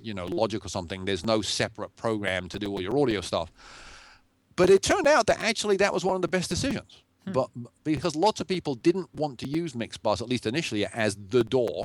you 0.00 0.14
know 0.14 0.26
Logic 0.26 0.64
or 0.64 0.68
something, 0.68 1.04
there's 1.04 1.24
no 1.24 1.42
separate 1.42 1.94
program 1.96 2.48
to 2.48 2.58
do 2.58 2.70
all 2.70 2.80
your 2.80 2.98
audio 2.98 3.20
stuff. 3.20 3.50
But 4.56 4.70
it 4.70 4.82
turned 4.82 5.06
out 5.06 5.26
that 5.26 5.40
actually 5.42 5.76
that 5.78 5.92
was 5.92 6.04
one 6.04 6.16
of 6.16 6.22
the 6.22 6.28
best 6.28 6.48
decisions. 6.48 7.02
Hmm. 7.24 7.32
But 7.32 7.50
because 7.84 8.16
lots 8.16 8.40
of 8.40 8.46
people 8.46 8.74
didn't 8.74 9.14
want 9.14 9.38
to 9.40 9.48
use 9.48 9.74
Mixbus, 9.74 10.22
at 10.22 10.28
least 10.28 10.46
initially, 10.46 10.86
as 10.86 11.16
the 11.28 11.44
DAW, 11.44 11.84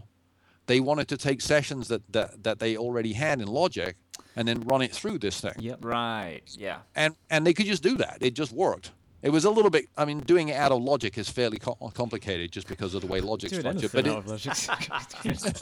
they 0.68 0.80
wanted 0.80 1.08
to 1.10 1.18
take 1.18 1.42
sessions 1.42 1.88
that, 1.90 2.02
that, 2.14 2.44
that 2.44 2.60
they 2.60 2.78
already 2.78 3.14
had 3.14 3.42
in 3.42 3.48
Logic 3.48 3.96
and 4.36 4.48
then 4.48 4.62
run 4.62 4.82
it 4.82 4.94
through 4.94 5.18
this 5.18 5.42
thing 5.42 5.54
Yep. 5.60 5.84
Right. 5.84 6.42
Yeah. 6.58 6.80
and 6.96 7.16
and 7.30 7.46
they 7.46 7.54
could 7.54 7.66
just 7.66 7.84
do 7.84 7.98
that. 7.98 8.20
It 8.22 8.34
just 8.36 8.54
worked. 8.54 8.92
It 9.22 9.30
was 9.30 9.46
a 9.46 9.52
little 9.52 9.70
bit. 9.70 9.86
I 9.98 10.06
mean, 10.06 10.20
doing 10.22 10.50
it 10.50 10.56
out 10.56 10.72
of 10.72 10.82
Logic 10.82 11.16
is 11.18 11.30
fairly 11.30 11.60
co- 11.60 11.76
complicated 11.94 12.52
just 12.52 12.68
because 12.68 12.96
of 12.96 13.02
the 13.02 13.08
way 13.08 13.22
Logic's 13.22 13.58
structured. 13.58 13.92
But 13.92 14.08
it, 14.08 14.28
Logic. 14.28 14.54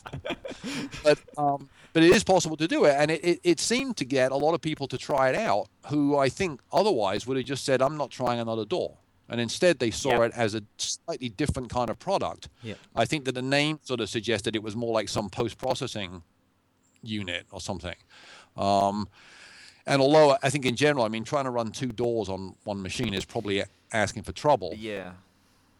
but 1.03 1.20
um, 1.38 1.70
but 1.93 2.03
it 2.03 2.16
is 2.16 2.24
possible 2.24 2.57
to 2.57 2.68
do 2.68 2.86
it, 2.86 2.95
and 2.97 3.12
it, 3.12 3.24
it, 3.24 3.39
it 3.43 3.60
seemed 3.60 3.97
to 3.97 4.05
get 4.05 4.32
a 4.32 4.36
lot 4.36 4.53
of 4.53 4.62
people 4.62 4.88
to 4.88 4.97
try 4.97 5.30
it 5.30 5.36
out 5.36 5.68
who 5.88 6.18
I 6.18 6.30
think 6.30 6.62
otherwise 6.72 7.28
would 7.28 7.38
have 7.38 7.45
just 7.45 7.66
said, 7.66 7.82
"I'm 7.82 7.97
not 7.97 8.12
trying 8.12 8.39
another 8.39 8.66
DAW," 8.66 8.91
and 9.28 9.41
instead 9.41 9.80
they 9.80 9.91
saw 9.91 10.20
Yeah. 10.20 10.26
it 10.28 10.32
as 10.36 10.55
a 10.55 10.64
slightly 10.78 11.30
different 11.30 11.70
kind 11.70 11.89
of 11.89 11.99
product. 11.99 12.49
Yeah. 12.64 12.76
I 12.95 13.05
think 13.05 13.26
that 13.26 13.34
the 13.36 13.41
name 13.41 13.80
sort 13.84 13.99
of 13.99 14.10
suggested 14.10 14.55
it 14.55 14.64
was 14.64 14.76
more 14.76 14.93
like 14.93 15.10
some 15.10 15.30
post-processing 15.30 16.24
unit 17.01 17.45
or 17.51 17.62
something. 17.62 17.95
Um, 18.57 19.07
and 19.86 20.02
although 20.02 20.38
I 20.44 20.50
think 20.50 20.66
in 20.66 20.76
general, 20.76 21.06
I 21.06 21.10
mean, 21.10 21.24
trying 21.24 21.46
to 21.46 21.50
run 21.52 21.72
two 21.72 21.88
DAWs 21.92 22.30
on 22.30 22.56
one 22.64 22.82
machine 22.82 23.14
is 23.14 23.26
probably 23.26 23.64
asking 23.92 24.24
for 24.24 24.32
trouble. 24.32 24.74
Yeah. 24.78 25.12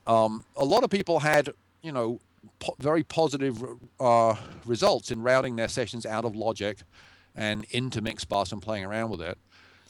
Um, 0.08 0.44
a 0.56 0.66
lot 0.66 0.84
of 0.84 0.90
people 0.90 1.20
had, 1.20 1.50
you 1.84 1.92
know, 1.92 2.20
po- 2.60 2.76
very 2.80 3.04
positive 3.04 3.64
uh, 4.00 4.36
results 4.66 5.12
in 5.12 5.22
routing 5.22 5.56
their 5.56 5.68
sessions 5.68 6.06
out 6.06 6.26
of 6.26 6.36
Logic 6.36 6.78
and 7.36 7.66
into 7.72 8.02
Mixbus 8.02 8.52
and 8.52 8.62
playing 8.62 8.86
around 8.86 9.12
with 9.12 9.22
it. 9.22 9.38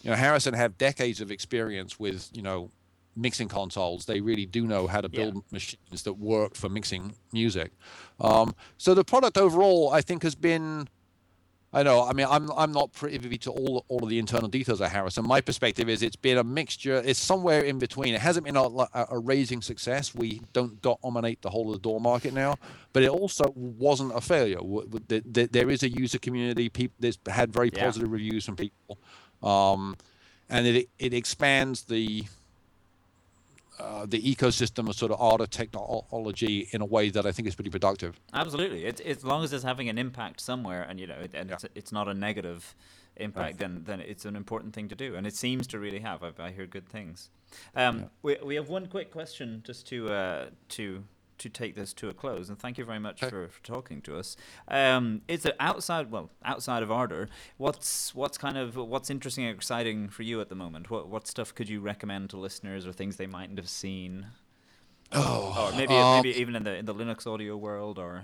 You 0.03 0.09
know, 0.11 0.15
Harrison 0.17 0.53
have 0.53 0.77
decades 0.77 1.21
of 1.21 1.31
experience 1.31 1.99
with, 1.99 2.29
you 2.33 2.41
know, 2.41 2.69
mixing 3.15 3.47
consoles. 3.47 4.05
They 4.05 4.21
really 4.21 4.45
do 4.45 4.65
know 4.67 4.87
how 4.87 5.01
to 5.01 5.09
Yeah. 5.11 5.25
build 5.31 5.43
machines 5.51 6.03
that 6.03 6.13
work 6.13 6.55
for 6.55 6.69
mixing 6.69 7.15
music. 7.33 7.71
Um, 8.19 8.53
so 8.77 8.93
the 8.93 9.03
product 9.03 9.37
overall, 9.37 9.91
I 9.91 10.01
think, 10.01 10.23
has 10.23 10.35
been. 10.35 10.87
I 11.71 11.83
know. 11.83 12.03
I 12.03 12.13
mean, 12.13 12.25
I'm 12.29 12.51
I'm 12.53 12.71
not 12.71 12.93
privy 12.93 13.37
to 13.39 13.51
all 13.51 13.85
all 13.89 14.03
of 14.03 14.09
the 14.09 14.17
internal 14.17 14.49
details 14.49 14.81
of 14.81 14.89
Harrison. 14.91 15.27
My 15.27 15.39
perspective 15.39 15.87
is 15.87 16.01
it's 16.01 16.15
been 16.15 16.39
a 16.39 16.43
mixture. 16.43 17.01
It's 17.05 17.19
somewhere 17.19 17.61
in 17.61 17.77
between. 17.77 18.15
It 18.15 18.21
hasn't 18.21 18.45
been 18.45 18.55
a, 18.55 18.63
a, 18.63 18.89
a 19.11 19.19
raising 19.19 19.61
success. 19.61 20.15
We 20.15 20.41
don't 20.51 20.81
dominate 20.81 21.43
the 21.43 21.51
whole 21.51 21.67
of 21.71 21.79
the 21.79 21.87
DAW 21.87 21.99
market 21.99 22.33
now, 22.33 22.55
but 22.91 23.03
it 23.03 23.09
also 23.09 23.53
wasn't 23.55 24.15
a 24.15 24.21
failure. 24.21 24.55
W- 24.57 24.85
w- 24.87 25.05
th- 25.07 25.23
th- 25.31 25.51
There 25.51 25.69
is 25.69 25.83
a 25.83 25.89
user 25.89 26.17
community. 26.17 26.69
People 26.69 26.95
that's 26.99 27.19
had 27.27 27.53
very 27.53 27.69
Yeah. 27.71 27.85
positive 27.85 28.11
reviews 28.11 28.45
from 28.45 28.55
people, 28.55 28.97
um, 29.43 29.95
and 30.49 30.65
it 30.65 30.89
it 30.97 31.13
expands 31.13 31.83
the 31.83 32.25
uh, 33.79 34.05
the 34.05 34.21
ecosystem 34.21 34.89
of 34.89 34.95
sort 34.95 35.11
of 35.11 35.19
Ardour 35.21 35.47
technology 35.47 36.67
in 36.71 36.81
a 36.81 36.85
way 36.85 37.09
that 37.09 37.25
I 37.25 37.31
think 37.31 37.47
is 37.47 37.55
pretty 37.55 37.69
productive. 37.69 38.19
Absolutely. 38.33 38.85
It's 38.85 39.01
as 39.01 39.23
long 39.23 39.43
as 39.43 39.53
it's 39.53 39.63
having 39.63 39.89
an 39.89 39.97
impact 39.97 40.41
somewhere, 40.41 40.83
and 40.83 40.99
you 40.99 41.07
know, 41.07 41.15
it- 41.15 41.33
and 41.33 41.49
Yeah. 41.49 41.55
it's, 41.55 41.65
it's 41.75 41.91
not 41.91 42.07
a 42.07 42.13
negative 42.13 42.75
impact, 43.17 43.57
then 43.59 43.83
then 43.85 43.99
it's 43.99 44.25
an 44.25 44.35
important 44.35 44.73
thing 44.73 44.87
to 44.89 44.95
do, 44.95 45.15
and 45.15 45.25
it 45.27 45.35
seems 45.35 45.67
to 45.67 45.79
really 45.79 45.99
have. 45.99 46.23
I, 46.23 46.31
I 46.39 46.51
hear 46.51 46.65
good 46.67 46.87
things. 46.87 47.29
Um, 47.75 48.09
we 48.21 48.37
we 48.43 48.55
have 48.55 48.69
one 48.69 48.85
quick 48.87 49.11
question 49.11 49.61
just 49.65 49.87
to 49.87 50.09
uh, 50.09 50.45
to 50.69 51.03
to 51.39 51.49
take 51.49 51.75
this 51.75 51.93
to 51.93 52.09
a 52.09 52.13
close, 52.13 52.49
and 52.49 52.59
thank 52.59 52.77
you 52.77 52.85
very 52.85 52.99
much 52.99 53.23
Okay. 53.23 53.29
for, 53.29 53.47
for 53.47 53.63
talking 53.63 54.01
to 54.01 54.17
us. 54.17 54.37
Um, 54.67 55.21
is 55.27 55.45
it 55.45 55.55
outside? 55.59 56.11
Well, 56.11 56.29
outside 56.45 56.83
of 56.83 56.91
Ardour, 56.91 57.27
what's 57.57 58.13
what's 58.13 58.37
kind 58.37 58.57
of 58.57 58.75
what's 58.75 59.09
interesting 59.09 59.45
and 59.45 59.55
exciting 59.55 60.09
for 60.09 60.23
you 60.23 60.39
at 60.41 60.49
the 60.49 60.55
moment? 60.55 60.89
What 60.89 61.09
what 61.09 61.27
stuff 61.27 61.53
could 61.55 61.67
you 61.69 61.79
recommend 61.81 62.29
to 62.31 62.37
listeners, 62.37 62.85
or 62.85 62.93
things 62.93 63.17
they 63.17 63.27
mightn't 63.27 63.57
have 63.57 63.69
seen? 63.69 64.27
Oh, 65.11 65.71
or 65.71 65.75
maybe 65.77 65.95
um, 65.95 66.17
maybe 66.21 66.39
even 66.39 66.55
in 66.55 66.63
the 66.63 66.75
in 66.75 66.85
the 66.85 66.93
Linux 66.93 67.25
audio 67.25 67.57
world, 67.57 67.97
or 67.97 68.23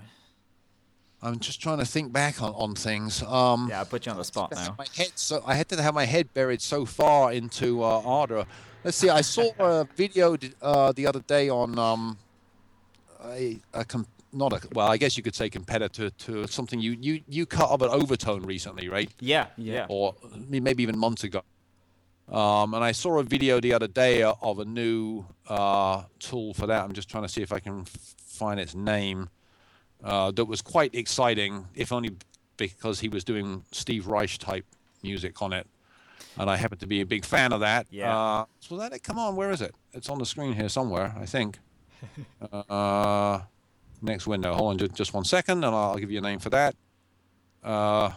I'm 1.22 1.40
just 1.40 1.60
trying 1.60 1.78
to 1.78 1.84
think 1.86 2.12
back 2.12 2.42
on, 2.42 2.52
on 2.54 2.74
things. 2.74 3.22
Um, 3.22 3.68
yeah, 3.68 3.80
I 3.80 3.84
put 3.84 4.06
you 4.06 4.12
on 4.12 4.18
the 4.18 4.24
spot 4.24 4.52
now. 4.54 4.74
My 4.78 4.86
head, 4.94 5.12
so 5.16 5.42
I 5.46 5.54
had 5.54 5.68
to 5.70 5.82
have 5.82 5.94
my 5.94 6.04
head 6.04 6.32
buried 6.34 6.60
so 6.60 6.84
far 6.84 7.32
into 7.32 7.82
uh, 7.82 8.02
Ardour. 8.04 8.46
Let's 8.84 8.98
see. 8.98 9.08
I 9.10 9.22
saw 9.22 9.50
a 9.58 9.88
video 9.96 10.36
uh, 10.62 10.92
the 10.92 11.08
other 11.08 11.18
day 11.20 11.48
on 11.48 11.76
um, 11.76 12.18
a, 13.30 13.58
a 13.74 13.84
com- 13.84 14.06
not 14.32 14.52
a 14.52 14.60
well, 14.72 14.88
I 14.88 14.96
guess 14.96 15.16
you 15.16 15.22
could 15.22 15.34
say 15.34 15.48
competitor 15.48 16.10
to 16.10 16.46
something 16.46 16.80
you 16.80 16.96
you 17.00 17.22
you 17.28 17.46
cut 17.46 17.70
up 17.70 17.82
an 17.82 17.88
overtone 17.90 18.42
recently, 18.44 18.88
right? 18.88 19.10
Yeah, 19.20 19.46
Yeah. 19.56 19.72
yeah. 19.74 19.86
Or 19.88 20.14
maybe 20.48 20.82
even 20.82 20.98
months 20.98 21.24
ago. 21.24 21.42
Um, 22.28 22.74
and 22.74 22.82
I 22.82 22.90
saw 22.92 23.18
a 23.20 23.22
video 23.22 23.60
the 23.60 23.72
other 23.72 23.86
day 23.86 24.24
uh, 24.24 24.34
of 24.42 24.58
a 24.58 24.64
new 24.64 25.24
uh, 25.48 26.02
tool 26.18 26.54
for 26.54 26.66
that. 26.66 26.82
I'm 26.84 26.92
just 26.92 27.08
trying 27.08 27.22
to 27.22 27.28
see 27.28 27.40
if 27.40 27.52
I 27.52 27.60
can 27.60 27.84
find 27.84 28.58
its 28.58 28.74
name. 28.74 29.28
Uh, 30.02 30.30
that 30.32 30.44
was 30.44 30.60
quite 30.60 30.92
exciting, 30.94 31.66
if 31.74 31.92
only 31.92 32.16
because 32.56 33.00
he 33.00 33.08
was 33.08 33.22
doing 33.24 33.64
Steve 33.70 34.06
Reich 34.08 34.38
type 34.38 34.64
music 35.02 35.40
on 35.40 35.52
it, 35.52 35.66
and 36.36 36.50
I 36.50 36.56
happen 36.56 36.78
to 36.78 36.86
be 36.86 37.00
a 37.00 37.06
big 37.06 37.24
fan 37.24 37.52
of 37.52 37.60
that. 37.60 37.86
Yeah. 37.90 38.16
Uh, 38.16 38.44
so 38.60 38.76
that 38.76 39.02
come 39.04 39.18
on, 39.18 39.36
where 39.36 39.50
is 39.52 39.62
it? 39.62 39.74
It's 39.92 40.08
on 40.10 40.18
the 40.18 40.26
screen 40.26 40.52
here 40.54 40.68
somewhere, 40.68 41.14
I 41.18 41.26
think. 41.26 41.58
Uh, 42.52 43.40
next 44.02 44.26
window. 44.26 44.54
Hold 44.54 44.80
on, 44.82 44.88
just, 44.94 45.12
one 45.14 45.24
second, 45.24 45.64
and 45.64 45.74
I'll 45.74 45.96
give 45.96 46.10
you 46.10 46.18
a 46.18 46.22
name 46.22 46.38
for 46.38 46.50
that. 46.50 46.74
Uh, 47.62 48.10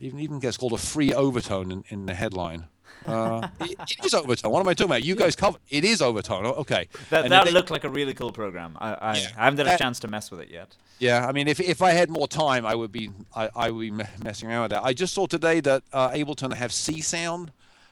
even 0.00 0.18
even 0.20 0.38
gets 0.38 0.56
called 0.56 0.72
a 0.72 0.78
free 0.78 1.14
overtone 1.14 1.70
in, 1.72 1.84
in 1.88 2.06
the 2.06 2.14
headline. 2.14 2.66
Uh, 3.06 3.48
it, 3.60 3.78
it 3.98 4.04
is 4.04 4.14
overtone. 4.14 4.50
What 4.50 4.60
am 4.60 4.68
I 4.68 4.74
talking 4.74 4.90
about? 4.90 5.04
You 5.04 5.14
guys 5.14 5.36
cover. 5.36 5.58
It 5.68 5.84
is 5.84 6.00
overtone. 6.02 6.46
Okay. 6.46 6.88
That 7.10 7.24
And 7.24 7.32
that 7.32 7.52
looked 7.52 7.70
like 7.70 7.84
a 7.84 7.88
really 7.88 8.14
cool 8.14 8.32
program. 8.32 8.76
I 8.80 8.94
I, 8.94 9.16
Yeah. 9.16 9.28
I 9.36 9.44
haven't 9.44 9.58
had 9.58 9.66
a 9.66 9.70
That- 9.70 9.78
chance 9.78 10.00
to 10.00 10.08
mess 10.08 10.30
with 10.30 10.40
it 10.40 10.50
yet. 10.50 10.76
Yeah, 10.98 11.26
I 11.26 11.32
mean, 11.32 11.48
if 11.48 11.58
if 11.60 11.82
I 11.82 11.90
had 11.90 12.08
more 12.08 12.28
time, 12.28 12.64
I 12.64 12.74
would 12.74 12.92
be 12.92 13.10
I, 13.34 13.50
I 13.56 13.70
would 13.70 13.80
be 13.80 14.04
messing 14.22 14.48
around 14.48 14.62
with 14.62 14.70
that. 14.72 14.84
I 14.84 14.92
just 14.92 15.12
saw 15.14 15.26
today 15.26 15.60
that 15.60 15.82
uh, 15.92 16.10
Ableton 16.10 16.52
have 16.54 16.70
Csound 16.70 17.48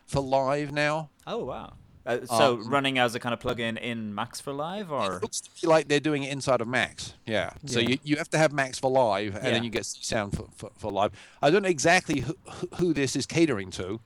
for 0.07 0.20
live 0.20 0.72
now. 0.72 1.11
Oh 1.26 1.45
wow. 1.45 1.72
Uh, 2.05 2.26
so 2.26 2.55
Um, 2.55 2.68
running 2.68 2.98
as 2.98 3.14
a 3.14 3.20
kind 3.20 3.32
of 3.32 3.38
plugin 3.40 3.78
in 3.78 4.14
Max 4.14 4.40
for 4.40 4.53
Live, 4.53 4.90
or 4.90 5.16
It 5.16 5.22
looks 5.22 5.40
to 5.40 5.50
me 5.62 5.70
like 5.70 5.88
they're 5.88 6.00
doing 6.00 6.24
it 6.24 6.32
inside 6.32 6.61
of 6.61 6.68
Max. 6.68 7.14
Yeah. 7.26 7.50
So 7.66 7.78
you, 7.80 7.98
you 8.03 8.16
have 8.16 8.28
to 8.30 8.38
have 8.38 8.53
Max 8.53 8.78
for 8.78 8.90
live, 8.90 9.34
and 9.36 9.44
Yeah. 9.44 9.50
then 9.53 9.64
you 9.64 9.70
get 9.70 9.82
Csound 9.84 10.34
for, 10.36 10.46
for, 10.57 10.70
for 10.78 10.90
live. 10.90 11.12
I 11.40 11.50
don't 11.50 11.62
know 11.62 11.68
exactly 11.68 12.20
who, 12.20 12.36
who 12.78 12.92
this 12.92 13.14
is 13.16 13.24
catering 13.26 13.70
to. 13.72 14.00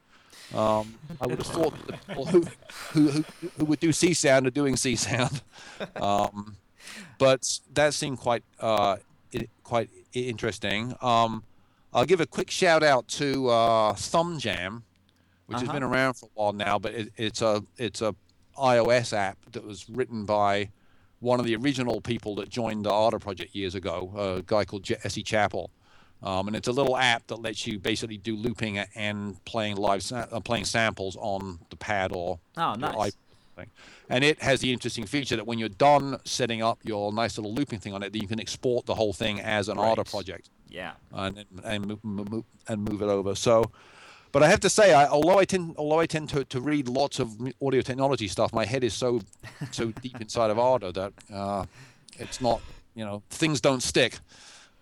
Um, 0.55 0.95
I 1.21 1.27
would 1.27 1.39
have 1.39 1.47
thought 1.47 1.75
that 1.87 2.01
the 2.01 2.07
people 2.07 2.27
who, 2.27 2.45
who, 2.93 3.09
who, 3.11 3.25
who 3.59 3.65
would 3.65 3.81
do 3.81 3.89
Csound 3.91 4.47
are 4.47 4.51
doing 4.51 4.75
Csound. 4.75 5.41
Um, 5.97 6.57
but 7.19 7.61
that 7.75 7.95
seemed 7.95 8.19
quite 8.19 8.45
uh, 8.61 8.97
i 9.35 9.49
quite 9.65 9.91
interesting. 10.13 10.95
Um, 11.03 11.43
I'll 11.93 12.05
give 12.05 12.21
a 12.21 12.27
quick 12.27 12.51
shout 12.51 12.83
out 12.83 13.09
to 13.21 13.49
uh, 13.49 13.93
ThumbJam, 13.95 14.83
which 15.47 15.59
has 15.61 15.69
Uh-huh. 15.69 15.73
been 15.75 15.83
around 15.83 16.15
for 16.15 16.27
a 16.27 16.29
while 16.35 16.53
now, 16.53 16.79
but 16.79 16.95
it, 16.95 17.13
it's 17.17 17.43
a 17.43 17.63
it's 17.79 18.03
a 18.03 18.15
iOS 18.59 19.13
app 19.13 19.39
that 19.53 19.65
was 19.65 19.89
written 19.89 20.25
by 20.25 20.71
one 21.21 21.41
of 21.41 21.47
the 21.47 21.55
original 21.57 22.01
people 22.01 22.35
that 22.37 22.49
joined 22.49 22.85
the 22.85 22.91
Ardour 22.93 23.19
project 23.21 23.55
years 23.55 23.75
ago, 23.75 24.13
a 24.17 24.43
guy 24.43 24.65
called 24.65 24.83
Jesse 24.83 25.23
Chappell. 25.23 25.71
Um, 26.23 26.47
and 26.47 26.57
it's 26.57 26.67
a 26.69 26.73
little 26.73 26.97
app 26.97 27.27
that 27.27 27.37
lets 27.37 27.67
you 27.67 27.79
basically 27.79 28.17
do 28.17 28.35
looping 28.37 28.79
and 28.79 29.43
playing 29.45 29.77
live 29.77 30.03
sa- 30.03 30.27
uh, 30.33 30.41
playing 30.41 30.65
samples 30.65 31.15
on 31.21 31.59
the 31.71 31.77
pad 31.77 32.11
or 32.15 32.39
Oh, 32.57 32.75
nice. 32.75 33.15
thing. 33.55 33.69
And 34.09 34.25
it 34.25 34.41
has 34.43 34.61
the 34.61 34.73
interesting 34.73 35.05
feature 35.07 35.37
that 35.37 35.47
when 35.47 35.59
you're 35.59 35.69
done 35.69 36.19
setting 36.25 36.63
up 36.63 36.79
your 36.85 37.13
nice 37.13 37.37
little 37.37 37.53
looping 37.53 37.81
thing 37.81 37.93
on 37.93 38.03
it, 38.03 38.13
that 38.15 38.23
you 38.23 38.29
can 38.29 38.41
export 38.41 38.87
the 38.87 38.95
whole 38.95 39.13
thing 39.13 39.41
as 39.41 39.69
an 39.69 39.77
Ardour 39.79 40.05
Right. 40.05 40.11
project 40.11 40.49
yeah. 40.71 40.93
and 41.13 41.37
then- 41.37 41.47
and 41.65 42.03
move- 42.03 42.45
and 42.67 42.83
move 42.83 43.03
it 43.03 43.09
over. 43.09 43.35
So, 43.35 43.71
but 44.33 44.43
I 44.43 44.49
have 44.49 44.61
to 44.61 44.71
say, 44.71 44.93
I, 44.95 45.07
although 45.09 45.39
I 45.39 45.45
tend 45.45 45.75
although 45.79 46.01
I 46.01 46.07
tend 46.07 46.29
to, 46.31 46.45
to 46.45 46.61
read 46.61 46.89
lots 46.89 47.19
of 47.19 47.37
audio 47.63 47.81
technology 47.81 48.29
stuff, 48.29 48.53
my 48.53 48.65
head 48.65 48.85
is 48.85 48.95
so 48.95 49.21
so 49.71 49.93
deep 50.03 50.21
inside 50.21 50.51
of 50.51 50.59
Ardour 50.59 50.93
that 50.93 51.13
uh, 51.33 51.65
it's 52.19 52.41
not 52.41 52.61
you 52.95 53.05
know 53.05 53.23
things 53.31 53.61
don't 53.61 53.83
stick. 53.83 54.19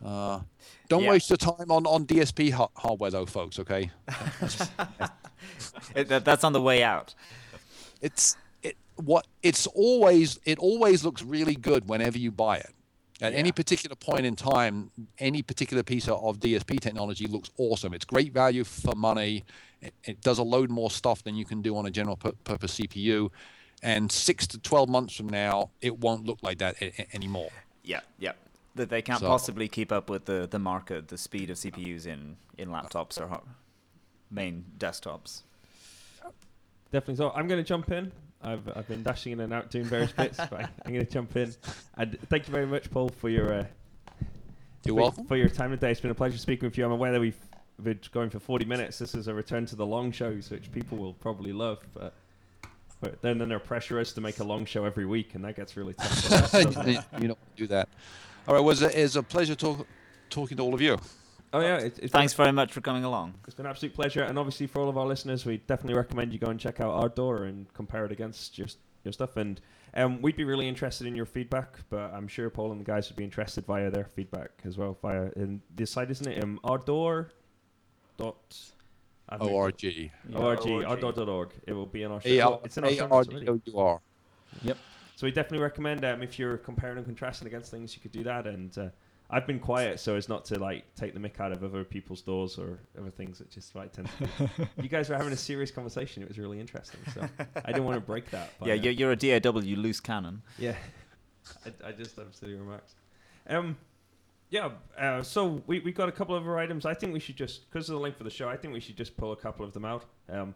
Uh, 0.05 0.40
don't 0.88 1.05
Yeah. 1.05 1.11
waste 1.11 1.30
your 1.30 1.36
time 1.38 1.70
on 1.70 1.86
on 1.86 2.07
DSP 2.07 2.51
ha- 2.53 2.68
hardware 2.76 3.11
though, 3.11 3.26
folks. 3.26 3.59
Okay, 3.59 3.90
It, 5.95 6.09
that, 6.09 6.24
that's 6.24 6.45
on 6.45 6.53
the 6.53 6.61
way 6.61 6.82
out. 6.82 7.14
it's 8.01 8.36
it 8.62 8.76
what 8.97 9.26
it's 9.42 9.66
always 9.68 10.38
it 10.45 10.59
always 10.59 11.05
looks 11.05 11.22
really 11.22 11.55
good 11.55 11.88
whenever 11.88 12.18
you 12.18 12.30
buy 12.30 12.57
it. 12.59 12.72
At 13.24 13.32
any 13.32 13.52
particular 13.52 13.96
point 13.96 14.26
in 14.26 14.36
time, 14.36 14.90
any 15.18 15.40
particular 15.42 15.82
piece 15.82 16.08
of- 16.08 16.22
of 16.22 16.40
DSP 16.40 16.78
technology 16.78 17.26
looks 17.26 17.50
awesome. 17.56 17.94
It's 17.94 18.04
great 18.04 18.34
value 18.34 18.64
for 18.64 18.94
money. 18.94 19.44
It, 19.80 19.94
it 20.04 20.20
does 20.20 20.38
a 20.38 20.42
load 20.42 20.68
more 20.70 20.90
stuff 20.90 21.22
than 21.22 21.34
you 21.34 21.46
can 21.46 21.62
do 21.62 21.74
on 21.74 21.86
a 21.86 21.90
general 21.90 22.16
pur- 22.18 22.32
purpose 22.44 22.74
CPU. 22.78 23.30
And 23.82 24.12
six 24.12 24.46
to 24.48 24.58
12 24.58 24.90
months 24.90 25.16
from 25.16 25.30
now, 25.30 25.70
it 25.80 25.98
won't 26.00 26.26
look 26.26 26.38
like 26.42 26.58
that 26.58 26.76
a- 26.82 26.92
a- 27.00 27.14
anymore. 27.14 27.50
Yeah, 27.82 28.00
yeah. 28.18 28.32
That 28.74 28.90
they 28.90 29.00
can't 29.00 29.20
So- 29.20 29.26
possibly 29.28 29.68
keep 29.68 29.90
up 29.90 30.10
with 30.10 30.26
the, 30.26 30.46
the 30.50 30.58
market, 30.58 31.08
the 31.08 31.16
speed 31.16 31.48
of 31.48 31.56
CPUs 31.56 32.06
in, 32.06 32.36
in 32.58 32.68
laptops 32.68 33.18
or 33.18 33.40
main 34.30 34.66
desktops. 34.76 35.44
Definitely 36.92 37.16
so. 37.16 37.30
I'm 37.30 37.48
going 37.48 37.62
to 37.62 37.66
jump 37.66 37.90
in. 37.90 38.12
I've, 38.45 38.68
I've 38.76 38.88
been 38.88 39.03
dashing 39.03 39.32
in 39.32 39.40
and 39.40 39.53
out 39.53 39.70
doing 39.70 39.84
various 39.86 40.12
bits, 40.12 40.36
but 40.36 40.53
I- 40.55 40.68
I'm 40.84 40.92
going 40.92 41.05
to 41.05 41.11
jump 41.11 41.34
in. 41.36 41.55
And 41.97 42.18
thank 42.28 42.47
you 42.47 42.53
very 42.53 42.66
much, 42.66 42.90
Paul, 42.90 43.09
for 43.09 43.28
your 43.28 43.53
uh, 43.53 43.64
You're 44.84 44.95
for, 44.97 45.03
welcome. 45.03 45.24
for 45.26 45.36
your 45.36 45.49
time 45.49 45.70
today. 45.70 45.90
It's 45.90 46.01
been 46.01 46.11
a 46.11 46.14
pleasure 46.14 46.38
speaking 46.38 46.66
with 46.68 46.76
you. 46.78 46.84
I'm 46.84 46.92
aware 46.92 47.12
that 47.12 47.20
we've 47.20 47.38
been 47.82 47.99
going 48.12 48.30
for 48.30 48.38
40 48.38 48.64
minutes. 48.66 48.99
This 48.99 49.14
is 49.14 49.28
a 49.28 49.34
return 49.34 49.66
to 49.66 49.76
the 49.76 49.86
long 49.86 50.12
shows, 50.12 50.51
which 50.51 50.70
people 50.72 50.99
will 50.99 51.14
probably 51.14 51.53
love. 51.53 51.78
But, 51.95 52.12
but 53.01 53.20
then, 53.22 53.38
then 53.38 53.49
they're 53.49 53.59
pressure 53.59 53.99
us 53.99 54.12
to 54.12 54.20
make 54.20 54.38
a 54.40 54.45
long 54.45 54.64
show 54.64 54.84
every 54.84 55.07
week, 55.07 55.34
and 55.34 55.45
that 55.45 55.57
gets 55.57 55.76
really 55.76 55.95
tough. 55.95 56.55
us, 56.55 56.55
you 57.20 57.28
don't 57.28 57.38
do 57.57 57.66
that. 57.68 57.88
All 58.47 58.55
right, 58.55 58.61
was 58.62 58.82
it 58.82 58.95
is 58.95 59.16
a 59.16 59.22
pleasure 59.22 59.55
talk, 59.55 59.86
talking 60.30 60.57
to 60.59 60.62
all 60.62 60.74
of 60.74 60.80
you. 60.80 60.99
Oh 61.55 61.61
yeah, 61.61 61.76
it, 61.76 62.00
it's 62.02 62.12
Thanks 62.12 62.34
very 62.34 62.50
much 62.50 62.72
for 62.72 62.80
coming 62.80 63.05
along. 63.05 63.34
it's 63.46 63.55
been 63.55 63.64
an 63.64 63.70
absolute 63.70 63.94
pleasure. 63.94 64.24
And 64.24 64.36
obviously, 64.40 64.66
for 64.66 64.82
all 64.82 64.88
of 64.88 64.98
our 64.98 65.07
listeners, 65.07 65.46
we 65.46 65.59
definitely 65.59 65.94
recommend 65.94 66.32
you 66.32 66.38
go 66.40 66.48
and 66.48 66.59
check 66.59 66.80
out 66.80 66.90
Ardour 66.90 67.44
and 67.44 67.72
compare 67.72 68.05
it 68.05 68.11
against 68.11 68.59
your 68.59 68.66
your 69.05 69.12
stuff. 69.12 69.36
And 69.36 69.61
um, 69.94 70.20
we'd 70.20 70.34
be 70.36 70.42
really 70.42 70.66
interested 70.66 71.07
in 71.07 71.14
your 71.14 71.26
feedback, 71.26 71.78
but 71.90 72.12
I'm 72.12 72.26
sure 72.26 72.50
Paul 72.50 72.72
and 72.72 72.80
the 72.80 72.84
guys 72.84 73.09
would 73.09 73.16
be 73.16 73.22
interested 73.22 73.66
via 73.66 73.88
their 73.88 74.07
feedback 74.16 74.50
as 74.64 74.76
well 74.76 74.98
via 75.00 75.30
in 75.36 75.62
this 75.76 75.92
site, 75.92 76.11
isn't 76.11 76.26
it? 76.26 76.42
Um, 76.42 76.59
door. 76.84 77.30
dot 78.16 78.57
I've 79.28 79.40
moved 79.40 79.52
it. 79.52 79.55
ORG. 79.55 79.82
Yeah. 79.84 80.36
ORG, 80.36 80.66
ORG. 80.66 80.84
ardour.org. 80.84 81.50
It 81.68 81.72
will 81.72 81.86
be 81.86 82.02
in 82.02 82.11
our 82.11 82.20
show. 82.20 82.61
It's 82.64 82.76
in 82.76 82.84
our 82.84 82.90
show 82.90 83.07
notes 83.07 83.28
already. 83.28 83.46
R 83.46 83.55
D 83.55 83.70
O 83.70 83.72
U 83.72 83.78
R. 83.78 84.00
Yep. 84.62 84.78
So 85.14 85.26
we 85.28 85.30
definitely 85.30 85.61
recommend 85.61 86.05
um, 86.05 86.20
if 86.20 86.36
you're 86.36 86.57
comparing 86.57 86.96
and 86.96 87.07
contrasting 87.07 87.46
against 87.46 87.70
things, 87.70 87.94
you 87.94 88.02
could 88.02 88.11
do 88.11 88.24
that. 88.24 88.48
And 88.48 88.76
uh, 88.76 88.88
I've 89.35 89.47
been 89.47 89.59
quiet 89.59 89.99
so 89.99 90.14
as 90.14 90.28
not 90.28 90.45
to 90.47 90.59
like 90.59 90.85
take 90.95 91.12
the 91.12 91.20
mick 91.20 91.41
out 91.41 91.51
of 91.53 91.64
other 91.64 91.82
people's 91.82 92.22
DAWs 92.22 92.59
or 92.59 92.78
other 92.99 93.11
things 93.11 93.39
that 93.39 93.51
just 93.51 93.74
like 93.74 93.93
tend 93.93 94.09
to. 94.18 94.49
you 94.82 94.89
guys 94.89 95.09
were 95.09 95.16
having 95.16 95.32
a 95.32 95.37
serious 95.37 95.70
conversation. 95.70 96.22
It 96.22 96.28
was 96.28 96.39
really 96.39 96.61
interesting. 96.61 97.01
So 97.12 97.28
I 97.64 97.72
didn't 97.72 97.85
want 97.85 97.97
to 97.97 98.01
break 98.01 98.30
that. 98.30 98.59
by, 98.61 98.68
Yeah, 98.68 98.74
you're, 98.74 98.93
you're 98.93 99.12
a 99.12 99.41
DAW 99.41 99.51
loose 99.61 99.99
cannon. 100.01 100.43
yeah. 100.59 100.76
I, 101.66 101.89
I 101.89 101.93
just 101.93 102.16
have 102.16 102.35
silly 102.35 102.55
remarks. 102.55 102.95
Um, 103.49 103.76
yeah. 104.51 104.70
Uh, 104.97 105.22
so 105.22 105.62
we 105.66 105.80
we 105.80 105.91
got 105.93 106.09
a 106.09 106.12
couple 106.12 106.35
of 106.37 106.43
other 106.45 106.57
items. 106.59 106.87
I 106.87 106.95
think 106.95 107.12
we 107.12 107.20
should 107.20 107.37
just 107.37 107.68
because 107.70 107.89
of 107.89 107.95
the 107.97 108.01
length 108.01 108.20
of 108.20 108.24
the 108.24 108.30
show. 108.30 108.49
I 108.49 108.57
think 108.57 108.72
we 108.72 108.80
should 108.80 108.97
just 108.97 109.16
pull 109.16 109.32
a 109.32 109.37
couple 109.37 109.64
of 109.66 109.72
them 109.72 109.85
out. 109.85 110.05
Um, 110.28 110.55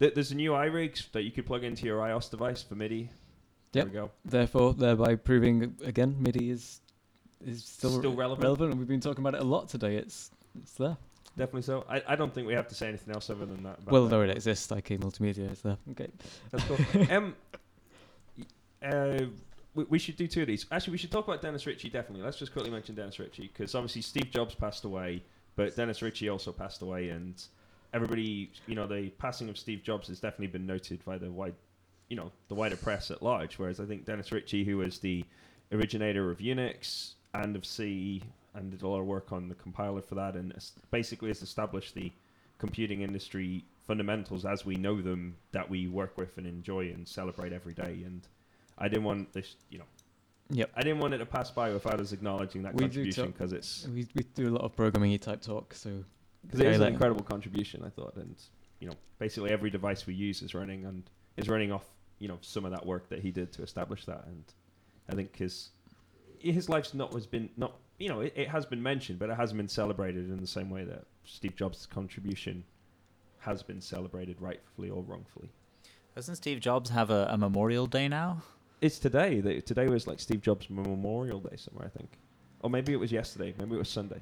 th- 0.00 0.14
there's 0.14 0.32
a 0.32 0.34
new 0.34 0.52
iRigs 0.52 1.10
that 1.12 1.22
you 1.24 1.30
could 1.30 1.46
plug 1.46 1.62
into 1.62 1.84
your 1.86 1.98
iOS 2.00 2.30
device 2.30 2.62
for 2.62 2.74
MIDI. 2.74 3.10
There 3.72 3.82
Yep. 3.84 3.86
we 3.86 3.92
go. 3.92 4.10
Therefore, 4.24 4.72
thereby 4.72 5.14
proving 5.16 5.76
again, 5.84 6.16
MIDI 6.18 6.50
is 6.50 6.80
is 7.44 7.64
still, 7.64 7.98
Still 7.98 8.14
relevant. 8.14 8.44
relevant, 8.44 8.70
and 8.70 8.78
we've 8.78 8.88
been 8.88 9.00
talking 9.00 9.22
about 9.22 9.34
it 9.34 9.40
a 9.40 9.44
lot 9.44 9.68
today. 9.68 9.96
It's 9.96 10.30
it's 10.60 10.72
there. 10.72 10.96
Definitely 11.36 11.62
so. 11.62 11.84
I, 11.88 12.02
I 12.08 12.16
don't 12.16 12.34
think 12.34 12.46
we 12.46 12.54
have 12.54 12.66
to 12.68 12.74
say 12.74 12.88
anything 12.88 13.14
else 13.14 13.30
other 13.30 13.46
than 13.46 13.62
that. 13.62 13.78
about 13.78 13.92
well, 13.92 14.04
that. 14.04 14.10
though 14.10 14.22
it 14.22 14.30
exists, 14.30 14.70
IK 14.72 14.98
Multimedia 15.00 15.50
is 15.52 15.60
there. 15.62 15.76
Okay. 15.92 16.08
That's 16.50 16.64
cool. 16.64 17.06
um, 17.16 17.36
uh, 18.82 19.26
we, 19.74 19.84
we 19.84 19.98
should 19.98 20.16
do 20.16 20.26
two 20.26 20.40
of 20.42 20.48
these. 20.48 20.66
Actually, 20.72 20.92
we 20.92 20.98
should 20.98 21.12
talk 21.12 21.28
about 21.28 21.40
Dennis 21.40 21.64
Ritchie. 21.64 21.90
Definitely. 21.90 22.24
Let's 22.24 22.38
just 22.38 22.52
quickly 22.52 22.70
mention 22.70 22.96
Dennis 22.96 23.18
Ritchie 23.20 23.50
because 23.52 23.74
obviously 23.76 24.02
Steve 24.02 24.30
Jobs 24.32 24.54
passed 24.56 24.84
away, 24.84 25.22
but 25.54 25.76
Dennis 25.76 26.02
Ritchie 26.02 26.28
also 26.28 26.50
passed 26.50 26.82
away, 26.82 27.10
and 27.10 27.40
everybody, 27.94 28.50
you 28.66 28.74
know, 28.74 28.88
the 28.88 29.10
passing 29.10 29.48
of 29.48 29.56
Steve 29.56 29.82
Jobs 29.84 30.08
has 30.08 30.18
definitely 30.18 30.48
been 30.48 30.66
noted 30.66 31.04
by 31.04 31.18
the 31.18 31.30
wide, 31.30 31.54
you 32.08 32.16
know, 32.16 32.32
the 32.48 32.54
wider 32.56 32.76
press 32.76 33.12
at 33.12 33.22
large. 33.22 33.58
Whereas 33.60 33.78
I 33.78 33.84
think 33.84 34.06
Dennis 34.06 34.32
Ritchie, 34.32 34.64
who 34.64 34.78
was 34.78 34.98
the 34.98 35.24
originator 35.70 36.30
of 36.30 36.38
Unix 36.38 37.12
and 37.38 37.56
of 37.56 37.64
C, 37.64 38.22
and 38.54 38.70
did 38.70 38.82
a 38.82 38.88
lot 38.88 39.00
of 39.00 39.06
work 39.06 39.32
on 39.32 39.48
the 39.48 39.54
compiler 39.54 40.02
for 40.02 40.14
that, 40.16 40.34
and 40.34 40.52
basically 40.90 41.28
has 41.28 41.42
established 41.42 41.94
the 41.94 42.12
computing 42.58 43.02
industry 43.02 43.64
fundamentals 43.86 44.44
as 44.44 44.66
we 44.66 44.76
know 44.76 45.00
them 45.00 45.36
that 45.52 45.68
we 45.68 45.88
work 45.88 46.18
with 46.18 46.36
and 46.36 46.46
enjoy 46.46 46.80
and 46.90 47.06
celebrate 47.06 47.52
every 47.52 47.72
day. 47.72 48.02
And 48.04 48.26
I 48.76 48.88
didn't 48.88 49.04
want 49.04 49.32
this, 49.32 49.56
you 49.70 49.78
know, 49.78 49.84
Yep. 50.50 50.70
I 50.74 50.82
didn't 50.82 51.00
want 51.00 51.12
it 51.12 51.18
to 51.18 51.26
pass 51.26 51.50
by 51.50 51.70
without 51.70 52.00
us 52.00 52.12
acknowledging 52.12 52.62
that 52.62 52.74
We 52.74 52.80
contribution 52.80 53.30
because 53.30 53.52
it's 53.52 53.86
We 53.86 54.08
we 54.14 54.22
do 54.34 54.48
a 54.48 54.52
lot 54.56 54.62
of 54.62 54.74
programming 54.74 55.18
type 55.18 55.42
talk, 55.42 55.74
so 55.74 56.04
because 56.42 56.60
it 56.60 56.68
is 56.68 56.80
an 56.80 56.88
incredible 56.88 57.22
contribution. 57.22 57.82
I 57.84 57.90
thought, 57.90 58.16
and 58.16 58.34
you 58.80 58.88
know, 58.88 58.94
basically 59.18 59.50
every 59.50 59.68
device 59.68 60.06
we 60.06 60.14
use 60.14 60.40
is 60.40 60.54
running 60.54 60.86
and 60.86 61.02
is 61.36 61.48
running 61.48 61.70
off, 61.70 61.84
you 62.18 62.28
know, 62.28 62.38
some 62.40 62.64
of 62.64 62.70
that 62.70 62.86
work 62.86 63.10
that 63.10 63.18
he 63.20 63.30
did 63.30 63.52
to 63.52 63.62
establish 63.62 64.06
that. 64.06 64.24
And 64.26 64.44
I 65.10 65.14
think 65.14 65.36
his 65.36 65.68
his 66.40 66.68
life's 66.68 66.94
not 66.94 67.12
was 67.12 67.26
been 67.26 67.48
not 67.56 67.74
you 67.98 68.08
know 68.08 68.20
it, 68.20 68.32
it 68.36 68.48
has 68.48 68.64
been 68.66 68.82
mentioned, 68.82 69.18
but 69.18 69.30
it 69.30 69.36
hasn't 69.36 69.56
been 69.58 69.68
celebrated 69.68 70.28
in 70.30 70.38
the 70.40 70.46
same 70.46 70.70
way 70.70 70.84
that 70.84 71.04
Steve 71.24 71.56
Jobs' 71.56 71.86
contribution 71.86 72.64
has 73.40 73.62
been 73.62 73.80
celebrated 73.80 74.36
rightfully 74.40 74.90
or 74.90 75.02
wrongfully. 75.02 75.48
Doesn't 76.14 76.36
Steve 76.36 76.60
Jobs 76.60 76.90
have 76.90 77.10
a, 77.10 77.28
a 77.30 77.38
Memorial 77.38 77.86
Day 77.86 78.08
now? 78.08 78.42
It's 78.80 78.98
today. 78.98 79.40
that- 79.40 79.66
Today 79.66 79.88
was 79.88 80.06
like 80.06 80.18
Steve 80.20 80.40
Jobs' 80.42 80.68
Memorial 80.70 81.40
Day 81.40 81.56
somewhere, 81.56 81.86
I 81.94 81.96
think, 81.96 82.10
or 82.60 82.70
maybe 82.70 82.92
it 82.92 82.96
was 82.96 83.12
yesterday. 83.12 83.54
Maybe 83.58 83.74
it 83.76 83.78
was 83.78 83.88
Sunday. 83.88 84.20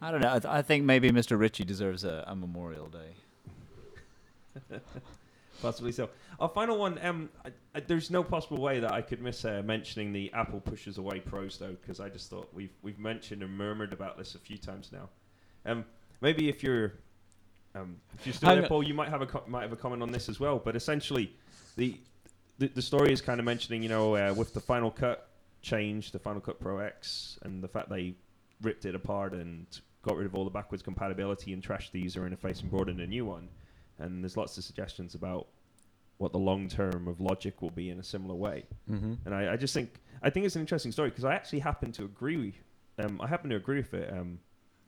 I 0.00 0.10
don't 0.10 0.20
know. 0.20 0.30
I, 0.34 0.38
th- 0.40 0.52
I 0.52 0.62
think 0.62 0.84
maybe 0.84 1.10
Mr. 1.10 1.38
Ritchie 1.38 1.64
deserves 1.64 2.02
a, 2.04 2.24
a 2.26 2.34
Memorial 2.34 2.86
Day. 2.88 3.10
Possibly 5.62 5.92
so. 5.92 6.10
Our 6.40 6.48
final 6.48 6.76
one. 6.76 6.98
Um, 7.02 7.30
I, 7.44 7.50
I, 7.74 7.80
there's 7.80 8.10
no 8.10 8.22
possible 8.22 8.60
way 8.60 8.80
that 8.80 8.92
I 8.92 9.00
could 9.00 9.22
miss 9.22 9.44
uh, 9.44 9.62
mentioning 9.64 10.12
the 10.12 10.30
Apple 10.34 10.60
pushes 10.60 10.98
away 10.98 11.20
pros 11.20 11.56
though, 11.58 11.76
because 11.80 12.00
I 12.00 12.08
just 12.08 12.28
thought 12.28 12.48
we've 12.52 12.74
we've 12.82 12.98
mentioned 12.98 13.42
and 13.42 13.56
murmured 13.56 13.92
about 13.92 14.18
this 14.18 14.34
a 14.34 14.38
few 14.38 14.58
times 14.58 14.90
now. 14.92 15.08
Um, 15.64 15.84
maybe 16.20 16.48
if 16.48 16.62
you're 16.62 16.94
um, 17.74 17.96
if 18.18 18.26
you're 18.26 18.34
still 18.34 18.50
Hang 18.50 18.60
there. 18.60 18.68
Paul, 18.68 18.82
you 18.82 18.94
might 18.94 19.08
have 19.08 19.22
a 19.22 19.26
co- 19.26 19.44
might 19.46 19.62
have 19.62 19.72
a 19.72 19.76
comment 19.76 20.02
on 20.02 20.10
this 20.10 20.28
as 20.28 20.38
well. 20.40 20.58
But 20.58 20.76
essentially, 20.76 21.32
the 21.76 21.98
the, 22.58 22.68
the 22.68 22.82
story 22.82 23.12
is 23.12 23.20
kind 23.20 23.40
of 23.40 23.46
mentioning, 23.46 23.82
you 23.82 23.88
know, 23.88 24.16
uh, 24.16 24.34
with 24.36 24.52
the 24.52 24.60
Final 24.60 24.90
Cut 24.90 25.28
change, 25.62 26.12
the 26.12 26.18
Final 26.18 26.40
Cut 26.40 26.60
Pro 26.60 26.78
X, 26.78 27.38
and 27.42 27.62
the 27.62 27.68
fact 27.68 27.88
they 27.88 28.14
ripped 28.60 28.84
it 28.84 28.94
apart 28.94 29.32
and 29.32 29.66
got 30.02 30.16
rid 30.16 30.26
of 30.26 30.34
all 30.34 30.44
the 30.44 30.50
backwards 30.50 30.82
compatibility 30.82 31.52
and 31.52 31.62
trashed 31.62 31.92
the 31.92 32.00
user 32.00 32.22
interface 32.22 32.60
and 32.60 32.70
brought 32.70 32.88
in 32.88 33.00
a 33.00 33.06
new 33.06 33.24
one. 33.24 33.48
And 34.02 34.22
there's 34.22 34.36
lots 34.36 34.58
of 34.58 34.64
suggestions 34.64 35.14
about 35.14 35.46
what 36.18 36.32
the 36.32 36.38
long 36.38 36.68
term 36.68 37.08
of 37.08 37.20
Logic 37.20 37.60
will 37.62 37.70
be 37.70 37.90
in 37.90 37.98
a 37.98 38.02
similar 38.02 38.34
way. 38.34 38.64
Mm-hmm. 38.90 39.14
And 39.24 39.34
I, 39.34 39.54
I 39.54 39.56
just 39.56 39.74
think 39.74 39.94
I 40.22 40.30
think 40.30 40.46
it's 40.46 40.54
an 40.56 40.60
interesting 40.60 40.92
story 40.92 41.10
because 41.10 41.24
I 41.24 41.34
actually 41.34 41.60
happen 41.60 41.92
to 41.92 42.04
agree. 42.04 42.54
Um, 42.98 43.20
I 43.20 43.26
happen 43.26 43.50
to 43.50 43.56
agree 43.56 43.78
with 43.78 43.94
it. 43.94 44.12
Um, 44.12 44.38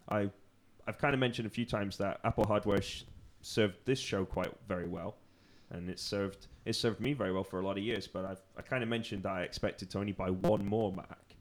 I 0.08 0.30
I've 0.86 0.98
kind 0.98 1.14
of 1.14 1.20
mentioned 1.20 1.46
a 1.46 1.50
few 1.50 1.64
times 1.64 1.96
that 1.98 2.20
Apple 2.24 2.46
hardware 2.46 2.82
sh- 2.82 3.04
served 3.40 3.76
this 3.84 3.98
show 3.98 4.24
quite 4.24 4.52
very 4.68 4.86
well, 4.86 5.16
and 5.70 5.88
it 5.88 5.98
served 5.98 6.46
it 6.64 6.74
served 6.74 7.00
me 7.00 7.14
very 7.14 7.32
well 7.32 7.44
for 7.44 7.60
a 7.60 7.64
lot 7.64 7.78
of 7.78 7.84
years. 7.84 8.06
But 8.06 8.24
I've 8.24 8.42
I 8.56 8.62
kind 8.62 8.82
of 8.82 8.88
mentioned 8.88 9.22
that 9.24 9.32
I 9.32 9.42
expected 9.42 9.90
to 9.90 9.98
only 9.98 10.12
buy 10.12 10.30
one 10.30 10.64
more 10.64 10.92
Mac 10.92 11.34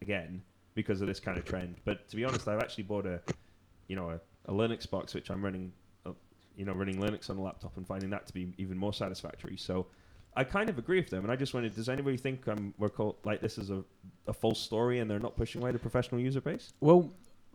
again 0.00 0.42
because 0.74 1.00
of 1.00 1.06
this 1.06 1.20
kind 1.20 1.38
of 1.38 1.44
trend. 1.44 1.76
But 1.84 2.08
to 2.08 2.16
be 2.16 2.24
honest, 2.24 2.48
I've 2.48 2.60
actually 2.60 2.84
bought 2.84 3.06
a 3.06 3.20
you 3.88 3.96
know 3.96 4.10
a, 4.10 4.20
a 4.50 4.54
Linux 4.54 4.88
box 4.88 5.14
which 5.14 5.30
I'm 5.30 5.44
running 5.44 5.72
you 6.56 6.64
know 6.64 6.72
running 6.72 6.96
Linux 6.96 7.30
on 7.30 7.36
a 7.36 7.42
laptop 7.42 7.76
and 7.76 7.86
finding 7.86 8.10
that 8.10 8.26
to 8.26 8.32
be 8.32 8.52
even 8.58 8.76
more 8.76 8.92
satisfactory. 8.92 9.56
So. 9.56 9.86
I 10.36 10.42
kind 10.42 10.68
of 10.68 10.78
agree 10.78 10.98
with 10.98 11.10
them, 11.10 11.22
and 11.22 11.30
I 11.30 11.36
just 11.36 11.54
wondered: 11.54 11.76
Does 11.76 11.88
anybody 11.88 12.16
think 12.16 12.48
um, 12.48 12.74
we're 12.76 12.88
called 12.88 13.14
like 13.22 13.40
this 13.40 13.56
is 13.56 13.70
a, 13.70 13.84
a 14.26 14.32
false 14.32 14.58
story, 14.58 14.98
and 14.98 15.08
they're 15.08 15.20
not 15.20 15.36
pushing 15.36 15.62
away 15.62 15.70
the 15.70 15.78
professional 15.78 16.20
user 16.20 16.40
base? 16.40 16.72
Well, 16.80 17.12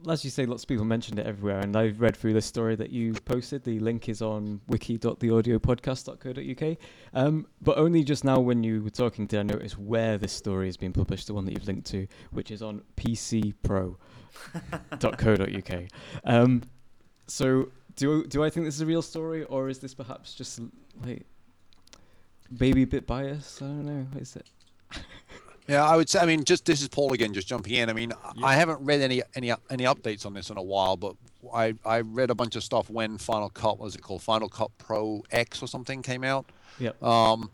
as 0.07 0.23
you 0.23 0.29
say, 0.29 0.45
lots 0.45 0.61
of 0.63 0.69
people 0.69 0.85
mentioned 0.85 1.19
it 1.19 1.25
everywhere, 1.25 1.59
and 1.59 1.75
I've 1.75 1.99
read 1.99 2.15
through 2.15 2.31
the 2.33 2.41
story 2.41 2.75
that 2.75 2.91
you 2.91 3.13
posted. 3.13 3.63
The 3.63 3.79
link 3.79 4.07
is 4.07 4.21
on 4.21 4.61
wiki.theaudiopodcast.co.uk. 4.67 6.77
Um, 7.13 7.47
but 7.61 7.77
only 7.77 8.03
just 8.03 8.23
now, 8.23 8.39
when 8.39 8.63
you 8.63 8.83
were 8.83 8.91
talking, 8.91 9.25
did 9.25 9.39
I 9.39 9.43
notice 9.43 9.77
where 9.77 10.17
this 10.17 10.31
story 10.31 10.67
has 10.67 10.77
been 10.77 10.93
published, 10.93 11.27
the 11.27 11.33
one 11.33 11.43
that 11.45 11.51
you've 11.53 11.67
linked 11.67 11.87
to, 11.87 12.07
which 12.31 12.51
is 12.51 12.61
on 12.61 12.83
pcpro.co.uk. 12.95 13.97
Um, 16.23 16.61
so, 17.27 17.69
do 17.99 18.25
do 18.25 18.43
I 18.43 18.49
think 18.49 18.65
this 18.65 18.75
is 18.75 18.81
a 18.81 18.85
real 18.85 19.01
story, 19.01 19.43
or 19.43 19.69
is 19.69 19.79
this 19.79 19.93
perhaps 19.93 20.33
just 20.33 20.59
like 21.05 21.25
maybe 22.59 22.83
a 22.83 22.87
bit 22.87 23.05
biased? 23.05 23.61
I 23.61 23.65
don't 23.65 23.85
know. 23.85 24.07
What 24.11 24.21
is 24.21 24.35
it? 24.35 24.47
Yeah, 25.69 25.85
I 25.85 25.95
would 25.95 26.09
say. 26.09 26.17
I 26.17 26.25
mean, 26.25 26.45
just 26.45 26.65
this 26.65 26.81
is 26.81 26.87
Paul 26.87 27.13
again, 27.13 27.31
just 27.31 27.47
jumping 27.47 27.75
in. 27.75 27.91
I 27.91 27.93
mean, 27.93 28.11
I 28.43 28.55
haven't 28.55 28.83
read 28.83 29.01
any 29.01 29.21
any 29.35 29.53
any 29.69 29.83
updates 29.83 30.25
on 30.25 30.33
this 30.33 30.49
in 30.49 30.57
a 30.57 30.63
while, 30.63 30.97
but 30.97 31.15
I 31.53 31.75
I 31.85 32.01
read 32.01 32.31
a 32.31 32.35
bunch 32.35 32.55
of 32.55 32.63
stuff 32.63 32.89
when 32.89 33.19
Final 33.19 33.51
Cut 33.51 33.77
what 33.77 33.85
was 33.85 33.93
it 33.93 34.01
called 34.01 34.23
Final 34.23 34.49
Cut 34.49 34.71
Pro 34.79 35.23
X 35.29 35.61
or 35.61 35.67
something 35.67 36.01
came 36.01 36.23
out. 36.23 36.47
Yep. 36.79 37.03
Um, 37.03 37.51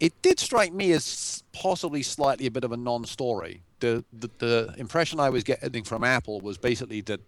it 0.00 0.20
did 0.20 0.40
strike 0.40 0.72
me 0.72 0.90
as 0.90 1.44
possibly 1.52 2.02
slightly 2.02 2.46
a 2.46 2.50
bit 2.50 2.64
of 2.64 2.72
a 2.72 2.76
non-story. 2.76 3.62
The, 3.78 4.04
the 4.12 4.30
the 4.38 4.74
impression 4.76 5.20
I 5.20 5.30
was 5.30 5.44
getting 5.44 5.84
from 5.84 6.02
Apple 6.02 6.40
was 6.40 6.58
basically 6.58 7.02
that 7.02 7.20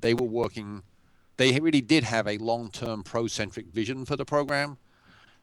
they 0.00 0.14
were 0.14 0.28
working, 0.28 0.84
they 1.36 1.58
really 1.60 1.80
did 1.80 2.04
have 2.04 2.26
a 2.26 2.38
long-term 2.38 3.02
pro-centric 3.02 3.66
vision 3.66 4.04
for 4.04 4.16
the 4.16 4.24
program. 4.24 4.78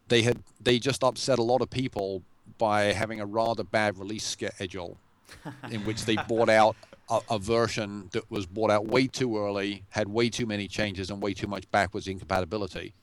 They 0.08 0.22
had 0.24 0.44
they 0.62 0.80
just 0.80 1.04
upset 1.04 1.40
a 1.40 1.44
lot 1.44 1.62
of 1.62 1.70
people 1.70 2.24
by 2.58 2.94
having 2.94 3.20
a 3.22 3.26
rather 3.26 3.64
bad 3.64 3.98
release 3.98 4.24
schedule, 4.26 4.98
in 5.72 5.86
which 5.86 6.06
they 6.06 6.16
bought 6.28 6.50
out 6.50 6.76
a, 7.10 7.20
a 7.30 7.40
version 7.40 8.10
that 8.14 8.30
was 8.32 8.46
bought 8.46 8.72
out 8.72 8.88
way 8.88 9.08
too 9.08 9.38
early, 9.38 9.84
had 9.90 10.08
way 10.08 10.30
too 10.30 10.46
many 10.46 10.68
changes 10.68 11.10
and 11.12 11.22
way 11.22 11.34
too 11.34 11.48
much 11.48 11.70
backwards 11.72 12.08
incompatibility. 12.08 12.94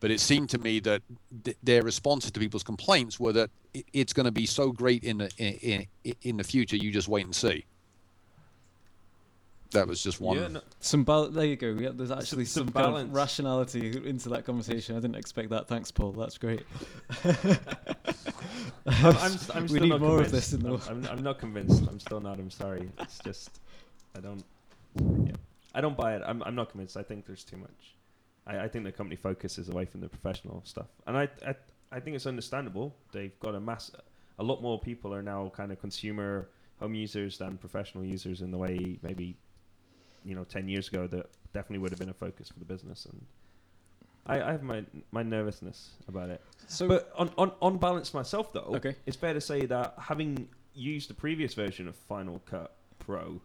But 0.00 0.10
it 0.12 0.20
seemed 0.20 0.48
to 0.50 0.58
me 0.58 0.78
that 0.80 1.02
th- 1.44 1.56
their 1.62 1.82
responses 1.82 2.30
to 2.32 2.38
people's 2.40 2.62
complaints 2.62 3.18
were 3.18 3.32
that 3.32 3.50
i- 3.74 3.84
it's 3.92 4.12
going 4.12 4.26
to 4.26 4.32
be 4.32 4.46
so 4.46 4.70
great 4.72 5.02
in 5.04 5.18
the 5.18 5.30
in, 5.38 5.86
in, 6.04 6.14
in 6.22 6.36
the 6.36 6.44
future. 6.44 6.76
You 6.76 6.90
just 6.92 7.08
wait 7.08 7.24
and 7.24 7.34
see. 7.34 7.64
That 9.72 9.86
was 9.86 10.02
just 10.02 10.20
one. 10.20 10.38
Yeah, 10.38 10.48
no, 10.48 10.60
Some 10.80 11.04
bal- 11.04 11.28
there 11.28 11.44
you 11.44 11.56
go. 11.56 11.68
Yeah, 11.68 11.90
there's 11.92 12.10
actually 12.10 12.46
some 12.46 12.68
some, 12.68 12.72
kind 12.72 12.86
of 12.86 12.92
balance. 12.94 13.14
rationality 13.14 14.08
into 14.08 14.30
that 14.30 14.46
conversation. 14.46 14.96
I 14.96 15.00
didn't 15.00 15.16
expect 15.16 15.50
that. 15.50 15.68
Thanks, 15.68 15.90
Paul. 15.90 16.12
That's 16.12 16.38
great. 16.38 16.62
I'm, 18.86 19.16
I'm, 19.16 19.38
I'm 19.54 19.66
we 19.66 19.80
need 19.80 19.90
not 19.90 20.00
more 20.00 20.20
of 20.22 20.30
this 20.30 20.54
in 20.54 20.62
the 20.62 20.74
I'm, 20.74 20.80
I'm, 20.88 21.06
I'm 21.06 21.22
not 21.22 21.38
convinced. 21.38 21.86
I'm 21.88 22.00
still 22.00 22.20
not. 22.20 22.38
I'm 22.38 22.50
sorry. 22.50 22.88
It's 23.00 23.18
just 23.18 23.60
I 24.16 24.20
don't. 24.20 24.42
Yeah, 25.26 25.32
I 25.74 25.82
don't 25.82 25.96
buy 25.96 26.16
it. 26.16 26.22
I'm, 26.24 26.42
I'm 26.44 26.54
not 26.54 26.70
convinced. 26.70 26.96
I 26.96 27.02
think 27.02 27.26
there's 27.26 27.44
too 27.44 27.58
much. 27.58 27.96
I, 28.46 28.60
I 28.60 28.68
think 28.68 28.84
the 28.86 28.92
company 28.92 29.16
focuses 29.16 29.68
away 29.68 29.84
from 29.84 30.00
the 30.00 30.08
professional 30.08 30.62
stuff, 30.64 30.88
and 31.06 31.16
I, 31.16 31.28
I 31.46 31.54
I 31.92 32.00
think 32.00 32.16
it's 32.16 32.26
understandable. 32.26 32.94
They've 33.12 33.38
got 33.40 33.54
a 33.54 33.60
mass. 33.60 33.90
A 34.38 34.42
lot 34.42 34.62
more 34.62 34.80
people 34.80 35.12
are 35.12 35.22
now 35.22 35.52
kind 35.54 35.72
of 35.72 35.80
consumer 35.80 36.48
home 36.80 36.94
users 36.94 37.38
than 37.38 37.58
professional 37.58 38.04
users 38.04 38.40
in 38.40 38.50
the 38.50 38.58
way 38.58 38.98
maybe 39.02 39.36
you 40.28 40.34
know 40.34 40.44
10 40.44 40.68
years 40.68 40.88
ago 40.88 41.06
that 41.06 41.26
definitely 41.54 41.78
would 41.78 41.90
have 41.90 41.98
been 41.98 42.10
a 42.10 42.14
focus 42.14 42.48
for 42.48 42.58
the 42.58 42.64
business 42.64 43.06
and 43.06 43.20
I, 44.26 44.42
I 44.48 44.52
have 44.52 44.62
my 44.62 44.84
my 45.10 45.22
nervousness 45.22 45.90
about 46.06 46.28
it 46.28 46.42
So, 46.66 46.86
but 46.86 47.10
on, 47.16 47.30
on, 47.38 47.50
on 47.62 47.78
balance 47.78 48.12
myself, 48.12 48.52
though, 48.52 48.72
Okay. 48.76 48.94
it's 49.06 49.16
fair 49.16 49.32
to 49.32 49.40
say 49.40 49.64
that 49.66 49.94
having 49.98 50.48
used 50.74 51.08
the 51.08 51.14
previous 51.14 51.54
version 51.54 51.88
of 51.88 51.96
Final 51.96 52.42
Cut 52.44 52.74
Pro, 52.98 53.40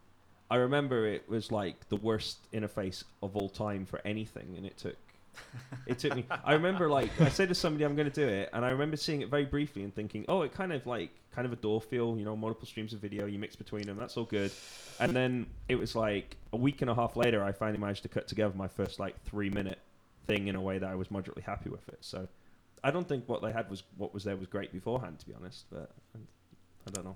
I 0.51 0.57
remember 0.57 1.07
it 1.07 1.27
was 1.29 1.51
like 1.53 1.88
the 1.88 1.95
worst 1.95 2.39
interface 2.51 3.05
of 3.21 3.38
all 3.38 3.47
time 3.47 3.86
for 3.86 4.01
anything, 4.03 4.55
and 4.57 4.65
it 4.65 4.75
took. 4.77 4.97
It 5.86 5.99
took 5.99 6.15
me. 6.15 6.25
I 6.45 6.53
remember, 6.53 6.89
like, 6.89 7.09
I 7.19 7.29
said 7.29 7.49
to 7.49 7.55
somebody, 7.55 7.84
"I'm 7.84 7.95
going 7.95 8.09
to 8.09 8.13
do 8.13 8.27
it," 8.27 8.49
and 8.53 8.63
I 8.63 8.69
remember 8.69 8.95
seeing 8.95 9.21
it 9.21 9.29
very 9.29 9.45
briefly 9.45 9.84
and 9.84 9.93
thinking, 9.93 10.25
"Oh, 10.27 10.43
it 10.43 10.53
kind 10.53 10.71
of 10.71 10.86
like 10.88 11.11
kind 11.31 11.45
of 11.45 11.51
a 11.51 11.55
DAW 11.57 11.79
feel, 11.79 12.17
you 12.17 12.25
know, 12.25 12.36
multiple 12.36 12.67
streams 12.67 12.93
of 12.93 12.99
video, 12.99 13.25
you 13.25 13.39
mix 13.39 13.55
between 13.55 13.84
them, 13.84 13.97
that's 13.97 14.15
all 14.15 14.25
good." 14.25 14.51
And 14.99 15.15
then 15.15 15.47
it 15.67 15.75
was 15.75 15.95
like 15.95 16.38
a 16.53 16.57
week 16.57 16.81
and 16.81 16.89
a 16.89 16.95
half 16.95 17.15
later, 17.15 17.43
I 17.43 17.51
finally 17.51 17.79
managed 17.79 18.03
to 18.03 18.09
cut 18.09 18.27
together 18.27 18.53
my 18.55 18.67
first 18.67 18.99
like 18.99 19.21
three 19.23 19.49
minute 19.49 19.79
thing 20.25 20.47
in 20.47 20.55
a 20.55 20.61
way 20.61 20.77
that 20.77 20.89
I 20.89 20.95
was 20.95 21.11
moderately 21.11 21.43
happy 21.43 21.69
with 21.69 21.88
it. 21.89 21.97
So 22.01 22.27
I 22.84 22.91
don't 22.91 23.07
think 23.07 23.27
what 23.27 23.41
they 23.41 23.51
had 23.51 23.69
was 23.69 23.84
what 23.97 24.13
was 24.13 24.23
there 24.23 24.38
was 24.38 24.47
great 24.47 24.71
beforehand, 24.71 25.19
to 25.19 25.25
be 25.25 25.34
honest. 25.34 25.65
But 25.71 25.91
I 26.15 26.91
don't 26.91 27.05
know. 27.05 27.15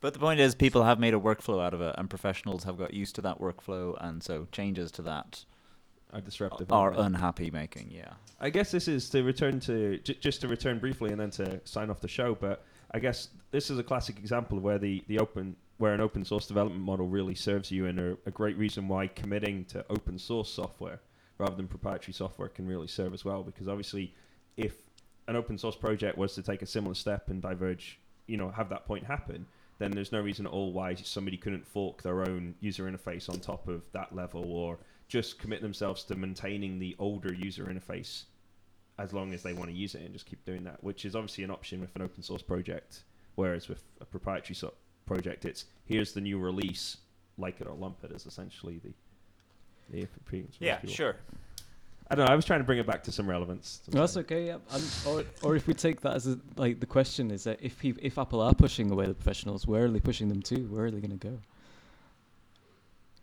But 0.00 0.12
the 0.12 0.20
point 0.20 0.40
is, 0.40 0.54
people 0.54 0.84
have 0.84 1.00
made 1.00 1.14
a 1.14 1.18
workflow 1.18 1.64
out 1.64 1.72
of 1.72 1.80
it, 1.80 1.94
and 1.96 2.10
professionals 2.10 2.64
have 2.64 2.76
got 2.76 2.92
used 2.92 3.14
to 3.14 3.22
that 3.22 3.40
workflow, 3.40 3.96
and 3.98 4.22
so 4.22 4.46
changes 4.52 4.90
to 4.92 5.02
that 5.02 5.44
Are 6.16 6.22
disruptive. 6.22 6.72
are 6.72 6.94
unhappy 6.96 7.50
making. 7.50 7.90
Yeah. 7.90 8.14
I 8.40 8.48
guess 8.48 8.70
this 8.70 8.88
is 8.88 9.10
to 9.10 9.22
return 9.22 9.60
to 9.60 9.98
j- 9.98 10.16
just 10.18 10.40
to 10.40 10.48
return 10.48 10.78
briefly 10.78 11.10
and 11.10 11.20
then 11.20 11.30
to 11.32 11.60
sign 11.64 11.90
off 11.90 12.00
the 12.00 12.08
show. 12.08 12.34
But 12.34 12.64
I 12.92 13.00
guess 13.00 13.28
this 13.50 13.70
is 13.70 13.78
a 13.78 13.82
classic 13.82 14.18
example 14.18 14.56
of 14.56 14.64
where 14.64 14.78
the, 14.78 15.04
the 15.08 15.18
open 15.18 15.56
where 15.76 15.92
an 15.92 16.00
open 16.00 16.24
source 16.24 16.46
development 16.46 16.82
model 16.82 17.06
really 17.06 17.34
serves 17.34 17.70
you, 17.70 17.84
and 17.84 18.00
a, 18.00 18.16
a 18.24 18.30
great 18.30 18.56
reason 18.56 18.88
why 18.88 19.08
committing 19.08 19.66
to 19.66 19.84
open 19.90 20.18
source 20.18 20.50
software 20.50 21.00
rather 21.36 21.54
than 21.54 21.68
proprietary 21.68 22.14
software 22.14 22.48
can 22.48 22.66
really 22.66 22.86
serve 22.86 23.12
as 23.12 23.22
well. 23.22 23.42
Because 23.42 23.68
obviously, 23.68 24.14
if 24.56 24.72
an 25.28 25.36
open 25.36 25.58
source 25.58 25.76
project 25.76 26.16
was 26.16 26.34
to 26.34 26.42
take 26.42 26.62
a 26.62 26.66
similar 26.66 26.94
step 26.94 27.28
and 27.28 27.42
diverge, 27.42 28.00
you 28.26 28.38
know, 28.38 28.50
have 28.50 28.70
that 28.70 28.86
point 28.86 29.04
happen, 29.04 29.44
then 29.78 29.90
there's 29.90 30.12
no 30.12 30.20
reason 30.20 30.46
at 30.46 30.52
all 30.52 30.72
why 30.72 30.94
somebody 30.94 31.36
couldn't 31.36 31.66
fork 31.66 32.02
their 32.02 32.22
own 32.22 32.54
user 32.60 32.90
interface 32.90 33.28
on 33.28 33.38
top 33.38 33.68
of 33.68 33.82
that 33.92 34.14
level 34.14 34.50
or 34.50 34.78
just 35.08 35.38
commit 35.38 35.62
themselves 35.62 36.04
to 36.04 36.14
maintaining 36.16 36.78
the 36.78 36.96
older 36.98 37.32
user 37.32 37.64
interface 37.66 38.24
as 38.98 39.12
long 39.12 39.32
as 39.34 39.42
they 39.42 39.52
want 39.52 39.68
to 39.70 39.76
use 39.76 39.94
it 39.94 40.02
and 40.02 40.12
just 40.12 40.26
keep 40.26 40.44
doing 40.44 40.64
that, 40.64 40.82
which 40.82 41.04
is 41.04 41.14
obviously 41.14 41.44
an 41.44 41.50
option 41.50 41.80
with 41.80 41.94
an 41.96 42.02
open 42.02 42.22
source 42.22 42.42
project. 42.42 43.04
Whereas 43.34 43.68
with 43.68 43.82
a 44.00 44.04
proprietary 44.04 44.54
so- 44.54 44.74
project, 45.04 45.44
it's 45.44 45.66
here's 45.84 46.12
the 46.12 46.20
new 46.20 46.38
release, 46.38 46.96
like 47.38 47.60
it 47.60 47.66
or 47.66 47.74
lump 47.74 48.02
it, 48.02 48.10
is 48.12 48.26
essentially 48.26 48.80
the 48.82 48.92
the 49.88 50.08
previous 50.24 50.56
Yeah. 50.58 50.76
people. 50.78 50.94
Sure. 50.94 51.16
I 52.10 52.14
don't 52.14 52.26
know. 52.26 52.32
I 52.32 52.36
was 52.36 52.44
trying 52.44 52.60
to 52.60 52.64
bring 52.64 52.78
it 52.78 52.86
back 52.86 53.02
to 53.04 53.12
some 53.12 53.28
relevance. 53.28 53.82
No, 53.92 54.00
that's 54.00 54.16
okay. 54.16 54.46
Yeah. 54.46 54.58
And, 54.72 54.84
or, 55.06 55.24
or 55.42 55.56
if 55.56 55.66
we 55.66 55.74
take 55.74 56.00
that 56.00 56.14
as 56.14 56.26
a, 56.26 56.38
like 56.56 56.80
the 56.80 56.86
question 56.86 57.30
is 57.30 57.44
that 57.44 57.58
if 57.60 57.78
peop 57.78 57.98
if 58.00 58.18
Apple 58.18 58.40
are 58.40 58.54
pushing 58.54 58.90
away 58.90 59.06
the 59.06 59.14
professionals, 59.14 59.66
where 59.66 59.84
are 59.84 59.90
they 59.90 60.00
pushing 60.00 60.28
them 60.28 60.42
to? 60.42 60.56
Where 60.66 60.86
are 60.86 60.90
they 60.90 61.00
going 61.00 61.16
to 61.16 61.28
go? 61.28 61.38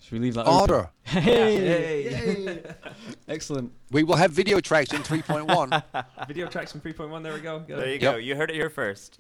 Should 0.04 0.12
we 0.14 0.20
leave 0.20 0.34
that? 0.34 0.41
open? 0.45 0.54
Ardour. 0.54 0.91
Hey! 1.06 2.04
Yay. 2.04 2.64
Excellent. 3.30 3.72
We 3.91 4.04
will 4.04 4.16
have 4.18 4.32
video 4.32 4.60
tracks 4.60 4.91
in 4.91 5.01
3.1. 5.01 5.84
Video 6.28 6.47
tracks 6.47 6.76
in 6.76 6.82
3.1. 6.82 7.24
There 7.24 7.34
we 7.34 7.39
go. 7.39 7.60
Got 7.60 7.68
There 7.68 7.86
it. 7.86 7.88
you 7.88 7.93
Yep. 7.93 8.14
go. 8.14 8.18
You 8.18 8.36
heard 8.36 8.49
it 8.49 8.56
here 8.56 8.70
first. 8.70 9.20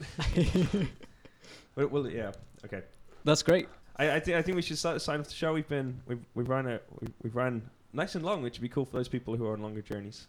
Well, 1.75 1.87
well, 1.87 2.09
yeah. 2.09 2.31
Okay. 2.65 2.81
That's 3.23 3.43
great. 3.43 3.67
I, 3.95 4.11
I 4.15 4.19
think 4.19 4.37
I 4.37 4.41
think 4.41 4.55
we 4.55 4.61
should 4.61 4.77
start 4.77 5.01
sign 5.01 5.19
off 5.21 5.27
the 5.27 5.33
show. 5.33 5.53
We've 5.53 5.67
been 5.67 6.01
we've 6.07 6.19
we've 6.35 6.49
run 6.49 6.67
a 6.67 6.79
we've, 6.99 7.13
we've 7.23 7.35
run 7.35 7.61
nice 7.93 8.15
and 8.15 8.25
long, 8.25 8.41
which 8.43 8.55
would 8.57 8.61
be 8.63 8.69
cool 8.69 8.85
for 8.85 8.97
those 8.97 9.07
people 9.07 9.35
who 9.37 9.45
are 9.47 9.53
on 9.53 9.61
longer 9.61 9.81
journeys. 9.81 10.27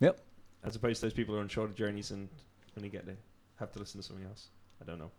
Yep. 0.00 0.18
As 0.64 0.76
opposed 0.76 1.00
to 1.00 1.06
those 1.06 1.12
people 1.12 1.34
who 1.34 1.38
are 1.38 1.42
on 1.42 1.48
shorter 1.48 1.72
journeys 1.72 2.10
and 2.10 2.28
only 2.76 2.88
get 2.88 3.06
to 3.06 3.14
have 3.58 3.70
to 3.72 3.78
listen 3.78 4.00
to 4.00 4.06
something 4.06 4.24
else. 4.26 4.48
I 4.82 4.84
don't 4.84 4.98
know. 4.98 5.10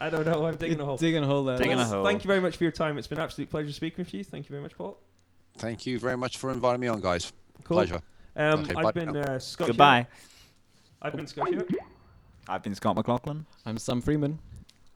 I 0.00 0.10
don't 0.10 0.26
know. 0.26 0.44
I'm 0.46 0.56
digging 0.56 0.80
a 0.80 0.84
hole. 0.84 0.96
Digging 0.96 1.22
a 1.22 1.26
hole 1.26 1.44
there. 1.44 1.56
Digging 1.56 1.78
a 1.78 1.84
hole. 1.84 2.04
Thank 2.04 2.24
you 2.24 2.28
very 2.28 2.40
much 2.40 2.56
for 2.56 2.64
your 2.64 2.72
time. 2.72 2.98
It's 2.98 3.06
been 3.06 3.18
an 3.18 3.24
absolute 3.24 3.48
pleasure 3.50 3.72
speaking 3.72 4.04
with 4.04 4.12
you. 4.12 4.24
Thank 4.24 4.46
you 4.46 4.50
very 4.50 4.62
much, 4.62 4.76
Paul. 4.76 4.98
Thank 5.58 5.86
you 5.86 6.00
very 6.00 6.16
much 6.16 6.38
for 6.38 6.50
inviting 6.50 6.80
me 6.80 6.88
on, 6.88 7.00
guys. 7.00 7.32
Cool. 7.62 7.76
Pleasure. 7.76 8.00
Um, 8.36 8.64
Okay, 8.64 8.74
I've 8.74 8.82
bye 8.84 8.92
been 8.92 9.16
uh, 9.16 9.38
Scott. 9.38 9.68
Goodbye. 9.68 9.96
Hewitt. 9.98 10.08
I've 11.02 11.16
been 11.16 11.26
Scott 11.28 11.48
Hewitt. 11.48 11.68
I've 12.48 12.62
been 12.62 12.74
Scott 12.74 12.96
McLaughlin. 12.96 13.46
I'm 13.64 13.78
Sam 13.78 14.00
Freeman. 14.00 14.38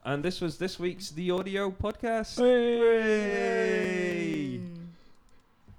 And 0.05 0.25
this 0.25 0.41
was 0.41 0.59
this 0.59 0.79
week's 0.79 1.11
The 1.11 1.31
Audio 1.31 1.71
Podcast. 1.71 2.39
Hey! 2.39 4.48